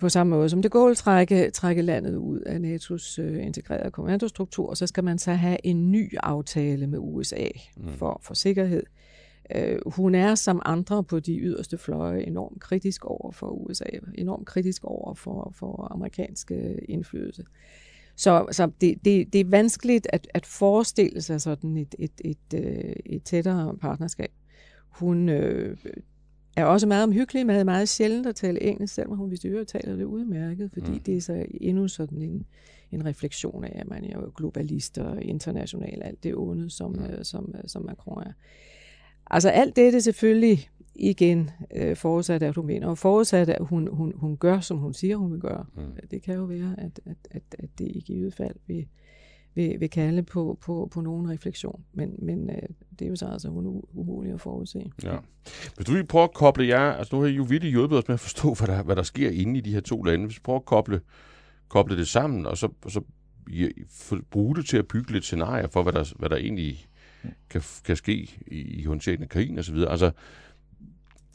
på 0.01 0.09
samme 0.09 0.37
måde 0.37 0.49
som 0.49 0.63
det 0.63 0.71
går, 0.71 0.95
trække, 0.95 1.51
trække 1.51 1.83
landet 1.83 2.17
ud 2.17 2.41
af 2.41 2.59
NATO's 2.59 3.23
øh, 3.23 3.47
integrerede 3.47 3.91
kommandostruktur, 3.91 4.75
så 4.75 4.87
skal 4.87 5.05
man 5.05 5.19
så 5.19 5.33
have 5.33 5.59
en 5.65 5.93
ny 5.93 6.15
aftale 6.23 6.87
med 6.87 6.99
USA 7.03 7.49
mm. 7.77 7.93
for, 7.97 8.21
for 8.23 8.35
sikkerhed. 8.35 8.83
Øh, 9.55 9.79
hun 9.87 10.15
er 10.15 10.35
som 10.35 10.63
andre 10.65 11.05
på 11.05 11.21
de 11.21 11.39
yderste 11.39 11.79
fløje 11.79 12.23
enormt 12.23 12.61
kritisk 12.61 13.05
over 13.05 13.33
for 13.33 13.47
USA, 13.49 13.85
enormt 14.15 14.47
kritisk 14.47 14.85
over 14.85 15.15
for, 15.15 15.53
for 15.55 15.93
amerikanske 15.93 16.85
indflydelse. 16.89 17.45
Så, 18.19 18.47
så 18.51 18.71
det, 18.81 19.05
det, 19.05 19.33
det 19.33 19.41
er 19.41 19.45
vanskeligt 19.45 20.07
at, 20.13 20.29
at 20.35 20.47
forestille 20.47 21.23
sig 21.23 21.41
sådan 21.41 21.77
et, 21.77 21.95
et, 21.99 22.13
et, 22.25 22.39
et, 22.53 22.65
øh, 22.65 22.93
et 23.07 23.23
tættere 23.23 23.77
partnerskab. 23.77 24.31
Hun 24.89 25.29
øh, 25.29 25.77
er 26.57 26.65
også 26.65 26.87
meget 26.87 27.03
omhyggelig, 27.03 27.47
men 27.47 27.57
er 27.57 27.65
meget 27.65 27.89
sjældent 27.89 28.27
at 28.27 28.37
tale 28.37 28.63
engelsk, 28.63 28.95
selvom 28.95 29.17
hun 29.17 29.29
hvis 29.29 29.41
det 29.41 29.69
taler 29.69 29.97
det 29.97 30.05
udmærket, 30.05 30.71
fordi 30.73 30.91
mm. 30.91 31.01
det 31.01 31.17
er 31.17 31.21
så 31.21 31.47
endnu 31.61 31.89
sådan 31.89 32.23
en, 32.23 32.47
en 32.93 33.07
refleksion 33.07 33.65
af, 33.65 33.73
at 33.81 33.89
man 33.89 34.05
er 34.05 34.21
jo 34.21 34.33
globalist 34.37 34.99
og 34.99 35.23
international, 35.23 36.03
alt 36.03 36.25
det 36.25 36.35
onde, 36.35 36.71
som, 36.71 36.93
mm. 36.93 37.05
øh, 37.05 37.25
som, 37.25 37.55
øh, 37.59 37.63
som 37.67 37.85
Macron 37.85 38.23
er. 38.23 38.33
Altså 39.31 39.49
alt 39.49 39.77
det 39.77 39.95
er 39.95 40.01
selvfølgelig 40.01 40.71
igen 40.99 41.51
øh, 41.77 41.97
forudsat, 41.97 42.43
at 42.43 42.55
hun 42.55 42.67
mener, 42.67 42.87
og 42.87 42.99
forudsat, 42.99 43.49
at 43.49 43.59
hun, 43.61 43.89
hun, 43.93 44.13
hun 44.17 44.37
gør, 44.37 44.61
som 44.61 44.79
hun 44.79 44.95
siger, 44.95 45.17
hun 45.17 45.33
vil 45.33 45.41
gøre. 45.41 45.67
Mm. 45.77 45.83
Det 46.11 46.23
kan 46.23 46.35
jo 46.35 46.45
være, 46.45 46.75
at, 46.79 47.01
at, 47.07 47.17
at, 47.31 47.43
at 47.59 47.69
det 47.79 47.87
i 47.87 48.03
givet 48.07 48.35
fald 48.35 48.55
vil, 48.67 48.87
vil, 49.55 49.81
vil 49.81 49.91
kalde 49.91 50.23
på, 50.23 50.59
på, 50.61 50.89
på 50.93 51.01
nogen 51.01 51.31
refleksion. 51.31 51.85
Men, 51.93 52.15
men 52.19 52.51
øh, 52.51 52.63
det 52.99 53.05
er 53.05 53.09
jo 53.09 53.17
så 53.17 53.27
altså 53.27 53.49
umuligt 53.95 54.35
at 54.35 54.41
forudse. 54.41 54.91
Ja. 55.03 55.17
Hvis 55.77 55.87
du 55.87 55.93
vil 55.93 56.07
prøve 56.07 56.25
at 56.25 56.35
koble 56.35 56.67
jer, 56.67 56.93
altså 56.93 57.17
nu 57.17 57.23
har 57.23 57.29
I 57.29 57.33
jo 57.33 57.43
virkelig 57.43 57.71
hjulpet 57.71 57.99
os 57.99 58.09
med 58.09 58.15
at 58.15 58.21
forstå, 58.21 58.55
hvad 58.55 58.67
der, 58.77 58.83
hvad 58.83 58.97
der 58.97 59.03
sker 59.03 59.31
inde 59.31 59.59
i 59.59 59.61
de 59.61 59.73
her 59.73 59.81
to 59.81 60.03
lande. 60.03 60.27
Hvis 60.27 60.37
vi 60.37 60.43
prøver 60.45 60.59
at 60.59 60.65
koble, 60.65 61.01
koble 61.69 61.97
det 61.97 62.09
sammen, 62.09 62.47
og 62.47 62.57
så, 62.57 62.69
og 62.85 62.91
så 62.91 63.01
bruge 64.31 64.57
det 64.57 64.67
til 64.67 64.77
at 64.77 64.89
bygge 64.89 65.13
lidt 65.13 65.25
scenarier 65.25 65.69
for, 65.69 65.83
hvad 65.83 65.93
der, 65.93 66.13
hvad 66.19 66.29
der 66.29 66.37
egentlig 66.37 66.87
kan, 67.51 67.63
kan 67.85 67.97
ske 67.97 68.31
i, 68.47 68.61
i 68.61 68.85
håndteringen 68.85 69.23
af 69.23 69.29
krigen 69.29 69.59
osv. 69.59 69.77
Altså, 69.89 70.11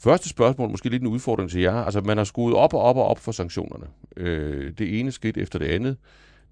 første 0.04 0.28
spørgsmål, 0.28 0.70
måske 0.70 0.88
lidt 0.88 1.02
en 1.02 1.08
udfordring 1.08 1.50
til 1.50 1.60
jer. 1.60 1.74
Altså, 1.74 2.00
man 2.00 2.16
har 2.16 2.24
skudt 2.24 2.54
op 2.54 2.74
og 2.74 2.80
op 2.80 2.96
og 2.96 3.04
op 3.04 3.18
for 3.18 3.32
sanktionerne. 3.32 3.86
Øh, 4.16 4.72
det 4.78 5.00
ene 5.00 5.12
skridt 5.12 5.36
efter 5.36 5.58
det 5.58 5.66
andet. 5.66 5.96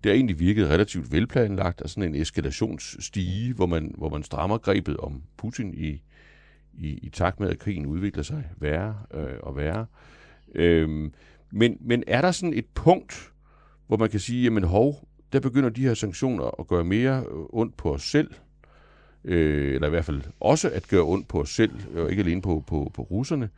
Det 0.04 0.10
har 0.10 0.16
egentlig 0.16 0.38
virket 0.38 0.68
relativt 0.68 1.12
velplanlagt, 1.12 1.80
altså 1.80 1.94
sådan 1.94 2.14
en 2.14 2.20
eskalationsstige, 2.20 3.54
hvor 3.54 3.66
man, 3.66 3.94
hvor 3.98 4.08
man 4.08 4.22
strammer 4.22 4.58
grebet 4.58 4.96
om 4.96 5.22
Putin 5.36 5.74
i, 5.74 6.02
i, 6.74 6.98
i 7.02 7.08
takt 7.08 7.40
med, 7.40 7.48
at 7.48 7.58
krigen 7.58 7.86
udvikler 7.86 8.22
sig 8.22 8.44
værre 8.56 8.94
øh, 9.14 9.36
og 9.42 9.56
værre. 9.56 9.86
Øh, 10.54 11.10
men, 11.52 11.76
men 11.80 12.04
er 12.06 12.20
der 12.20 12.30
sådan 12.30 12.54
et 12.54 12.66
punkt, 12.74 13.32
hvor 13.86 13.96
man 13.96 14.10
kan 14.10 14.20
sige, 14.20 14.44
jamen 14.44 14.64
hov, 14.64 15.08
der 15.32 15.40
begynder 15.40 15.68
de 15.68 15.82
her 15.82 15.94
sanktioner 15.94 16.60
at 16.60 16.66
gøre 16.66 16.84
mere 16.84 17.24
ondt 17.50 17.76
på 17.76 17.94
os 17.94 18.02
selv, 18.02 18.30
øh, 19.24 19.74
eller 19.74 19.86
i 19.86 19.90
hvert 19.90 20.04
fald 20.04 20.22
også 20.40 20.70
at 20.70 20.88
gøre 20.88 21.02
ondt 21.02 21.28
på 21.28 21.40
os 21.40 21.50
selv, 21.50 21.72
og 21.96 22.10
ikke 22.10 22.22
alene 22.22 22.42
på, 22.42 22.64
på, 22.66 22.90
på 22.94 23.02
russerne. 23.02 23.48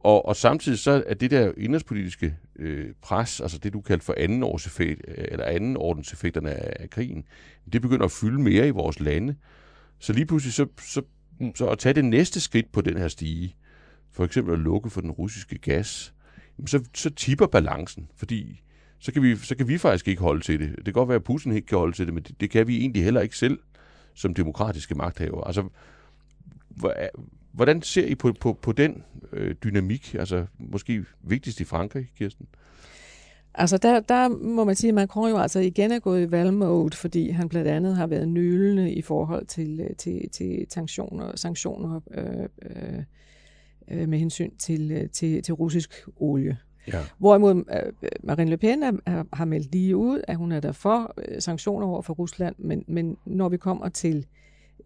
Og, 0.00 0.26
og 0.26 0.36
samtidig 0.36 0.78
så 0.78 1.04
er 1.06 1.14
det 1.14 1.30
der 1.30 1.52
indrigspolitiske 1.56 2.36
øh, 2.56 2.88
pres, 3.02 3.40
altså 3.40 3.58
det 3.58 3.72
du 3.72 3.80
kaldte 3.80 4.06
for 4.06 4.14
anden, 4.16 4.42
års 4.42 4.66
effekt, 4.66 5.00
øh, 5.08 5.24
eller 5.28 5.44
anden 5.44 5.76
ordenseffekterne 5.76 6.50
af, 6.50 6.76
af 6.82 6.90
krigen, 6.90 7.24
det 7.72 7.82
begynder 7.82 8.04
at 8.04 8.12
fylde 8.12 8.42
mere 8.42 8.66
i 8.66 8.70
vores 8.70 9.00
lande. 9.00 9.34
Så 9.98 10.12
lige 10.12 10.26
pludselig 10.26 10.54
så, 10.54 10.66
så, 10.80 11.02
så 11.54 11.66
at 11.66 11.78
tage 11.78 11.92
det 11.92 12.04
næste 12.04 12.40
skridt 12.40 12.72
på 12.72 12.80
den 12.80 12.96
her 12.96 13.08
stige, 13.08 13.56
for 14.12 14.24
eksempel 14.24 14.52
at 14.54 14.60
lukke 14.60 14.90
for 14.90 15.00
den 15.00 15.10
russiske 15.10 15.58
gas, 15.58 16.14
så, 16.66 16.84
så 16.94 17.10
tipper 17.10 17.46
balancen, 17.46 18.10
fordi 18.16 18.62
så 18.98 19.12
kan, 19.12 19.22
vi, 19.22 19.36
så 19.36 19.56
kan 19.56 19.68
vi 19.68 19.78
faktisk 19.78 20.08
ikke 20.08 20.22
holde 20.22 20.40
til 20.40 20.60
det. 20.60 20.76
Det 20.76 20.84
kan 20.84 20.92
godt 20.92 21.08
være, 21.08 21.16
at 21.16 21.24
Putin 21.24 21.52
ikke 21.52 21.66
kan 21.66 21.78
holde 21.78 21.96
til 21.96 22.06
det, 22.06 22.14
men 22.14 22.22
det, 22.22 22.40
det 22.40 22.50
kan 22.50 22.66
vi 22.66 22.76
egentlig 22.76 23.04
heller 23.04 23.20
ikke 23.20 23.36
selv 23.36 23.58
som 24.20 24.34
demokratiske 24.34 24.94
magthaver. 24.94 25.44
Altså, 25.44 25.68
hvordan 27.52 27.82
ser 27.82 28.06
I 28.06 28.14
på, 28.14 28.32
på, 28.40 28.58
på 28.62 28.72
den 28.72 29.02
øh, 29.32 29.54
dynamik, 29.64 30.14
altså 30.14 30.46
måske 30.58 31.04
vigtigst 31.22 31.60
i 31.60 31.64
Frankrig, 31.64 32.12
Kirsten? 32.16 32.46
Altså 33.54 33.78
der, 33.78 34.00
der 34.00 34.28
må 34.28 34.64
man 34.64 34.74
sige, 34.74 34.88
at 34.88 34.94
Macron 34.94 35.30
jo 35.30 35.36
altså 35.36 35.60
igen 35.60 35.92
er 35.92 35.98
gået 35.98 36.26
i 36.26 36.30
valgmode, 36.30 36.96
fordi 36.96 37.30
han 37.30 37.48
blandt 37.48 37.68
andet 37.68 37.96
har 37.96 38.06
været 38.06 38.28
nølende 38.28 38.92
i 38.92 39.02
forhold 39.02 39.46
til, 39.46 39.80
øh, 39.80 39.96
til, 39.96 40.30
til 40.32 40.66
sanktioner, 40.68 41.36
sanktioner 41.36 42.00
øh, 42.10 42.48
øh, 42.62 43.02
øh 43.90 44.08
med 44.08 44.18
hensyn 44.18 44.56
til, 44.56 44.92
øh, 44.92 45.10
til, 45.10 45.42
til 45.42 45.54
russisk 45.54 46.08
olie. 46.16 46.58
Ja. 46.86 47.04
Hvorimod 47.18 47.54
øh, 47.54 48.10
Marine 48.22 48.50
Le 48.50 48.56
Pen 48.56 48.82
er, 48.82 49.24
har 49.32 49.44
meldt 49.44 49.72
lige 49.72 49.96
ud, 49.96 50.20
at 50.28 50.36
hun 50.36 50.52
er 50.52 50.60
der 50.60 50.72
for 50.72 51.14
øh, 51.18 51.42
sanktioner 51.42 51.86
over 51.86 52.02
for 52.02 52.14
Rusland, 52.14 52.54
men, 52.58 52.84
men 52.88 53.16
når 53.24 53.48
vi 53.48 53.56
kommer 53.56 53.88
til 53.88 54.26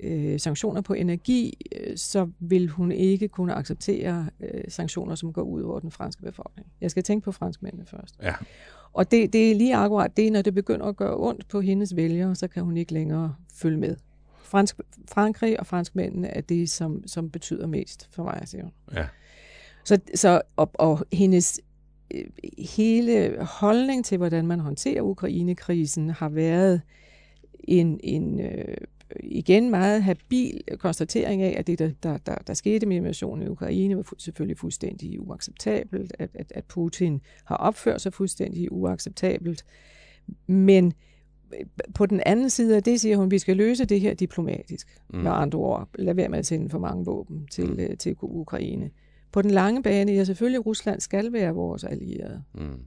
øh, 0.01 0.40
sanktioner 0.40 0.80
på 0.80 0.95
energi, 0.95 1.66
øh, 1.76 1.97
så 1.97 2.30
vil 2.38 2.68
hun 2.68 2.92
ikke 2.92 3.28
kunne 3.28 3.55
acceptere 3.55 4.30
øh, 4.40 4.64
sanktioner, 4.68 5.14
som 5.14 5.32
går 5.32 5.42
ud 5.42 5.62
over 5.62 5.80
den 5.80 5.90
franske 5.90 6.22
befolkning. 6.22 6.68
Jeg 6.80 6.90
skal 6.90 7.03
tænke 7.03 7.24
på 7.24 7.32
franskmændene 7.32 7.86
først. 7.86 8.14
Ja. 8.22 8.34
Og 8.92 9.11
det, 9.11 9.32
det 9.32 9.51
er 9.51 9.55
lige 9.55 9.76
akkurat 9.76 10.16
det, 10.16 10.32
når 10.32 10.42
det 10.42 10.55
begynder 10.55 10.86
at 10.86 10.97
gøre 10.97 11.16
ondt 11.16 11.49
på 11.49 11.61
hendes 11.61 11.97
vælgere, 11.97 12.34
så 12.34 12.49
kan 12.49 12.62
hun 12.62 12.76
ikke 12.76 12.92
længere 12.92 13.34
følge 13.55 13.78
med. 13.78 13.97
Fransk, 14.42 14.80
Frankrig 15.09 15.61
og 15.61 15.66
franskmændene 15.66 16.28
er 16.28 16.40
det, 16.40 16.70
som, 16.70 17.07
som 17.07 17.30
betyder 17.30 17.66
mest 17.66 18.09
for 18.12 18.22
mig, 18.22 18.42
siger 18.45 18.62
hun. 18.62 18.72
Ja. 18.95 19.07
Så, 19.84 19.99
så 20.14 20.42
og, 20.57 20.70
og 20.74 21.05
hendes 21.12 21.61
hele 22.58 23.36
holdning 23.40 24.04
til, 24.04 24.18
hvordan 24.18 24.46
man 24.46 24.60
håndterer 24.60 25.02
Ukraine-krisen, 25.02 26.10
har 26.10 26.28
været 26.28 26.80
en, 27.64 28.00
en 28.02 28.40
øh, 28.40 28.76
igen 29.22 29.70
meget 29.70 30.02
habil 30.02 30.60
konstatering 30.78 31.42
af, 31.42 31.54
at 31.58 31.66
det, 31.66 31.78
der, 31.78 31.90
der, 32.02 32.18
der, 32.18 32.34
der 32.46 32.54
skete 32.54 32.86
med 32.86 32.96
invasionen 32.96 33.46
i 33.46 33.48
Ukraine, 33.48 33.96
var 33.96 34.04
selvfølgelig 34.18 34.58
fuldstændig 34.58 35.20
uacceptabelt, 35.20 36.12
at, 36.18 36.30
at, 36.34 36.52
at 36.54 36.64
Putin 36.64 37.20
har 37.44 37.56
opført 37.56 38.00
sig 38.00 38.12
fuldstændig 38.12 38.72
uacceptabelt. 38.72 39.64
Men 40.46 40.92
på 41.94 42.06
den 42.06 42.20
anden 42.26 42.50
side 42.50 42.76
af 42.76 42.82
det 42.82 43.00
siger 43.00 43.16
hun, 43.16 43.24
at 43.24 43.30
vi 43.30 43.38
skal 43.38 43.56
løse 43.56 43.84
det 43.84 44.00
her 44.00 44.14
diplomatisk. 44.14 45.00
Mm. 45.12 45.18
Med 45.18 45.30
andre 45.34 45.58
ord, 45.58 45.88
lad 45.98 46.14
være 46.14 46.28
med 46.28 46.38
at 46.38 46.46
sende 46.46 46.70
for 46.70 46.78
mange 46.78 47.04
våben 47.04 47.46
til, 47.50 47.66
mm. 47.66 47.78
Øh, 47.78 47.96
til 47.96 48.16
Ukraine. 48.22 48.90
På 49.35 49.43
den 49.43 49.51
lange 49.51 49.82
bane, 49.82 50.12
ja 50.12 50.24
selvfølgelig, 50.24 50.66
Rusland 50.66 51.01
skal 51.01 51.32
være 51.32 51.55
vores 51.55 51.85
allierede. 51.85 52.43
Mm. 52.55 52.80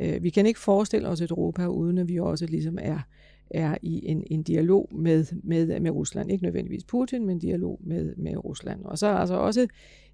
Øh, 0.00 0.22
vi 0.22 0.30
kan 0.30 0.46
ikke 0.46 0.60
forestille 0.60 1.08
os 1.08 1.20
et 1.20 1.30
Europa, 1.30 1.66
uden 1.66 1.98
at 1.98 2.08
vi 2.08 2.18
også 2.18 2.46
ligesom 2.46 2.78
er, 2.80 2.98
er 3.50 3.76
i 3.82 4.06
en, 4.06 4.24
en 4.30 4.42
dialog 4.42 4.88
med, 4.92 5.24
med, 5.42 5.80
med 5.80 5.90
Rusland. 5.90 6.30
Ikke 6.30 6.44
nødvendigvis 6.44 6.84
Putin, 6.84 7.26
men 7.26 7.38
dialog 7.38 7.80
med, 7.84 8.16
med 8.16 8.44
Rusland. 8.44 8.84
Og 8.84 8.98
så 8.98 9.06
er 9.06 9.14
altså 9.14 9.34
også 9.34 9.66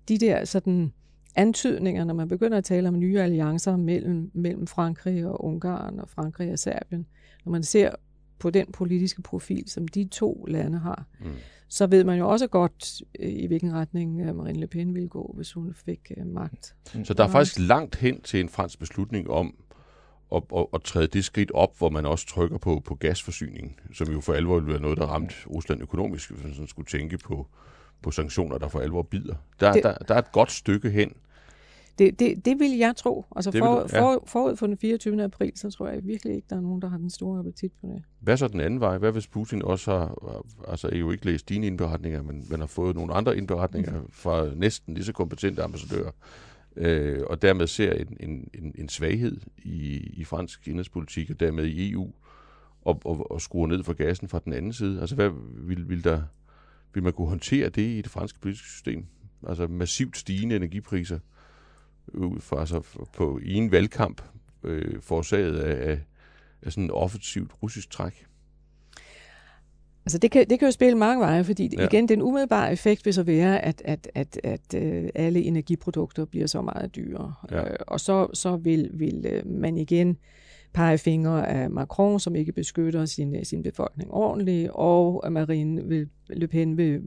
de 0.08 0.18
der 0.18 0.44
sådan 0.44 0.92
antydninger, 1.36 2.04
når 2.04 2.14
man 2.14 2.28
begynder 2.28 2.58
at 2.58 2.64
tale 2.64 2.88
om 2.88 2.98
nye 2.98 3.20
alliancer 3.20 3.76
mellem, 3.76 4.30
mellem 4.34 4.66
Frankrig 4.66 5.26
og 5.26 5.44
Ungarn 5.44 6.00
og 6.00 6.08
Frankrig 6.08 6.52
og 6.52 6.58
Serbien. 6.58 7.06
Når 7.44 7.52
man 7.52 7.62
ser 7.62 7.90
på 8.38 8.50
den 8.50 8.66
politiske 8.72 9.22
profil, 9.22 9.64
som 9.66 9.88
de 9.88 10.04
to 10.04 10.44
lande 10.48 10.78
har, 10.78 11.06
mm. 11.20 11.26
Så 11.68 11.86
ved 11.86 12.04
man 12.04 12.18
jo 12.18 12.28
også 12.28 12.46
godt, 12.46 13.02
øh, 13.20 13.32
i 13.32 13.46
hvilken 13.46 13.72
retning 13.74 14.20
øh, 14.20 14.36
Marine 14.36 14.60
Le 14.60 14.66
Pen 14.66 14.94
ville 14.94 15.08
gå, 15.08 15.32
hvis 15.36 15.52
hun 15.52 15.74
fik 15.84 16.12
uh, 16.16 16.26
magt. 16.26 16.74
Så 17.04 17.14
der 17.14 17.24
er 17.24 17.28
faktisk 17.28 17.58
langt 17.58 17.96
hen 17.96 18.20
til 18.20 18.40
en 18.40 18.48
fransk 18.48 18.78
beslutning 18.78 19.30
om 19.30 19.54
at, 20.34 20.42
at, 20.56 20.66
at 20.74 20.82
træde 20.82 21.06
det 21.06 21.24
skridt 21.24 21.50
op, 21.50 21.78
hvor 21.78 21.90
man 21.90 22.06
også 22.06 22.26
trykker 22.26 22.58
på, 22.58 22.82
på 22.84 22.94
gasforsyningen, 22.94 23.78
som 23.92 24.12
jo 24.12 24.20
for 24.20 24.32
alvor 24.32 24.60
vil 24.60 24.68
være 24.68 24.80
noget, 24.80 24.98
der 24.98 25.06
ramte 25.06 25.34
Rusland 25.46 25.82
økonomisk, 25.82 26.30
hvis 26.30 26.58
man 26.58 26.68
skulle 26.68 26.86
tænke 26.86 27.18
på, 27.18 27.46
på 28.02 28.10
sanktioner, 28.10 28.58
der 28.58 28.68
for 28.68 28.80
alvor 28.80 29.02
bider. 29.02 29.34
Der, 29.60 29.72
det, 29.72 29.82
der, 29.82 29.94
der 29.94 30.14
er 30.14 30.18
et 30.18 30.32
godt 30.32 30.52
stykke 30.52 30.90
hen. 30.90 31.12
Det, 31.98 32.18
det, 32.18 32.44
det 32.44 32.58
vil 32.58 32.70
jeg 32.70 32.96
tro. 32.96 33.24
Altså 33.36 33.50
det 33.50 33.58
for, 33.58 33.74
du, 33.74 33.88
ja. 33.92 34.00
for, 34.00 34.24
forud 34.26 34.56
for 34.56 34.66
den 34.66 34.78
24. 34.78 35.22
april, 35.22 35.52
så 35.54 35.70
tror 35.70 35.88
jeg 35.88 36.06
virkelig 36.06 36.34
ikke, 36.34 36.46
der 36.50 36.56
er 36.56 36.60
nogen, 36.60 36.82
der 36.82 36.88
har 36.88 36.98
den 36.98 37.10
store 37.10 37.38
appetit 37.38 37.72
på 37.80 37.86
det. 37.86 38.02
Hvad 38.20 38.36
så 38.36 38.48
den 38.48 38.60
anden 38.60 38.80
vej? 38.80 38.98
Hvad 38.98 39.12
hvis 39.12 39.26
Putin 39.26 39.62
også 39.62 39.90
har, 39.90 40.42
altså 40.68 40.88
er 40.92 40.96
jo 40.96 41.10
ikke 41.10 41.26
læst 41.26 41.48
dine 41.48 41.66
indberetninger, 41.66 42.22
men 42.22 42.46
man 42.50 42.60
har 42.60 42.66
fået 42.66 42.96
nogle 42.96 43.14
andre 43.14 43.36
indberetninger 43.36 44.00
mm. 44.00 44.08
fra 44.10 44.54
næsten 44.54 44.94
lige 44.94 45.04
så 45.04 45.12
kompetente 45.12 45.62
ambassadører, 45.62 46.10
øh, 46.76 47.22
og 47.26 47.42
dermed 47.42 47.66
ser 47.66 47.92
en, 47.92 48.16
en, 48.20 48.48
en, 48.54 48.74
en 48.78 48.88
svaghed 48.88 49.40
i, 49.58 49.96
i 49.96 50.24
fransk 50.24 50.68
indrigspolitik, 50.68 51.30
og 51.30 51.40
dermed 51.40 51.64
i 51.64 51.92
EU, 51.92 52.12
og, 52.82 53.00
og, 53.04 53.30
og 53.30 53.40
skruer 53.40 53.66
ned 53.66 53.84
for 53.84 53.92
gassen 53.92 54.28
fra 54.28 54.40
den 54.44 54.52
anden 54.52 54.72
side. 54.72 55.00
Altså 55.00 55.14
hvad 55.14 55.30
vil, 55.56 55.88
vil 55.88 56.04
der 56.04 56.22
vil 56.94 57.02
man 57.02 57.12
kunne 57.12 57.28
håndtere 57.28 57.68
det 57.68 57.82
i 57.82 58.02
det 58.02 58.10
franske 58.10 58.40
politiske 58.40 58.68
system? 58.68 59.06
Altså 59.48 59.66
massivt 59.66 60.16
stigende 60.16 60.56
energipriser 60.56 61.18
ud 62.08 62.40
fra, 62.40 62.60
altså 62.60 62.80
på, 63.12 63.40
i 63.42 63.54
en 63.54 63.70
valgkamp 63.70 64.22
øh, 64.64 65.00
forårsaget 65.00 65.58
af, 65.58 65.98
af, 66.62 66.72
sådan 66.72 66.84
et 66.84 66.90
offensivt 66.90 67.50
russisk 67.62 67.90
træk? 67.90 68.26
Altså 70.06 70.18
det 70.18 70.30
kan, 70.30 70.46
det 70.50 70.58
kan 70.58 70.68
jo 70.68 70.72
spille 70.72 70.98
mange 70.98 71.20
veje, 71.20 71.44
fordi 71.44 71.70
ja. 71.78 71.84
igen, 71.84 72.08
den 72.08 72.22
umiddelbare 72.22 72.72
effekt 72.72 73.04
vil 73.04 73.14
så 73.14 73.22
være, 73.22 73.64
at, 73.64 73.82
at, 73.84 74.10
at, 74.14 74.40
at 74.44 74.74
øh, 74.74 75.08
alle 75.14 75.42
energiprodukter 75.42 76.24
bliver 76.24 76.46
så 76.46 76.62
meget 76.62 76.96
dyrere. 76.96 77.34
Ja. 77.50 77.70
Øh, 77.70 77.76
og 77.86 78.00
så, 78.00 78.28
så 78.34 78.56
vil, 78.56 78.90
vil 78.92 79.26
øh, 79.28 79.46
man 79.46 79.78
igen 79.78 80.18
pege 80.72 80.98
fingre 80.98 81.48
af 81.48 81.70
Macron, 81.70 82.20
som 82.20 82.34
ikke 82.34 82.52
beskytter 82.52 83.04
sin, 83.04 83.44
sin 83.44 83.62
befolkning 83.62 84.10
ordentligt, 84.10 84.70
og 84.72 85.32
Marine 85.32 85.84
vil, 85.84 86.08
Le 86.28 86.48
Pen 86.48 86.76
vil 86.76 87.02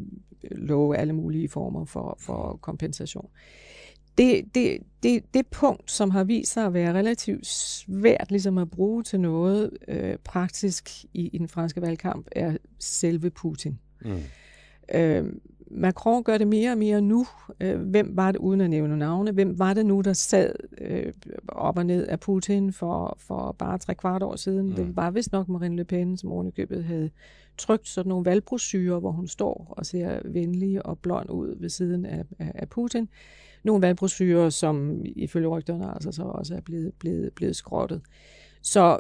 love 0.51 0.97
alle 0.97 1.13
mulige 1.13 1.49
former 1.49 1.85
for, 1.85 2.17
for 2.19 2.59
kompensation. 2.61 3.29
Det, 4.17 4.55
det, 4.55 4.77
det, 5.03 5.33
det 5.33 5.47
punkt, 5.47 5.91
som 5.91 6.09
har 6.09 6.23
vist 6.23 6.53
sig 6.53 6.65
at 6.65 6.73
være 6.73 6.93
relativt 6.93 7.47
svært 7.47 8.27
ligesom 8.29 8.57
at 8.57 8.69
bruge 8.69 9.03
til 9.03 9.19
noget 9.19 9.77
øh, 9.87 10.17
praktisk 10.23 11.05
i, 11.13 11.27
i 11.27 11.37
den 11.37 11.47
franske 11.47 11.81
valgkamp, 11.81 12.27
er 12.31 12.57
selve 12.79 13.29
Putin. 13.29 13.79
Mm. 14.01 14.19
Øh, 14.93 15.33
Macron 15.71 16.23
gør 16.23 16.37
det 16.37 16.47
mere 16.47 16.71
og 16.71 16.77
mere 16.77 17.01
nu. 17.01 17.27
Øh, 17.59 17.79
hvem 17.79 18.17
var 18.17 18.31
det, 18.31 18.39
uden 18.39 18.61
at 18.61 18.69
nævne 18.69 18.97
navne, 18.97 19.31
hvem 19.31 19.59
var 19.59 19.73
det 19.73 19.85
nu, 19.85 20.01
der 20.01 20.13
sad 20.13 20.53
øh, 20.77 21.13
op 21.47 21.77
og 21.77 21.85
ned 21.85 22.07
af 22.07 22.19
Putin 22.19 22.73
for, 22.73 23.17
for 23.19 23.51
bare 23.51 23.77
tre 23.77 23.95
kvart 23.95 24.23
år 24.23 24.35
siden? 24.35 24.69
Mm. 24.69 24.75
Det 24.75 24.95
var 24.95 25.11
vist 25.11 25.31
nok 25.31 25.49
Marine 25.49 25.75
Le 25.75 25.83
Pen, 25.83 26.17
som 26.17 26.31
ovenikøbet 26.31 26.83
havde 26.83 27.09
trygt 27.57 27.87
sådan 27.87 28.09
nogle 28.09 28.25
valgbrosyrer, 28.25 28.99
hvor 28.99 29.11
hun 29.11 29.27
står 29.27 29.73
og 29.77 29.85
ser 29.85 30.19
venlig 30.25 30.85
og 30.85 30.99
blond 30.99 31.29
ud 31.29 31.55
ved 31.59 31.69
siden 31.69 32.05
af, 32.05 32.23
af, 32.39 32.51
af 32.55 32.69
Putin. 32.69 33.09
Nogle 33.67 33.81
valgbrosyrer, 33.81 34.49
som 34.49 35.01
ifølge 35.05 35.47
rygterne 35.47 35.93
altså 35.93 36.11
så 36.11 36.23
også 36.23 36.55
er 36.55 36.61
blevet, 36.61 36.93
blevet, 36.93 37.33
blevet 37.33 37.55
skrottet. 37.55 38.01
Så 38.61 38.99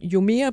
jo 0.00 0.20
mere 0.20 0.52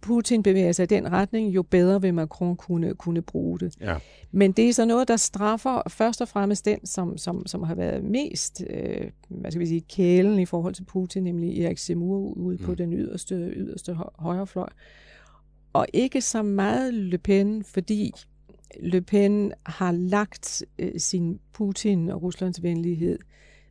Putin 0.00 0.42
bevæger 0.42 0.72
sig 0.72 0.82
i 0.82 0.86
den 0.86 1.12
retning, 1.12 1.54
jo 1.54 1.62
bedre 1.62 2.02
vil 2.02 2.14
Macron 2.14 2.56
kunne, 2.56 2.94
kunne 2.94 3.22
bruge 3.22 3.58
det. 3.58 3.76
Ja. 3.80 3.96
Men 4.32 4.52
det 4.52 4.68
er 4.68 4.72
så 4.72 4.84
noget, 4.84 5.08
der 5.08 5.16
straffer 5.16 5.82
først 5.88 6.20
og 6.20 6.28
fremmest 6.28 6.64
den, 6.64 6.86
som, 6.86 7.18
som, 7.18 7.46
som 7.46 7.62
har 7.62 7.74
været 7.74 8.04
mest 8.04 8.62
øh, 8.70 9.10
hvad 9.28 9.50
skal 9.50 9.60
vi 9.60 9.66
sige, 9.66 9.80
kælen 9.80 10.38
i 10.38 10.46
forhold 10.46 10.74
til 10.74 10.84
Putin, 10.84 11.24
nemlig 11.24 11.64
Erik 11.64 11.78
Zemmour 11.78 12.18
ude 12.18 12.56
mm. 12.56 12.64
på 12.64 12.74
den 12.74 12.92
yderste, 12.92 13.34
yderste 13.34 13.96
højrefløj. 14.18 14.68
Og 15.72 15.86
ikke 15.92 16.20
så 16.20 16.42
meget 16.42 16.94
Le 16.94 17.18
Pen, 17.18 17.64
fordi 17.64 18.12
Le 18.80 19.00
Pen 19.00 19.52
har 19.66 19.92
lagt 19.92 20.64
øh, 20.78 20.92
sin 20.96 21.40
Putin- 21.52 22.10
og 22.10 22.22
Ruslands 22.22 22.62
venlighed 22.62 23.18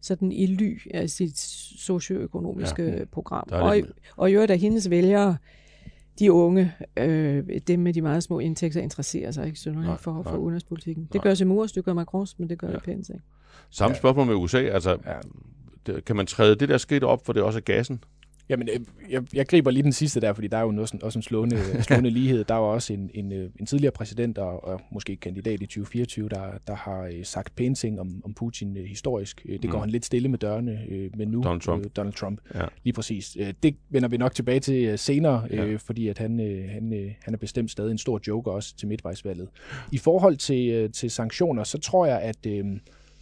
sådan 0.01 0.31
i 0.31 0.45
ly 0.45 0.79
af 0.93 1.09
sit 1.09 1.39
socioøkonomiske 1.79 2.83
ja. 2.83 3.05
program. 3.05 3.47
Og, 3.51 3.77
og 4.17 4.29
i 4.29 4.33
øvrigt 4.33 4.51
er 4.51 4.55
hendes 4.55 4.89
vælgere 4.89 5.37
de 6.19 6.31
unge, 6.31 6.73
øh, 6.97 7.43
dem 7.67 7.79
med 7.79 7.93
de 7.93 8.01
meget 8.01 8.23
små 8.23 8.39
indtægter, 8.39 8.81
interesserer 8.81 9.31
sig 9.31 9.47
ikke 9.47 9.59
så 9.59 9.97
for, 9.99 10.23
for 10.23 10.37
udenrigspolitikken. 10.37 11.07
Det 11.13 11.21
gør 11.21 11.33
Zemmour, 11.33 11.65
det 11.65 11.85
gør 11.85 11.93
Macrons, 11.93 12.39
men 12.39 12.49
det 12.49 12.59
gør 12.59 12.67
ja. 12.67 12.73
Le 12.73 12.79
Pen 12.79 13.03
ikke. 13.03 13.19
Samme 13.69 13.95
spørgsmål 13.95 14.25
med 14.25 14.35
USA. 14.35 14.57
Altså, 14.57 14.97
ja. 15.87 15.99
kan 15.99 16.15
man 16.15 16.25
træde 16.25 16.55
det 16.55 16.69
der 16.69 16.77
skridt 16.77 17.03
op, 17.03 17.25
for 17.25 17.33
det 17.33 17.43
også 17.43 17.59
er 17.59 17.61
gassen? 17.61 18.03
Jamen, 18.49 18.69
øh, 18.73 18.79
jeg, 19.09 19.23
jeg 19.33 19.47
griber 19.47 19.71
lige 19.71 19.83
den 19.83 19.93
sidste 19.93 20.21
der, 20.21 20.33
fordi 20.33 20.47
der 20.47 20.57
er 20.57 20.61
jo 20.61 20.71
noget, 20.71 21.03
også 21.03 21.19
en 21.19 21.23
slående, 21.23 21.57
slående 21.83 22.09
lighed. 22.09 22.43
Der 22.43 22.53
var 22.53 22.67
også 22.67 22.93
en, 22.93 23.11
en, 23.13 23.31
øh, 23.31 23.49
en 23.59 23.65
tidligere 23.65 23.91
præsident 23.91 24.37
og, 24.37 24.63
og 24.63 24.81
måske 24.91 25.15
kandidat 25.15 25.61
i 25.61 25.65
2024, 25.65 26.29
der, 26.29 26.51
der 26.67 26.75
har 26.75 27.01
øh, 27.03 27.25
sagt 27.25 27.55
pæne 27.55 27.75
ting 27.75 27.99
om, 27.99 28.21
om 28.25 28.33
Putin 28.33 28.77
historisk. 28.87 29.45
Det 29.61 29.69
går 29.69 29.77
mm. 29.77 29.81
han 29.81 29.89
lidt 29.89 30.05
stille 30.05 30.29
med 30.29 30.39
dørene, 30.39 30.79
men 31.17 31.27
nu 31.27 31.43
Donald 31.43 31.61
Trump. 31.61 31.85
Donald 31.95 32.13
Trump. 32.13 32.39
Ja. 32.55 32.65
Lige 32.83 32.93
præcis. 32.93 33.37
Det 33.63 33.75
vender 33.89 34.09
vi 34.09 34.17
nok 34.17 34.35
tilbage 34.35 34.59
til 34.59 34.99
senere, 34.99 35.47
ja. 35.51 35.75
fordi 35.75 36.07
at 36.07 36.17
han, 36.17 36.39
han, 36.69 37.15
han 37.21 37.33
er 37.33 37.37
bestemt 37.37 37.71
stadig 37.71 37.91
en 37.91 37.97
stor 37.97 38.21
joker 38.27 38.51
også 38.51 38.75
til 38.75 38.87
midtvejsvalget. 38.87 39.47
I 39.91 39.97
forhold 39.97 40.37
til, 40.37 40.91
til 40.91 41.11
sanktioner, 41.11 41.63
så 41.63 41.77
tror 41.77 42.05
jeg, 42.05 42.21
at... 42.21 42.45
Øh, 42.47 42.65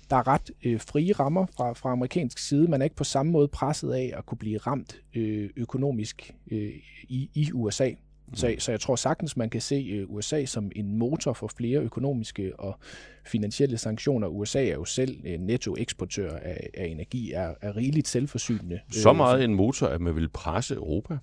der 0.10 0.16
er 0.16 0.28
ret 0.28 0.52
øh, 0.64 0.82
frie 0.82 1.14
rammer 1.14 1.46
fra, 1.46 1.74
fra 1.74 1.92
amerikansk 1.92 2.38
side. 2.38 2.68
Man 2.68 2.82
er 2.82 2.84
ikke 2.84 2.96
på 2.96 3.04
samme 3.04 3.32
måde 3.32 3.48
presset 3.48 3.94
af 3.94 4.14
at 4.18 4.26
kunne 4.26 4.38
blive 4.38 4.58
ramt 4.58 5.02
øh, 5.16 5.50
økonomisk 5.56 6.36
øh, 6.52 6.72
i, 7.04 7.30
i 7.34 7.52
USA. 7.54 7.90
Mm. 8.28 8.36
Så, 8.36 8.56
så 8.60 8.72
jeg 8.72 8.80
tror 8.80 8.96
sagtens, 8.96 9.38
man 9.38 9.50
kan 9.50 9.62
se 9.62 9.76
øh, 9.76 10.10
USA 10.10 10.46
som 10.46 10.72
en 10.76 10.98
motor 10.98 11.34
for 11.34 11.52
flere 11.58 11.80
økonomiske 11.80 12.60
og 12.60 12.80
finansielle 13.26 13.78
sanktioner. 13.78 14.28
USA 14.28 14.66
er 14.66 14.74
jo 14.74 14.86
selv 14.86 15.22
en 15.26 15.40
nettoeksportør 15.40 16.38
af, 16.38 16.70
af 16.74 16.86
energi, 16.86 17.32
er, 17.32 17.54
er 17.62 17.76
rigeligt 17.76 18.08
selvforsynende. 18.08 18.80
Så 18.92 19.14
meget 19.14 19.44
en 19.44 19.54
motor, 19.54 19.88
at 19.88 20.02
man 20.02 20.16
vil 20.16 20.30
presse 20.30 20.76
Europa? 20.76 21.18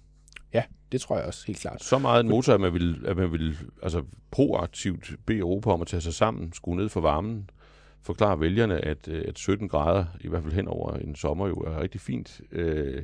Ja, 0.55 0.63
det 0.93 1.01
tror 1.01 1.17
jeg 1.17 1.27
også 1.27 1.47
helt 1.47 1.59
klart. 1.59 1.83
Så 1.83 1.99
meget 1.99 2.21
en 2.21 2.29
motor, 2.29 2.55
at 2.55 2.61
man 2.61 2.75
vil, 2.75 3.03
at 3.07 3.17
man 3.17 3.33
vil 3.33 3.57
altså, 3.83 4.03
proaktivt 4.31 5.13
bede 5.27 5.39
Europa 5.39 5.71
om 5.71 5.81
at 5.81 5.87
tage 5.87 6.01
sig 6.01 6.15
sammen, 6.15 6.53
skrue 6.53 6.77
ned 6.77 6.89
for 6.89 7.01
varmen, 7.01 7.51
forklare 8.05 8.41
vælgerne, 8.41 8.85
at, 8.85 9.09
øh, 9.09 9.25
at 9.29 9.39
17 9.39 9.69
grader, 9.69 10.05
i 10.21 10.29
hvert 10.29 10.43
fald 10.43 10.55
hen 10.55 10.69
over 10.69 10.93
en 10.97 11.15
sommer, 11.15 11.49
jo 11.49 11.55
er 11.55 11.81
rigtig 11.81 12.01
fint. 12.01 12.41
Øh, 12.53 13.03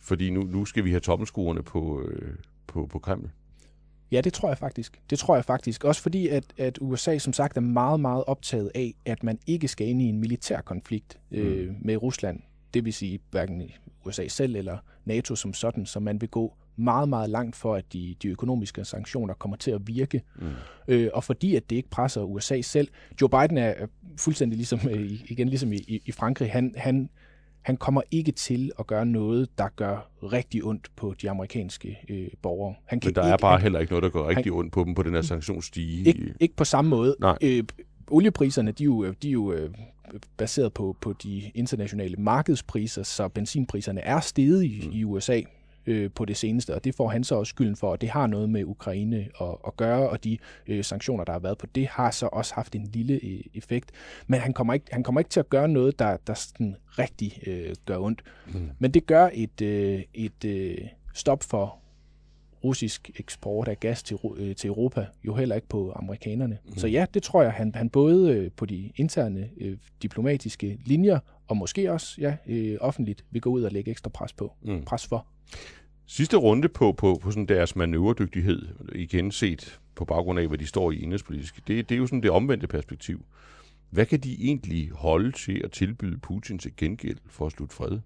fordi 0.00 0.30
nu, 0.30 0.42
nu 0.42 0.64
skal 0.64 0.84
vi 0.84 0.90
have 0.90 1.00
tommelskruerne 1.00 1.62
på, 1.62 2.02
øh, 2.02 2.34
på, 2.66 2.86
på 2.86 2.98
Kreml. 2.98 3.30
Ja, 4.12 4.20
det 4.20 4.32
tror 4.32 4.48
jeg 4.48 4.58
faktisk. 4.58 5.00
Det 5.10 5.18
tror 5.18 5.34
jeg 5.34 5.44
faktisk. 5.44 5.84
Også 5.84 6.02
fordi, 6.02 6.28
at, 6.28 6.44
at 6.58 6.78
USA 6.80 7.18
som 7.18 7.32
sagt 7.32 7.56
er 7.56 7.60
meget, 7.60 8.00
meget 8.00 8.24
optaget 8.26 8.70
af, 8.74 8.94
at 9.04 9.22
man 9.22 9.38
ikke 9.46 9.68
skal 9.68 9.88
ind 9.88 10.02
i 10.02 10.04
en 10.04 10.18
militær 10.18 10.60
konflikt 10.60 11.18
øh, 11.30 11.68
mm. 11.68 11.76
med 11.80 11.96
Rusland. 11.96 12.40
Det 12.74 12.84
vil 12.84 12.92
sige 12.92 13.20
hverken 13.30 13.70
USA 14.06 14.28
selv 14.28 14.56
eller 14.56 14.78
NATO 15.04 15.36
som 15.36 15.52
sådan, 15.52 15.86
så 15.86 16.00
man 16.00 16.20
vil 16.20 16.28
gå 16.28 16.54
meget, 16.82 17.08
meget 17.08 17.30
langt 17.30 17.56
for, 17.56 17.74
at 17.74 17.92
de, 17.92 18.14
de 18.22 18.28
økonomiske 18.28 18.84
sanktioner 18.84 19.34
kommer 19.34 19.56
til 19.56 19.70
at 19.70 19.80
virke. 19.86 20.22
Mm. 20.36 20.46
Øh, 20.88 21.10
og 21.14 21.24
fordi 21.24 21.56
at 21.56 21.70
det 21.70 21.76
ikke 21.76 21.90
presser 21.90 22.22
USA 22.22 22.60
selv. 22.60 22.88
Joe 23.20 23.28
Biden 23.28 23.58
er 23.58 23.74
fuldstændig 24.16 24.56
ligesom, 24.56 24.80
øh, 24.90 25.10
igen 25.30 25.48
ligesom 25.48 25.72
i, 25.72 26.02
i 26.06 26.12
Frankrig, 26.12 26.52
han, 26.52 26.74
han, 26.76 27.10
han 27.62 27.76
kommer 27.76 28.02
ikke 28.10 28.32
til 28.32 28.72
at 28.78 28.86
gøre 28.86 29.06
noget, 29.06 29.58
der 29.58 29.68
gør 29.76 30.10
rigtig 30.22 30.64
ondt 30.64 30.88
på 30.96 31.14
de 31.22 31.30
amerikanske 31.30 31.98
øh, 32.08 32.28
borgere. 32.42 32.74
Han 32.84 33.00
kan 33.00 33.08
Men 33.08 33.14
der 33.14 33.22
ikke, 33.22 33.32
er 33.32 33.36
bare 33.36 33.52
han, 33.52 33.62
heller 33.62 33.80
ikke 33.80 33.92
noget, 33.92 34.02
der 34.02 34.10
gør 34.10 34.28
rigtig 34.28 34.52
han, 34.52 34.58
ondt 34.58 34.72
på 34.72 34.84
dem 34.84 34.94
på 34.94 35.02
den 35.02 35.14
her 35.14 35.22
sanktionsstige. 35.22 36.06
Ikke, 36.06 36.34
ikke 36.40 36.56
på 36.56 36.64
samme 36.64 36.88
måde. 36.88 37.16
Nej. 37.20 37.38
Øh, 37.42 37.64
oliepriserne, 38.10 38.72
de 38.72 38.82
er 38.82 38.86
jo, 38.86 39.12
de 39.22 39.28
er 39.28 39.32
jo 39.32 39.52
øh, 39.52 39.70
baseret 40.36 40.72
på, 40.72 40.96
på 41.00 41.12
de 41.12 41.50
internationale 41.54 42.16
markedspriser, 42.16 43.02
så 43.02 43.28
benzinpriserne 43.28 44.00
er 44.00 44.20
steget 44.20 44.64
i, 44.64 44.82
mm. 44.86 44.92
i 44.92 45.04
USA 45.04 45.40
øh, 45.86 46.10
på 46.14 46.24
det 46.24 46.36
seneste, 46.36 46.74
og 46.74 46.84
det 46.84 46.94
får 46.94 47.08
han 47.08 47.24
så 47.24 47.34
også 47.34 47.50
skylden 47.50 47.76
for, 47.76 47.90
og 47.90 48.00
det 48.00 48.08
har 48.08 48.26
noget 48.26 48.50
med 48.50 48.64
Ukraine 48.64 49.28
at, 49.40 49.56
at 49.66 49.76
gøre, 49.76 50.10
og 50.10 50.24
de 50.24 50.38
øh, 50.66 50.84
sanktioner, 50.84 51.24
der 51.24 51.32
har 51.32 51.38
været 51.38 51.58
på 51.58 51.66
det, 51.66 51.86
har 51.86 52.10
så 52.10 52.28
også 52.32 52.54
haft 52.54 52.74
en 52.74 52.86
lille 52.92 53.20
øh, 53.22 53.40
effekt. 53.54 53.90
Men 54.26 54.40
han 54.40 54.52
kommer, 54.52 54.74
ikke, 54.74 54.86
han 54.92 55.02
kommer 55.02 55.20
ikke 55.20 55.30
til 55.30 55.40
at 55.40 55.48
gøre 55.48 55.68
noget, 55.68 55.98
der, 55.98 56.16
der 56.26 56.34
sådan 56.34 56.76
rigtig 56.98 57.40
øh, 57.46 57.74
gør 57.86 57.98
ondt. 57.98 58.22
Mm. 58.54 58.70
Men 58.78 58.90
det 58.90 59.06
gør 59.06 59.30
et, 59.32 59.60
øh, 59.62 60.02
et 60.14 60.44
øh, 60.44 60.78
stop 61.14 61.42
for 61.42 61.78
russisk 62.64 63.10
eksport 63.18 63.68
af 63.68 63.80
gas 63.80 64.02
til, 64.02 64.18
øh, 64.36 64.56
til 64.56 64.68
Europa, 64.68 65.06
jo 65.24 65.34
heller 65.34 65.54
ikke 65.54 65.68
på 65.68 65.92
amerikanerne. 65.96 66.58
Mm. 66.64 66.76
Så 66.76 66.86
ja, 66.86 67.06
det 67.14 67.22
tror 67.22 67.42
jeg, 67.42 67.52
han, 67.52 67.74
han 67.74 67.90
både 67.90 68.32
øh, 68.32 68.50
på 68.56 68.66
de 68.66 68.92
interne 68.96 69.50
øh, 69.60 69.76
diplomatiske 70.02 70.78
linjer, 70.84 71.18
og 71.48 71.56
måske 71.56 71.92
også 71.92 72.20
ja, 72.20 72.36
øh, 72.46 72.78
offentligt, 72.80 73.24
vil 73.30 73.42
gå 73.42 73.50
ud 73.50 73.62
og 73.62 73.72
lægge 73.72 73.90
ekstra 73.90 74.10
pres 74.10 74.32
på. 74.32 74.52
Mm. 74.62 74.84
Pres 74.84 75.06
for. 75.06 75.26
Sidste 76.06 76.36
runde 76.36 76.68
på, 76.68 76.92
på, 76.92 77.18
på 77.22 77.30
sådan 77.30 77.46
deres 77.46 77.76
manøvredygtighed, 77.76 78.68
igen 78.94 79.30
set 79.30 79.80
på 79.94 80.04
baggrund 80.04 80.38
af, 80.38 80.48
hvad 80.48 80.58
de 80.58 80.66
står 80.66 80.90
i 80.90 80.98
indrigspolitisk, 80.98 81.68
det, 81.68 81.88
det 81.88 81.94
er 81.94 81.98
jo 81.98 82.06
sådan 82.06 82.22
det 82.22 82.30
omvendte 82.30 82.66
perspektiv. 82.66 83.24
Hvad 83.90 84.06
kan 84.06 84.20
de 84.20 84.36
egentlig 84.40 84.90
holde 84.90 85.32
til 85.32 85.60
at 85.64 85.72
tilbyde 85.72 86.18
Putin 86.18 86.58
til 86.58 86.76
gengæld 86.76 87.18
for 87.26 87.46
at 87.46 87.52
slutte 87.52 87.74
fred? 87.74 87.98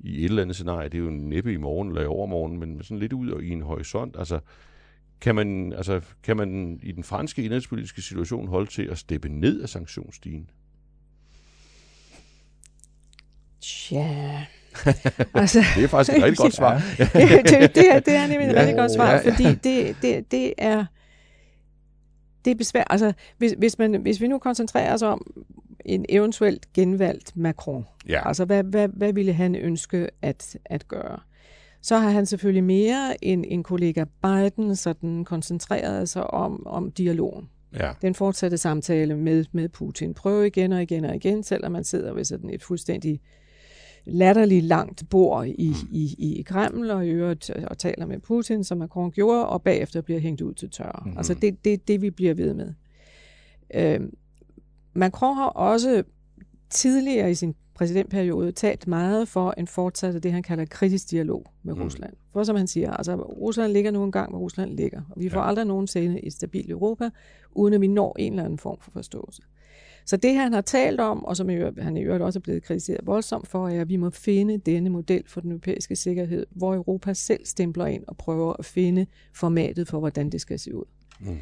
I 0.00 0.18
et 0.18 0.24
eller 0.24 0.42
andet 0.42 0.56
scenarie, 0.56 0.88
det 0.88 0.98
er 0.98 1.02
jo 1.02 1.10
næppe 1.10 1.52
i 1.52 1.56
morgen 1.56 1.88
eller 1.88 2.02
i 2.02 2.06
overmorgen, 2.06 2.58
men 2.58 2.82
sådan 2.82 2.98
lidt 2.98 3.12
ud 3.12 3.30
og 3.30 3.42
i 3.42 3.50
en 3.50 3.62
horisont. 3.62 4.16
Altså, 4.18 4.40
kan 5.20 5.34
man, 5.34 5.72
altså, 5.72 6.00
kan 6.22 6.36
man 6.36 6.80
i 6.82 6.92
den 6.92 7.04
franske 7.04 7.44
indrigspolitiske 7.44 8.02
situation 8.02 8.48
holde 8.48 8.70
til 8.70 8.82
at 8.82 8.98
steppe 8.98 9.28
ned 9.28 9.62
af 9.62 9.68
sanktionsstigen? 9.68 10.50
Tja, 13.60 14.46
altså, 15.34 15.64
det 15.76 15.84
er 15.84 15.88
faktisk 15.88 16.18
et 16.18 16.22
rigtig 16.22 16.38
godt 16.38 16.54
svar. 16.54 16.72
ja, 16.98 17.04
det, 17.04 17.74
det, 17.74 17.94
er, 17.94 18.00
det 18.00 18.14
er 18.14 18.26
nemlig 18.26 18.48
et 18.48 18.54
ja, 18.54 18.60
rigtig 18.60 18.76
godt 18.76 18.92
svar, 18.92 19.10
ja. 19.10 19.30
fordi 19.30 19.44
det, 19.44 19.96
det, 20.02 20.30
det 20.30 20.52
er 20.58 20.84
det 22.44 22.50
er 22.50 22.54
besvær. 22.54 22.84
Altså, 22.90 23.12
hvis, 23.38 23.54
hvis, 23.58 23.78
man, 23.78 23.94
hvis 24.02 24.20
vi 24.20 24.26
nu 24.26 24.38
koncentrerer 24.38 24.94
os 24.94 25.02
om 25.02 25.44
en 25.84 26.06
eventuelt 26.08 26.72
genvalgt 26.72 27.36
Macron, 27.36 27.86
ja. 28.08 28.28
altså 28.28 28.44
hvad, 28.44 28.64
hvad, 28.64 28.88
hvad 28.88 29.12
ville 29.12 29.32
han 29.32 29.54
ønske 29.54 30.08
at, 30.22 30.56
at 30.64 30.88
gøre? 30.88 31.18
Så 31.82 31.98
har 31.98 32.10
han 32.10 32.26
selvfølgelig 32.26 32.64
mere 32.64 33.24
end 33.24 33.44
en 33.48 33.62
kollega 33.62 34.04
Biden 34.22 34.76
sådan 34.76 35.24
koncentreret 35.24 36.08
sig 36.08 36.30
om, 36.30 36.66
om 36.66 36.92
dialogen. 36.92 37.48
Ja. 37.76 37.92
Den 38.02 38.14
fortsatte 38.14 38.58
samtale 38.58 39.16
med, 39.16 39.44
med 39.52 39.68
Putin. 39.68 40.14
Prøv 40.14 40.44
igen 40.44 40.72
og 40.72 40.82
igen 40.82 41.04
og 41.04 41.14
igen, 41.14 41.42
selvom 41.42 41.72
man 41.72 41.84
sidder 41.84 42.12
ved 42.12 42.24
sådan 42.24 42.50
et 42.50 42.62
fuldstændig 42.62 43.20
latterligt 44.04 44.64
langt 44.64 45.02
bord 45.10 45.46
i, 45.46 45.68
mm. 45.68 45.88
i, 45.90 46.38
i 46.38 46.42
Kreml 46.42 46.90
og 46.90 47.06
i 47.06 47.10
øvrigt 47.10 47.50
og 47.50 47.78
taler 47.78 48.06
med 48.06 48.18
Putin, 48.18 48.64
som 48.64 48.78
Macron 48.78 49.10
gjorde, 49.10 49.46
og 49.46 49.62
bagefter 49.62 50.00
bliver 50.00 50.20
hængt 50.20 50.40
ud 50.40 50.54
til 50.54 50.70
tørre. 50.70 51.02
Mm. 51.06 51.16
Altså 51.16 51.34
det 51.34 51.48
er 51.48 51.52
det, 51.64 51.88
det, 51.88 52.02
vi 52.02 52.10
bliver 52.10 52.34
ved 52.34 52.54
med. 52.54 52.72
Øh, 53.74 54.00
Macron 54.94 55.36
har 55.36 55.46
også 55.46 56.02
tidligere 56.70 57.30
i 57.30 57.34
sin 57.34 57.54
præsidentperiode 57.74 58.52
talt 58.52 58.86
meget 58.86 59.28
for 59.28 59.54
en 59.58 59.66
fortsat 59.66 60.14
af 60.14 60.22
det, 60.22 60.32
han 60.32 60.42
kalder 60.42 60.64
kritisk 60.64 61.10
dialog 61.10 61.46
med 61.62 61.74
mm. 61.74 61.82
Rusland. 61.82 62.12
For 62.32 62.42
som 62.42 62.56
han 62.56 62.66
siger, 62.66 62.90
altså 62.90 63.14
Rusland 63.16 63.72
ligger 63.72 63.90
nu 63.90 64.04
engang, 64.04 64.30
hvor 64.30 64.38
Rusland 64.38 64.76
ligger. 64.76 65.02
Og 65.10 65.20
vi 65.20 65.28
får 65.28 65.40
ja. 65.40 65.48
aldrig 65.48 65.66
nogensinde 65.66 66.24
et 66.24 66.32
stabilt 66.32 66.70
Europa, 66.70 67.10
uden 67.52 67.74
at 67.74 67.80
vi 67.80 67.86
når 67.86 68.16
en 68.18 68.32
eller 68.32 68.44
anden 68.44 68.58
form 68.58 68.78
for 68.80 68.90
forståelse. 68.90 69.42
Så 70.06 70.16
det, 70.16 70.34
han 70.34 70.52
har 70.52 70.60
talt 70.60 71.00
om, 71.00 71.24
og 71.24 71.36
som 71.36 71.48
han 71.78 71.96
i 71.96 72.00
øvrigt 72.00 72.22
også 72.22 72.38
er 72.38 72.40
blevet 72.40 72.62
kritiseret 72.62 73.00
voldsomt 73.06 73.48
for, 73.48 73.68
er, 73.68 73.80
at 73.80 73.88
vi 73.88 73.96
må 73.96 74.10
finde 74.10 74.58
denne 74.58 74.90
model 74.90 75.22
for 75.26 75.40
den 75.40 75.50
europæiske 75.50 75.96
sikkerhed, 75.96 76.46
hvor 76.50 76.74
Europa 76.74 77.14
selv 77.14 77.46
stempler 77.46 77.86
ind 77.86 78.04
og 78.08 78.16
prøver 78.16 78.52
at 78.58 78.64
finde 78.64 79.06
formatet 79.34 79.88
for, 79.88 79.98
hvordan 79.98 80.30
det 80.30 80.40
skal 80.40 80.58
se 80.58 80.74
ud. 80.74 80.84
Mm. 81.20 81.38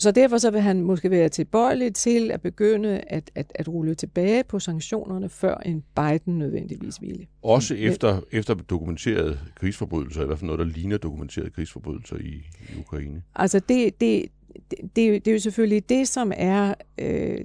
Så 0.00 0.10
derfor 0.10 0.38
så 0.38 0.50
vil 0.50 0.60
han 0.60 0.82
måske 0.82 1.10
være 1.10 1.28
tilbøjelig 1.28 1.94
til 1.94 2.30
at 2.30 2.40
begynde 2.40 3.00
at, 3.00 3.30
at, 3.34 3.52
at 3.54 3.68
rulle 3.68 3.94
tilbage 3.94 4.44
på 4.44 4.58
sanktionerne, 4.58 5.28
før 5.28 5.56
en 5.56 5.84
Biden 5.96 6.38
nødvendigvis 6.38 7.02
ville. 7.02 7.26
Også 7.42 7.74
efter, 7.74 8.20
efter 8.32 8.54
dokumenterede 8.54 9.38
krigsforbrydelser, 9.54 10.22
i 10.22 10.26
hvert 10.26 10.38
fald 10.38 10.46
noget, 10.46 10.58
der 10.58 10.64
ligner 10.64 10.96
dokumenterede 10.96 11.50
krigsforbrydelser 11.50 12.16
i, 12.16 12.46
i 12.60 12.78
Ukraine? 12.80 13.22
Altså 13.34 13.58
det, 13.58 14.00
det, 14.00 14.26
det, 14.70 14.78
det, 14.96 15.24
det 15.24 15.28
er 15.28 15.32
jo 15.32 15.38
selvfølgelig 15.38 15.88
det, 15.88 16.08
som 16.08 16.32
er 16.36 16.74
øh, 16.98 17.38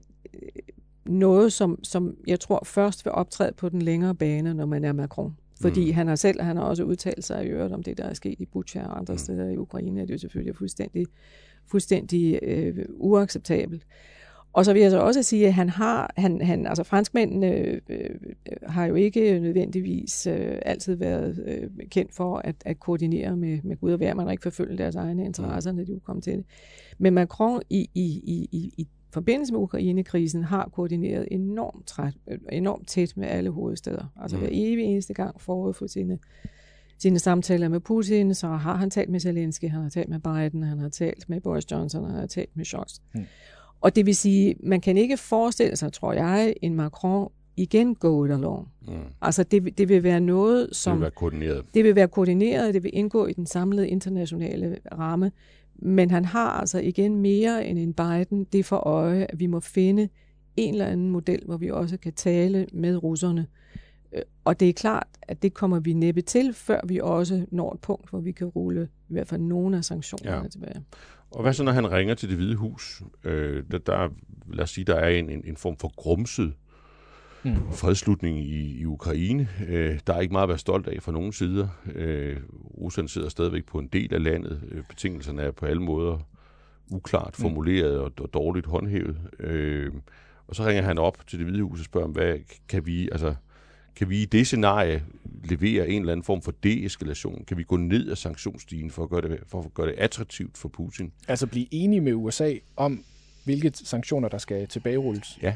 noget, 1.05 1.53
som, 1.53 1.83
som 1.83 2.17
jeg 2.27 2.39
tror 2.39 2.63
først 2.65 3.05
vil 3.05 3.11
optræde 3.11 3.53
på 3.57 3.69
den 3.69 3.81
længere 3.81 4.15
bane, 4.15 4.53
når 4.53 4.65
man 4.65 4.83
er 4.83 4.93
Macron. 4.93 5.37
Fordi 5.61 5.85
mm. 5.85 5.93
han 5.93 6.07
har 6.07 6.15
selv, 6.15 6.41
han 6.41 6.57
har 6.57 6.63
også 6.63 6.83
udtalt 6.83 7.23
sig 7.23 7.45
i 7.45 7.47
øvrigt 7.47 7.73
om 7.73 7.83
det, 7.83 7.97
der 7.97 8.03
er 8.03 8.13
sket 8.13 8.39
i 8.39 8.45
Bucha 8.45 8.85
og 8.85 8.97
andre 8.97 9.13
mm. 9.13 9.17
steder 9.17 9.49
i 9.49 9.57
Ukraine, 9.57 10.01
det 10.01 10.09
er 10.09 10.13
jo 10.13 10.17
selvfølgelig 10.17 10.55
fuldstændig, 10.55 11.05
fuldstændig 11.67 12.39
øh, 12.41 12.85
uacceptabelt. 12.89 13.85
Og 14.53 14.65
så 14.65 14.73
vil 14.73 14.81
jeg 14.81 14.91
så 14.91 14.99
også 14.99 15.23
sige, 15.23 15.47
at 15.47 15.53
han 15.53 15.69
har, 15.69 16.13
han, 16.17 16.41
han, 16.41 16.67
altså 16.67 16.83
franskmændene 16.83 17.47
øh, 17.47 17.81
øh, 17.89 18.09
har 18.63 18.85
jo 18.85 18.95
ikke 18.95 19.39
nødvendigvis 19.39 20.27
øh, 20.27 20.57
altid 20.65 20.95
været 20.95 21.43
øh, 21.47 21.87
kendt 21.89 22.13
for 22.15 22.37
at, 22.37 22.55
at 22.65 22.79
koordinere 22.79 23.37
med, 23.37 23.59
med 23.63 23.77
Gud 23.77 23.91
og 23.91 23.99
vær. 23.99 24.13
Man 24.13 24.25
har 24.25 24.31
ikke 24.31 24.43
forfølgt 24.43 24.77
deres 24.77 24.95
egne 24.95 25.25
interesser, 25.25 25.71
når 25.71 25.83
de 25.83 25.93
er 25.93 25.99
kommet 25.99 26.23
til 26.23 26.33
det. 26.33 26.45
Men 26.97 27.13
Macron 27.13 27.61
i, 27.69 27.89
i, 27.93 28.05
i, 28.51 28.73
i 28.77 28.87
forbindelse 29.13 29.53
med 29.53 29.61
Ukraine-krisen 29.61 30.43
har 30.43 30.69
koordineret 30.73 31.27
enormt, 31.31 31.87
træt, 31.87 32.13
enormt 32.51 32.87
tæt 32.87 33.13
med 33.17 33.27
alle 33.27 33.49
hovedsteder. 33.49 34.05
Altså 34.21 34.37
mm. 34.37 34.41
hver 34.41 34.49
evig 34.51 34.85
eneste 34.85 35.13
gang 35.13 35.41
forud 35.41 35.73
for 35.73 35.87
sine, 35.87 36.19
sine 36.97 37.19
samtaler 37.19 37.67
med 37.67 37.79
Putin, 37.79 38.33
så 38.33 38.47
har 38.47 38.75
han 38.75 38.89
talt 38.89 39.09
med 39.09 39.19
Zelensky, 39.19 39.69
han 39.69 39.81
har 39.81 39.89
talt 39.89 40.09
med 40.09 40.19
Biden, 40.19 40.63
han 40.63 40.79
har 40.79 40.89
talt 40.89 41.29
med 41.29 41.41
Boris 41.41 41.71
Johnson, 41.71 42.05
han 42.05 42.19
har 42.19 42.25
talt 42.25 42.57
med 42.57 42.65
Scholz. 42.65 42.99
Mm. 43.13 43.25
Og 43.81 43.95
det 43.95 44.05
vil 44.05 44.15
sige, 44.15 44.55
man 44.63 44.81
kan 44.81 44.97
ikke 44.97 45.17
forestille 45.17 45.75
sig, 45.75 45.93
tror 45.93 46.13
jeg, 46.13 46.55
en 46.61 46.75
Macron 46.75 47.31
igen 47.57 47.95
go 47.95 48.25
it 48.25 48.31
along. 48.31 48.67
Mm. 48.87 48.93
Altså 49.21 49.43
det, 49.43 49.77
det 49.77 49.89
vil 49.89 50.03
være 50.03 50.19
noget, 50.19 50.69
som... 50.71 50.91
Det 50.91 50.99
vil 50.99 51.01
være 51.01 51.11
koordineret. 51.11 51.65
Det 51.73 51.83
vil 51.83 51.95
være 51.95 52.07
koordineret, 52.07 52.73
det 52.73 52.83
vil 52.83 52.91
indgå 52.93 53.27
i 53.27 53.33
den 53.33 53.45
samlede 53.45 53.89
internationale 53.89 54.77
ramme. 54.91 55.31
Men 55.75 56.11
han 56.11 56.25
har 56.25 56.49
altså 56.49 56.79
igen 56.79 57.17
mere 57.17 57.65
end 57.65 57.79
en 57.79 57.93
Biden 57.93 58.43
det 58.43 58.65
for 58.65 58.77
øje, 58.77 59.25
at 59.29 59.39
vi 59.39 59.47
må 59.47 59.59
finde 59.59 60.09
en 60.57 60.73
eller 60.73 60.85
anden 60.85 61.09
model, 61.09 61.41
hvor 61.45 61.57
vi 61.57 61.71
også 61.71 61.97
kan 61.97 62.13
tale 62.13 62.67
med 62.73 63.03
russerne. 63.03 63.47
Øh, 64.13 64.21
og 64.43 64.59
det 64.59 64.69
er 64.69 64.73
klart, 64.73 65.07
at 65.21 65.41
det 65.41 65.53
kommer 65.53 65.79
vi 65.79 65.93
næppe 65.93 66.21
til, 66.21 66.53
før 66.53 66.79
vi 66.87 66.99
også 66.99 67.45
når 67.51 67.73
et 67.73 67.79
punkt, 67.79 68.09
hvor 68.09 68.19
vi 68.19 68.31
kan 68.31 68.47
rulle 68.47 68.89
i 69.09 69.13
hvert 69.13 69.27
fald 69.27 69.41
nogle 69.41 69.77
af 69.77 69.85
sanktionerne 69.85 70.41
ja. 70.43 70.47
tilbage. 70.47 70.85
Og 71.31 71.41
hvad 71.41 71.53
så, 71.53 71.63
når 71.63 71.71
han 71.71 71.91
ringer 71.91 72.15
til 72.15 72.29
det 72.29 72.37
hvide 72.37 72.55
hus? 72.55 73.03
Øh, 73.23 73.63
der, 73.71 73.77
der, 73.77 74.09
lad 74.53 74.63
os 74.63 74.69
sige, 74.69 74.85
der 74.85 74.95
er 74.95 75.09
en, 75.09 75.29
en, 75.29 75.41
en 75.45 75.57
form 75.57 75.77
for 75.77 75.95
grumset 75.95 76.53
mm. 77.43 77.71
fredslutning 77.71 78.39
i, 78.39 78.79
i 78.79 78.85
Ukraine. 78.85 79.49
Øh, 79.67 79.99
der 80.07 80.13
er 80.13 80.21
ikke 80.21 80.31
meget 80.31 80.43
at 80.43 80.49
være 80.49 80.57
stolt 80.57 80.87
af 80.87 80.97
fra 81.01 81.11
nogen 81.11 81.33
sider. 81.33 81.67
Øh, 81.95 82.37
Rusland 82.81 83.07
sidder 83.07 83.29
stadigvæk 83.29 83.65
på 83.65 83.79
en 83.79 83.87
del 83.87 84.13
af 84.13 84.23
landet. 84.23 84.61
Øh, 84.71 84.83
betingelserne 84.89 85.41
er 85.41 85.51
på 85.51 85.65
alle 85.65 85.81
måder 85.81 86.19
uklart 86.91 87.35
mm. 87.37 87.41
formuleret 87.41 87.93
mm. 87.93 88.03
og, 88.03 88.11
og 88.19 88.33
dårligt 88.33 88.65
håndhævet. 88.65 89.17
Øh, 89.39 89.91
og 90.47 90.55
så 90.55 90.65
ringer 90.65 90.83
han 90.83 90.97
op 90.97 91.27
til 91.27 91.39
det 91.39 91.47
hvide 91.47 91.63
hus 91.63 91.79
og 91.79 91.85
spørger, 91.85 92.07
hvad 92.07 92.35
kan 92.69 92.85
vi, 92.85 93.09
altså, 93.11 93.35
kan 93.95 94.09
vi 94.09 94.21
i 94.21 94.25
det 94.25 94.47
scenarie 94.47 95.03
levere 95.43 95.89
en 95.89 96.01
eller 96.01 96.11
anden 96.11 96.23
form 96.23 96.41
for 96.41 96.53
deeskalation? 96.63 97.45
Kan 97.47 97.57
vi 97.57 97.63
gå 97.63 97.77
ned 97.77 98.09
af 98.09 98.17
sanktionsstigen 98.17 98.91
for 98.91 99.03
at 99.03 99.09
gøre 99.09 99.21
det, 99.21 99.39
for 99.47 99.61
at 99.61 99.73
gøre 99.73 99.87
det 99.87 99.95
attraktivt 99.97 100.57
for 100.57 100.69
Putin? 100.69 101.11
Altså 101.27 101.47
blive 101.47 101.67
enige 101.71 102.01
med 102.01 102.13
USA 102.13 102.53
om, 102.75 103.03
hvilke 103.43 103.71
sanktioner, 103.73 104.29
der 104.29 104.37
skal 104.37 104.67
tilbagerulles? 104.67 105.39
Ja. 105.41 105.55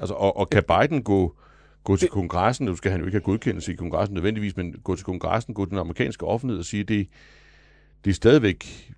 Altså, 0.00 0.14
og, 0.14 0.36
og 0.36 0.50
kan 0.50 0.62
Biden 0.62 1.02
gå, 1.02 1.36
gå 1.84 1.96
til 1.96 2.08
kongressen, 2.08 2.66
nu 2.66 2.76
skal 2.76 2.90
han 2.90 3.00
jo 3.00 3.06
ikke 3.06 3.14
have 3.14 3.22
godkendelse 3.22 3.72
i 3.72 3.76
kongressen 3.76 4.14
nødvendigvis, 4.14 4.56
men 4.56 4.72
gå 4.84 4.96
til 4.96 5.04
kongressen, 5.04 5.54
gå 5.54 5.64
til 5.64 5.70
den 5.70 5.78
amerikanske 5.78 6.26
offentlighed 6.26 6.58
og 6.58 6.64
sige, 6.64 6.84
det, 6.84 7.08
det 8.04 8.10
er 8.10 8.14
stadigvæk 8.14 8.90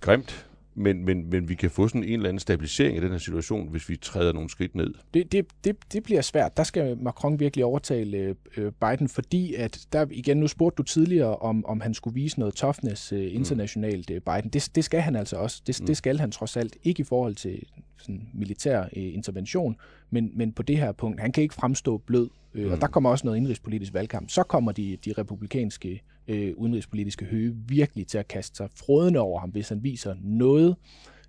grimt, 0.00 0.47
men, 0.78 1.04
men, 1.04 1.30
men 1.30 1.48
vi 1.48 1.54
kan 1.54 1.70
få 1.70 1.88
sådan 1.88 2.04
en 2.04 2.12
eller 2.12 2.28
anden 2.28 2.40
stabilisering 2.40 2.96
af 2.96 3.02
den 3.02 3.10
her 3.10 3.18
situation, 3.18 3.68
hvis 3.68 3.88
vi 3.88 3.96
træder 3.96 4.32
nogle 4.32 4.50
skridt 4.50 4.74
ned. 4.74 4.94
Det, 5.14 5.32
det, 5.32 5.46
det, 5.64 5.76
det 5.92 6.02
bliver 6.02 6.20
svært. 6.20 6.56
Der 6.56 6.62
skal 6.62 6.98
Macron 6.98 7.40
virkelig 7.40 7.64
overtale 7.64 8.34
øh, 8.56 8.72
Biden, 8.80 9.08
fordi 9.08 9.54
at 9.54 9.86
der 9.92 10.06
igen, 10.10 10.36
nu 10.36 10.46
spurgte 10.46 10.76
du 10.76 10.82
tidligere, 10.82 11.36
om, 11.36 11.64
om 11.66 11.80
han 11.80 11.94
skulle 11.94 12.14
vise 12.14 12.38
noget 12.38 12.54
toughness 12.54 13.12
øh, 13.12 13.34
internationalt, 13.34 14.10
øh, 14.10 14.20
Biden. 14.20 14.50
Det, 14.50 14.70
det 14.74 14.84
skal 14.84 15.00
han 15.00 15.16
altså 15.16 15.36
også. 15.36 15.62
Det, 15.66 15.80
mm. 15.80 15.86
det 15.86 15.96
skal 15.96 16.18
han 16.18 16.30
trods 16.30 16.56
alt. 16.56 16.76
Ikke 16.82 17.00
i 17.00 17.04
forhold 17.04 17.34
til 17.34 17.62
sådan 17.98 18.28
militær 18.34 18.80
øh, 18.80 18.88
intervention, 19.14 19.76
men, 20.10 20.30
men 20.34 20.52
på 20.52 20.62
det 20.62 20.76
her 20.76 20.92
punkt. 20.92 21.20
Han 21.20 21.32
kan 21.32 21.42
ikke 21.42 21.54
fremstå 21.54 21.98
blød, 21.98 22.28
øh, 22.54 22.66
mm. 22.66 22.72
og 22.72 22.80
der 22.80 22.86
kommer 22.86 23.10
også 23.10 23.26
noget 23.26 23.38
indrigspolitisk 23.38 23.94
valgkamp. 23.94 24.30
Så 24.30 24.42
kommer 24.42 24.72
de, 24.72 24.96
de 25.04 25.12
republikanske 25.18 26.02
øh, 26.28 26.52
udenrigspolitiske 26.56 27.24
høge 27.24 27.54
virkelig 27.68 28.06
til 28.06 28.18
at 28.18 28.28
kaste 28.28 28.56
sig 28.56 28.68
frodende 28.76 29.20
over 29.20 29.40
ham, 29.40 29.50
hvis 29.50 29.68
han 29.68 29.82
viser 29.82 30.14
noget, 30.22 30.76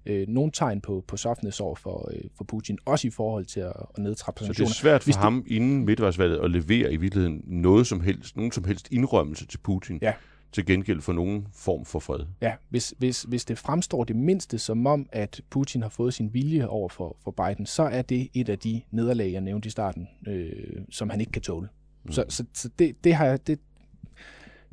øh, 0.06 0.28
nogle 0.28 0.52
tegn 0.54 0.82
på, 0.82 1.04
på 1.08 1.18
softness 1.18 1.60
over 1.60 1.76
for, 1.76 2.12
øh, 2.14 2.22
for 2.38 2.43
Putin, 2.43 2.78
også 2.86 3.08
i 3.08 3.12
forhold 3.12 3.45
til 3.45 3.60
at, 3.60 3.74
at 3.97 3.97
nedtrappe 3.97 4.43
sanktioner. 4.43 4.70
Så 4.70 4.74
det 4.74 4.78
er 4.78 4.82
svært 4.82 5.04
for 5.04 5.08
hvis 5.08 5.16
ham 5.16 5.43
det, 5.43 5.52
inden 5.52 5.86
midtvejsvalget 5.86 6.39
at 6.43 6.52
levere 6.52 6.93
i 6.93 6.97
virkeligheden 6.97 7.43
noget 7.47 7.88
som 7.88 8.02
helst, 8.02 8.38
nogen 8.38 8.52
som 8.52 8.64
helst 8.64 8.88
indrømmelse 8.91 9.47
til 9.47 9.58
Putin. 9.58 10.00
Ja, 10.02 10.14
til 10.52 10.66
gengæld 10.66 11.02
for 11.02 11.14
nogen 11.14 11.47
form 11.54 11.86
for 11.86 12.00
fred. 12.00 12.20
Ja, 12.41 12.54
hvis, 12.70 12.93
hvis, 12.97 13.22
hvis 13.24 13.45
det 13.45 13.58
fremstår 13.58 14.04
det 14.04 14.16
mindste 14.16 14.58
som 14.58 14.88
om, 14.88 15.10
at 15.12 15.41
Putin 15.50 15.82
har 15.82 15.89
fået 15.89 16.14
sin 16.14 16.34
vilje 16.34 16.68
over 16.68 16.89
for, 16.89 17.18
for 17.24 17.32
Biden, 17.32 17.66
så 17.66 17.84
er 17.84 18.02
det 18.02 18.30
et 18.34 18.50
af 18.50 18.60
de 18.60 18.82
nederlag, 18.91 19.32
jeg 19.32 19.41
nævnte 19.41 19.68
i 19.68 19.70
starten, 19.70 20.08
øh, 20.28 20.52
som 20.89 21.10
han 21.10 21.20
ikke 21.20 21.32
kan 21.32 21.41
tåle. 21.41 21.68
Mm. 22.04 22.12
Så, 22.12 22.26
så, 22.30 22.45
så 22.54 22.70
det, 22.80 23.04
det, 23.04 23.16
har, 23.16 23.38
det, 23.38 23.60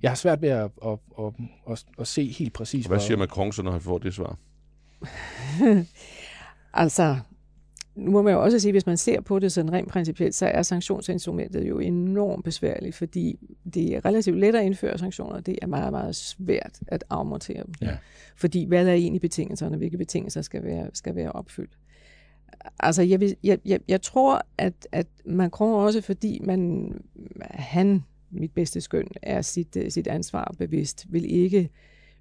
jeg 0.07 0.11
har 0.11 0.16
svært 0.16 0.42
ved 0.42 0.48
at, 0.48 0.70
at, 0.86 0.98
at, 1.18 1.32
at, 1.70 1.84
at 1.98 2.07
se 2.07 2.26
helt 2.26 2.52
præcis. 2.52 2.86
Hvad 2.86 3.00
siger 3.00 3.16
Macron 3.16 3.52
så, 3.52 3.62
når 3.62 3.72
han 3.72 3.80
får 3.80 3.98
det 3.98 4.14
svar? 4.14 4.38
altså, 6.82 7.16
nu 7.94 8.11
må 8.11 8.22
man 8.22 8.34
jo 8.34 8.42
også 8.42 8.59
sige, 8.59 8.70
at 8.70 8.74
hvis 8.74 8.86
man 8.86 8.96
ser 8.96 9.20
på 9.20 9.38
det 9.38 9.52
sådan 9.52 9.72
rent 9.72 9.88
principielt, 9.88 10.34
så 10.34 10.46
er 10.46 10.62
sanktionsinstrumentet 10.62 11.68
jo 11.68 11.78
enormt 11.78 12.44
besværligt, 12.44 12.94
fordi 12.96 13.38
det 13.74 13.96
er 13.96 14.04
relativt 14.04 14.38
let 14.38 14.54
at 14.54 14.64
indføre 14.64 14.98
sanktioner, 14.98 15.40
det 15.40 15.59
er 15.62 15.66
meget, 15.66 15.92
meget 15.92 16.16
svært 16.16 16.80
at 16.86 17.04
afmontere 17.11 17.62
dem. 17.62 17.74
Ja. 17.82 17.96
Fordi 18.36 18.64
hvad 18.64 18.86
er 18.86 18.92
egentlig 18.92 19.20
betingelserne, 19.20 19.76
hvilke 19.76 19.98
betingelser 19.98 20.42
skal 20.42 20.64
være, 20.64 20.90
skal 20.92 21.14
være 21.14 21.32
opfyldt? 21.32 21.78
Altså, 22.78 23.02
jeg, 23.02 23.20
vil, 23.20 23.36
jeg, 23.42 23.59
jeg, 23.64 23.80
jeg 23.88 24.02
tror, 24.02 24.46
at, 24.59 24.88
at 24.92 25.07
Macron 25.24 25.84
også, 25.84 26.00
fordi 26.00 26.40
man, 26.44 26.92
han, 27.50 28.04
mit 28.31 28.53
bedste 28.53 28.81
skøn, 28.81 29.09
er 29.22 29.43
sit, 29.43 29.77
sit 29.89 30.07
ansvar 30.07 30.55
bevidst, 30.59 31.07
vil 31.09 31.35
ikke 31.35 31.70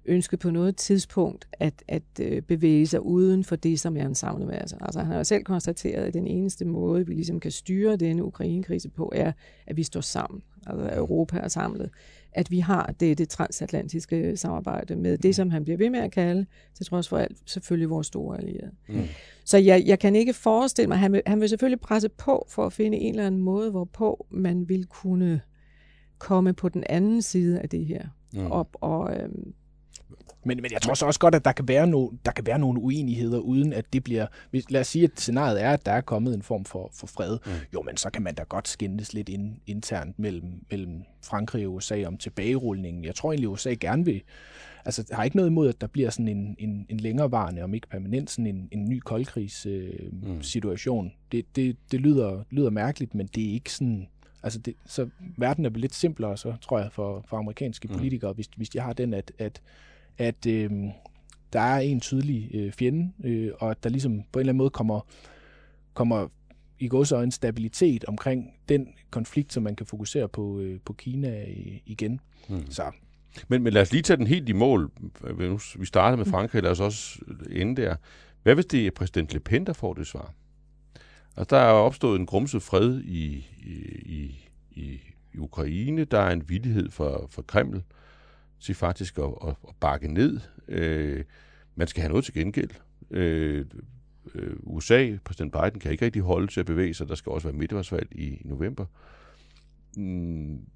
ønsket 0.08 0.38
på 0.38 0.50
noget 0.50 0.76
tidspunkt 0.76 1.48
at, 1.52 1.74
at 1.88 2.02
øh, 2.20 2.42
bevæge 2.42 2.86
sig 2.86 3.00
uden 3.00 3.44
for 3.44 3.56
det, 3.56 3.80
som 3.80 3.96
er 3.96 4.06
en 4.06 4.14
samleværdelse. 4.14 4.76
Altså 4.80 4.98
han 4.98 5.08
har 5.08 5.16
jo 5.16 5.24
selv 5.24 5.44
konstateret, 5.44 6.04
at 6.04 6.14
den 6.14 6.26
eneste 6.26 6.64
måde, 6.64 7.06
vi 7.06 7.14
ligesom 7.14 7.40
kan 7.40 7.50
styre 7.50 7.96
denne 7.96 8.24
Ukraine-krise 8.24 8.88
på, 8.88 9.12
er, 9.14 9.32
at 9.66 9.76
vi 9.76 9.82
står 9.82 10.00
sammen. 10.00 10.42
Altså 10.66 10.90
Europa 10.96 11.38
er 11.38 11.48
samlet. 11.48 11.90
At 12.32 12.50
vi 12.50 12.58
har 12.58 12.94
det, 13.00 13.18
det 13.18 13.28
transatlantiske 13.28 14.36
samarbejde 14.36 14.96
med 14.96 15.18
det, 15.18 15.34
som 15.36 15.50
han 15.50 15.64
bliver 15.64 15.76
ved 15.76 15.90
med 15.90 16.00
at 16.00 16.12
kalde, 16.12 16.46
til 16.74 16.86
trods 16.86 17.08
for 17.08 17.18
alt, 17.18 17.36
selvfølgelig 17.46 17.90
vores 17.90 18.06
store 18.06 18.38
allierede. 18.38 18.70
Mm. 18.88 19.02
Så 19.44 19.58
jeg, 19.58 19.82
jeg 19.86 19.98
kan 19.98 20.16
ikke 20.16 20.32
forestille 20.32 20.88
mig, 20.88 20.98
han 20.98 21.12
vil, 21.12 21.22
han 21.26 21.40
vil 21.40 21.48
selvfølgelig 21.48 21.80
presse 21.80 22.08
på 22.08 22.46
for 22.48 22.66
at 22.66 22.72
finde 22.72 22.98
en 22.98 23.14
eller 23.14 23.26
anden 23.26 23.42
måde, 23.42 23.70
hvorpå 23.70 24.26
man 24.30 24.68
vil 24.68 24.86
kunne 24.86 25.40
komme 26.18 26.52
på 26.52 26.68
den 26.68 26.84
anden 26.88 27.22
side 27.22 27.60
af 27.60 27.68
det 27.68 27.86
her. 27.86 28.06
Mm. 28.34 28.46
Og, 28.46 28.68
og 28.72 29.16
øhm, 29.16 29.54
men, 30.46 30.62
men 30.62 30.72
jeg 30.72 30.82
tror 30.82 30.94
så 30.94 31.06
også 31.06 31.20
godt, 31.20 31.34
at 31.34 31.44
der 31.44 31.52
kan, 31.52 31.68
være 31.68 31.86
no, 31.86 32.08
der 32.24 32.30
kan 32.30 32.46
være 32.46 32.58
nogle 32.58 32.80
uenigheder, 32.80 33.38
uden 33.38 33.72
at 33.72 33.92
det 33.92 34.04
bliver... 34.04 34.26
Lad 34.68 34.80
os 34.80 34.86
sige, 34.86 35.04
at 35.04 35.10
scenariet 35.16 35.62
er, 35.62 35.70
at 35.70 35.86
der 35.86 35.92
er 35.92 36.00
kommet 36.00 36.34
en 36.34 36.42
form 36.42 36.64
for, 36.64 36.90
for 36.94 37.06
fred. 37.06 37.38
Mm. 37.46 37.52
Jo, 37.74 37.82
men 37.82 37.96
så 37.96 38.10
kan 38.10 38.22
man 38.22 38.34
da 38.34 38.42
godt 38.42 38.68
skændes 38.68 39.12
lidt 39.12 39.28
ind, 39.28 39.56
internt 39.66 40.18
mellem, 40.18 40.64
mellem 40.70 41.02
Frankrig 41.22 41.66
og 41.66 41.74
USA 41.74 42.04
om 42.06 42.16
tilbagerulningen. 42.16 43.04
Jeg 43.04 43.14
tror 43.14 43.32
egentlig, 43.32 43.48
at 43.48 43.52
USA 43.52 43.74
gerne 43.80 44.04
vil... 44.04 44.22
Altså, 44.84 45.04
har 45.12 45.24
ikke 45.24 45.36
noget 45.36 45.50
imod, 45.50 45.68
at 45.68 45.80
der 45.80 45.86
bliver 45.86 46.10
sådan 46.10 46.28
en, 46.28 46.56
en, 46.58 46.86
en 46.88 47.00
længerevarende, 47.00 47.62
om 47.62 47.74
ikke 47.74 47.88
permanent, 47.88 48.30
sådan 48.30 48.46
en, 48.46 48.68
en 48.72 48.88
ny 48.88 49.00
koldkrigssituation. 49.00 50.28
Øh, 50.28 50.34
mm. 50.34 50.42
Situation. 50.42 51.12
det, 51.32 51.56
det, 51.56 51.76
det 51.90 52.00
lyder, 52.00 52.44
lyder 52.50 52.70
mærkeligt, 52.70 53.14
men 53.14 53.26
det 53.26 53.48
er 53.48 53.52
ikke 53.52 53.72
sådan... 53.72 54.08
Altså 54.46 54.58
det, 54.58 54.74
så 54.86 55.08
verden 55.36 55.64
er 55.64 55.70
lidt 55.70 55.94
simplere, 55.94 56.36
så 56.36 56.54
tror 56.62 56.78
jeg, 56.78 56.92
for, 56.92 57.24
for 57.28 57.36
amerikanske 57.36 57.88
mm. 57.88 57.94
politikere, 57.94 58.32
hvis, 58.32 58.48
hvis 58.56 58.68
de 58.68 58.80
har 58.80 58.92
den, 58.92 59.14
at, 59.14 59.32
at 59.38 59.62
at 60.18 60.46
øh, 60.46 60.70
der 61.52 61.60
er 61.60 61.78
en 61.78 62.00
tydelig 62.00 62.50
øh, 62.54 62.72
fjende, 62.72 63.12
øh, 63.24 63.52
og 63.58 63.70
at 63.70 63.82
der 63.84 63.90
ligesom 63.90 64.22
på 64.32 64.38
en 64.38 64.40
eller 64.40 64.50
anden 64.50 64.58
måde 64.58 64.70
kommer, 64.70 65.00
kommer 65.94 66.28
i 66.78 66.88
går 66.88 67.04
så 67.04 67.20
en 67.20 67.30
stabilitet 67.30 68.04
omkring 68.04 68.52
den 68.68 68.88
konflikt, 69.10 69.52
som 69.52 69.62
man 69.62 69.76
kan 69.76 69.86
fokusere 69.86 70.28
på, 70.28 70.60
øh, 70.60 70.80
på 70.84 70.92
Kina 70.92 71.40
øh, 71.40 71.78
igen. 71.86 72.20
Mm. 72.48 72.70
Så. 72.70 72.82
Men, 73.48 73.62
men 73.62 73.72
lad 73.72 73.82
os 73.82 73.92
lige 73.92 74.02
tage 74.02 74.16
den 74.16 74.26
helt 74.26 74.48
i 74.48 74.52
mål. 74.52 74.90
Vi 75.78 75.86
startede 75.86 76.16
med 76.16 76.26
Frankrig, 76.26 76.62
lad 76.62 76.70
os 76.70 76.80
også 76.80 77.18
ende 77.50 77.82
der. 77.82 77.96
Hvad 78.42 78.54
hvis 78.54 78.66
det 78.66 78.86
er 78.86 78.90
præsident 78.90 79.32
Le 79.32 79.40
Pen, 79.40 79.66
der 79.66 79.72
får 79.72 79.94
det 79.94 80.06
svar? 80.06 80.34
Altså, 81.36 81.56
der 81.56 81.62
er 81.62 81.70
opstået 81.70 82.20
en 82.20 82.26
grumset 82.26 82.62
fred 82.62 83.00
i, 83.00 83.46
i, 83.58 84.38
i, 84.70 85.00
i 85.34 85.38
Ukraine. 85.38 86.04
Der 86.04 86.18
er 86.18 86.32
en 86.32 86.48
villighed 86.48 86.90
for, 86.90 87.26
for 87.30 87.42
Kreml 87.42 87.82
til 88.60 88.74
faktisk 88.74 89.18
at, 89.18 89.34
at, 89.46 89.54
at 89.68 89.74
bakke 89.80 90.08
ned. 90.08 90.40
Øh, 90.68 91.24
man 91.74 91.88
skal 91.88 92.00
have 92.00 92.08
noget 92.08 92.24
til 92.24 92.34
gengæld. 92.34 92.70
Øh, 93.10 93.66
øh, 94.34 94.56
USA, 94.62 95.16
præsident 95.24 95.52
Biden, 95.52 95.80
kan 95.80 95.92
ikke 95.92 96.04
rigtig 96.04 96.22
holde 96.22 96.46
til 96.46 96.60
at 96.60 96.66
bevæge 96.66 96.94
sig. 96.94 97.08
Der 97.08 97.14
skal 97.14 97.32
også 97.32 97.48
være 97.48 97.58
midtvejsvalg 97.58 98.08
i 98.12 98.42
november. 98.44 98.84
Mm, 99.96 100.66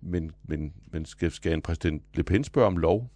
men, 0.00 0.30
men, 0.44 0.72
men 0.90 1.04
skal, 1.04 1.30
skal 1.30 1.52
en 1.52 1.62
præsident 1.62 2.02
Le 2.14 2.22
Pen 2.22 2.44
spørge 2.44 2.66
om 2.66 2.76
lov? 2.76 3.10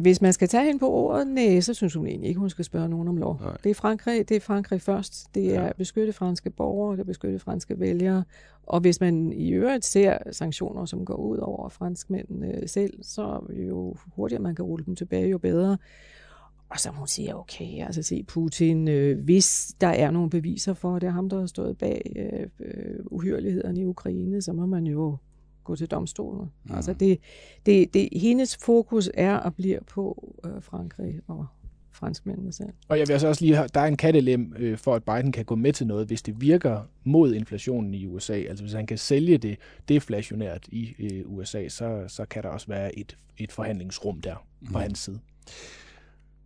Hvis 0.00 0.20
man 0.22 0.32
skal 0.32 0.48
tage 0.48 0.64
hende 0.64 0.78
på 0.78 0.90
ordet, 0.90 1.26
nej, 1.26 1.60
så 1.60 1.74
synes 1.74 1.94
hun 1.94 2.06
egentlig 2.06 2.28
ikke, 2.28 2.40
hun 2.40 2.50
skal 2.50 2.64
spørge 2.64 2.88
nogen 2.88 3.08
om 3.08 3.16
lov. 3.16 3.40
Nej. 3.40 3.56
Det 3.64 3.70
er 3.70 3.74
Frankrig, 3.74 4.28
det 4.28 4.36
er 4.36 4.40
Frankrig 4.40 4.82
først. 4.82 5.34
Det 5.34 5.54
er 5.54 5.64
ja. 5.64 5.72
beskytte 5.72 6.12
franske 6.12 6.50
borgere, 6.50 6.92
det 6.92 7.00
er 7.00 7.04
beskytte 7.04 7.38
franske 7.38 7.80
vælgere. 7.80 8.24
Og 8.66 8.80
hvis 8.80 9.00
man 9.00 9.32
i 9.32 9.50
øvrigt 9.50 9.84
ser 9.84 10.18
sanktioner, 10.32 10.84
som 10.84 11.04
går 11.04 11.14
ud 11.14 11.38
over 11.38 11.68
franskmændene 11.68 12.68
selv, 12.68 13.04
så 13.04 13.40
jo 13.50 13.94
hurtigere 14.16 14.42
man 14.42 14.54
kan 14.54 14.64
rulle 14.64 14.84
dem 14.84 14.96
tilbage, 14.96 15.28
jo 15.28 15.38
bedre. 15.38 15.78
Og 16.68 16.80
så 16.80 16.92
må 16.92 16.98
hun 16.98 17.08
sige, 17.08 17.36
okay, 17.36 17.84
altså 17.86 18.02
se 18.02 18.22
Putin, 18.22 18.88
øh, 18.88 19.24
hvis 19.24 19.74
der 19.80 19.88
er 19.88 20.10
nogle 20.10 20.30
beviser 20.30 20.74
for, 20.74 20.96
at 20.96 21.02
det 21.02 21.06
er 21.06 21.12
ham, 21.12 21.28
der 21.28 21.38
har 21.40 21.46
stået 21.46 21.78
bag 21.78 22.12
øh, 22.16 22.46
øh, 22.60 23.00
uhyrlighederne 23.06 23.80
i 23.80 23.84
Ukraine, 23.86 24.42
så 24.42 24.52
må 24.52 24.66
man 24.66 24.86
jo 24.86 25.16
gå 25.68 25.76
til 25.76 25.86
domstolen. 25.86 26.50
Mm. 26.64 26.74
Altså 26.74 26.92
det, 26.92 27.18
det, 27.66 27.94
det, 27.94 28.08
hendes 28.12 28.56
fokus 28.56 29.10
er 29.14 29.36
og 29.36 29.54
bliver 29.54 29.80
på 29.86 30.34
øh, 30.44 30.62
Frankrig 30.62 31.20
og 31.26 31.46
franskmændene 31.92 32.52
selv. 32.52 32.68
Og 32.88 32.98
jeg 32.98 33.08
vil 33.08 33.12
altså 33.12 33.28
også 33.28 33.44
lige 33.44 33.56
have, 33.56 33.68
der 33.74 33.80
er 33.80 33.86
en 33.86 33.96
kattelem 33.96 34.54
øh, 34.58 34.78
for, 34.78 34.94
at 34.94 35.04
Biden 35.04 35.32
kan 35.32 35.44
gå 35.44 35.54
med 35.54 35.72
til 35.72 35.86
noget, 35.86 36.06
hvis 36.06 36.22
det 36.22 36.40
virker 36.40 36.80
mod 37.04 37.34
inflationen 37.34 37.94
i 37.94 38.06
USA. 38.06 38.32
Altså 38.32 38.64
hvis 38.64 38.72
han 38.72 38.86
kan 38.86 38.98
sælge 38.98 39.38
det 39.38 39.56
deflationært 39.88 40.68
i 40.68 40.94
øh, 40.98 41.22
USA, 41.26 41.68
så, 41.68 42.04
så 42.08 42.24
kan 42.24 42.42
der 42.42 42.48
også 42.48 42.66
være 42.66 42.98
et, 42.98 43.16
et 43.38 43.52
forhandlingsrum 43.52 44.20
der 44.20 44.46
mm. 44.60 44.72
på 44.72 44.78
hans 44.78 44.98
side. 44.98 45.18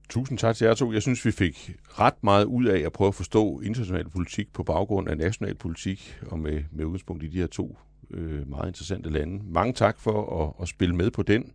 Tusind 0.09 0.39
tak 0.39 0.57
til 0.57 0.65
jer 0.65 0.75
to. 0.75 0.93
Jeg 0.93 1.03
synes, 1.03 1.25
vi 1.25 1.31
fik 1.31 1.77
ret 1.87 2.25
meget 2.25 2.45
ud 2.45 2.65
af 2.65 2.79
at 2.79 2.93
prøve 2.93 3.09
at 3.09 3.15
forstå 3.15 3.61
international 3.61 4.09
politik 4.09 4.53
på 4.53 4.63
baggrund 4.63 5.09
af 5.09 5.17
national 5.17 5.55
politik, 5.55 6.19
og 6.27 6.39
med, 6.39 6.63
med 6.73 6.85
udgangspunkt 6.85 7.23
i 7.23 7.29
de 7.29 7.39
her 7.39 7.47
to 7.47 7.77
øh, 8.13 8.51
meget 8.51 8.69
interessante 8.69 9.11
lande. 9.11 9.45
Mange 9.45 9.73
tak 9.73 9.99
for 9.99 10.43
at, 10.43 10.63
at 10.63 10.69
spille 10.69 10.97
med 10.97 11.11
på 11.11 11.23
den, 11.23 11.53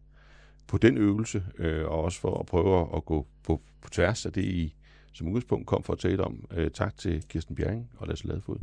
på 0.68 0.78
den 0.78 0.98
øvelse, 0.98 1.44
øh, 1.58 1.86
og 1.86 2.04
også 2.04 2.20
for 2.20 2.40
at 2.40 2.46
prøve 2.46 2.96
at 2.96 3.06
gå 3.06 3.28
på, 3.44 3.62
på 3.82 3.90
tværs 3.90 4.26
af 4.26 4.34
det, 4.34 4.44
I 4.44 4.76
som 5.14 5.28
udgangspunkt 5.28 5.68
kom 5.68 5.84
for 5.84 5.94
at 5.94 6.00
tale 6.00 6.24
om. 6.24 6.46
Øh, 6.52 6.72
tak 6.72 6.98
til 6.98 7.24
Kirsten 7.30 7.56
Bjerring 7.56 7.90
og 7.98 8.08
Lasse 8.08 8.28
Ladefod. 8.28 8.58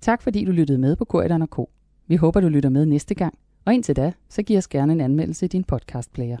Tak 0.00 0.22
fordi 0.22 0.44
du 0.44 0.52
lyttede 0.52 0.78
med 0.78 0.96
på 0.96 1.04
K. 1.04 1.58
Vi 2.06 2.16
håber, 2.16 2.40
du 2.40 2.48
lytter 2.48 2.68
med 2.68 2.86
næste 2.86 3.14
gang. 3.14 3.38
Og 3.64 3.74
indtil 3.74 3.96
da, 3.96 4.12
så 4.28 4.42
giv 4.42 4.58
os 4.58 4.68
gerne 4.68 4.92
en 4.92 5.00
anmeldelse 5.00 5.44
i 5.44 5.48
din 5.48 5.64
podcastplayer. 5.64 6.38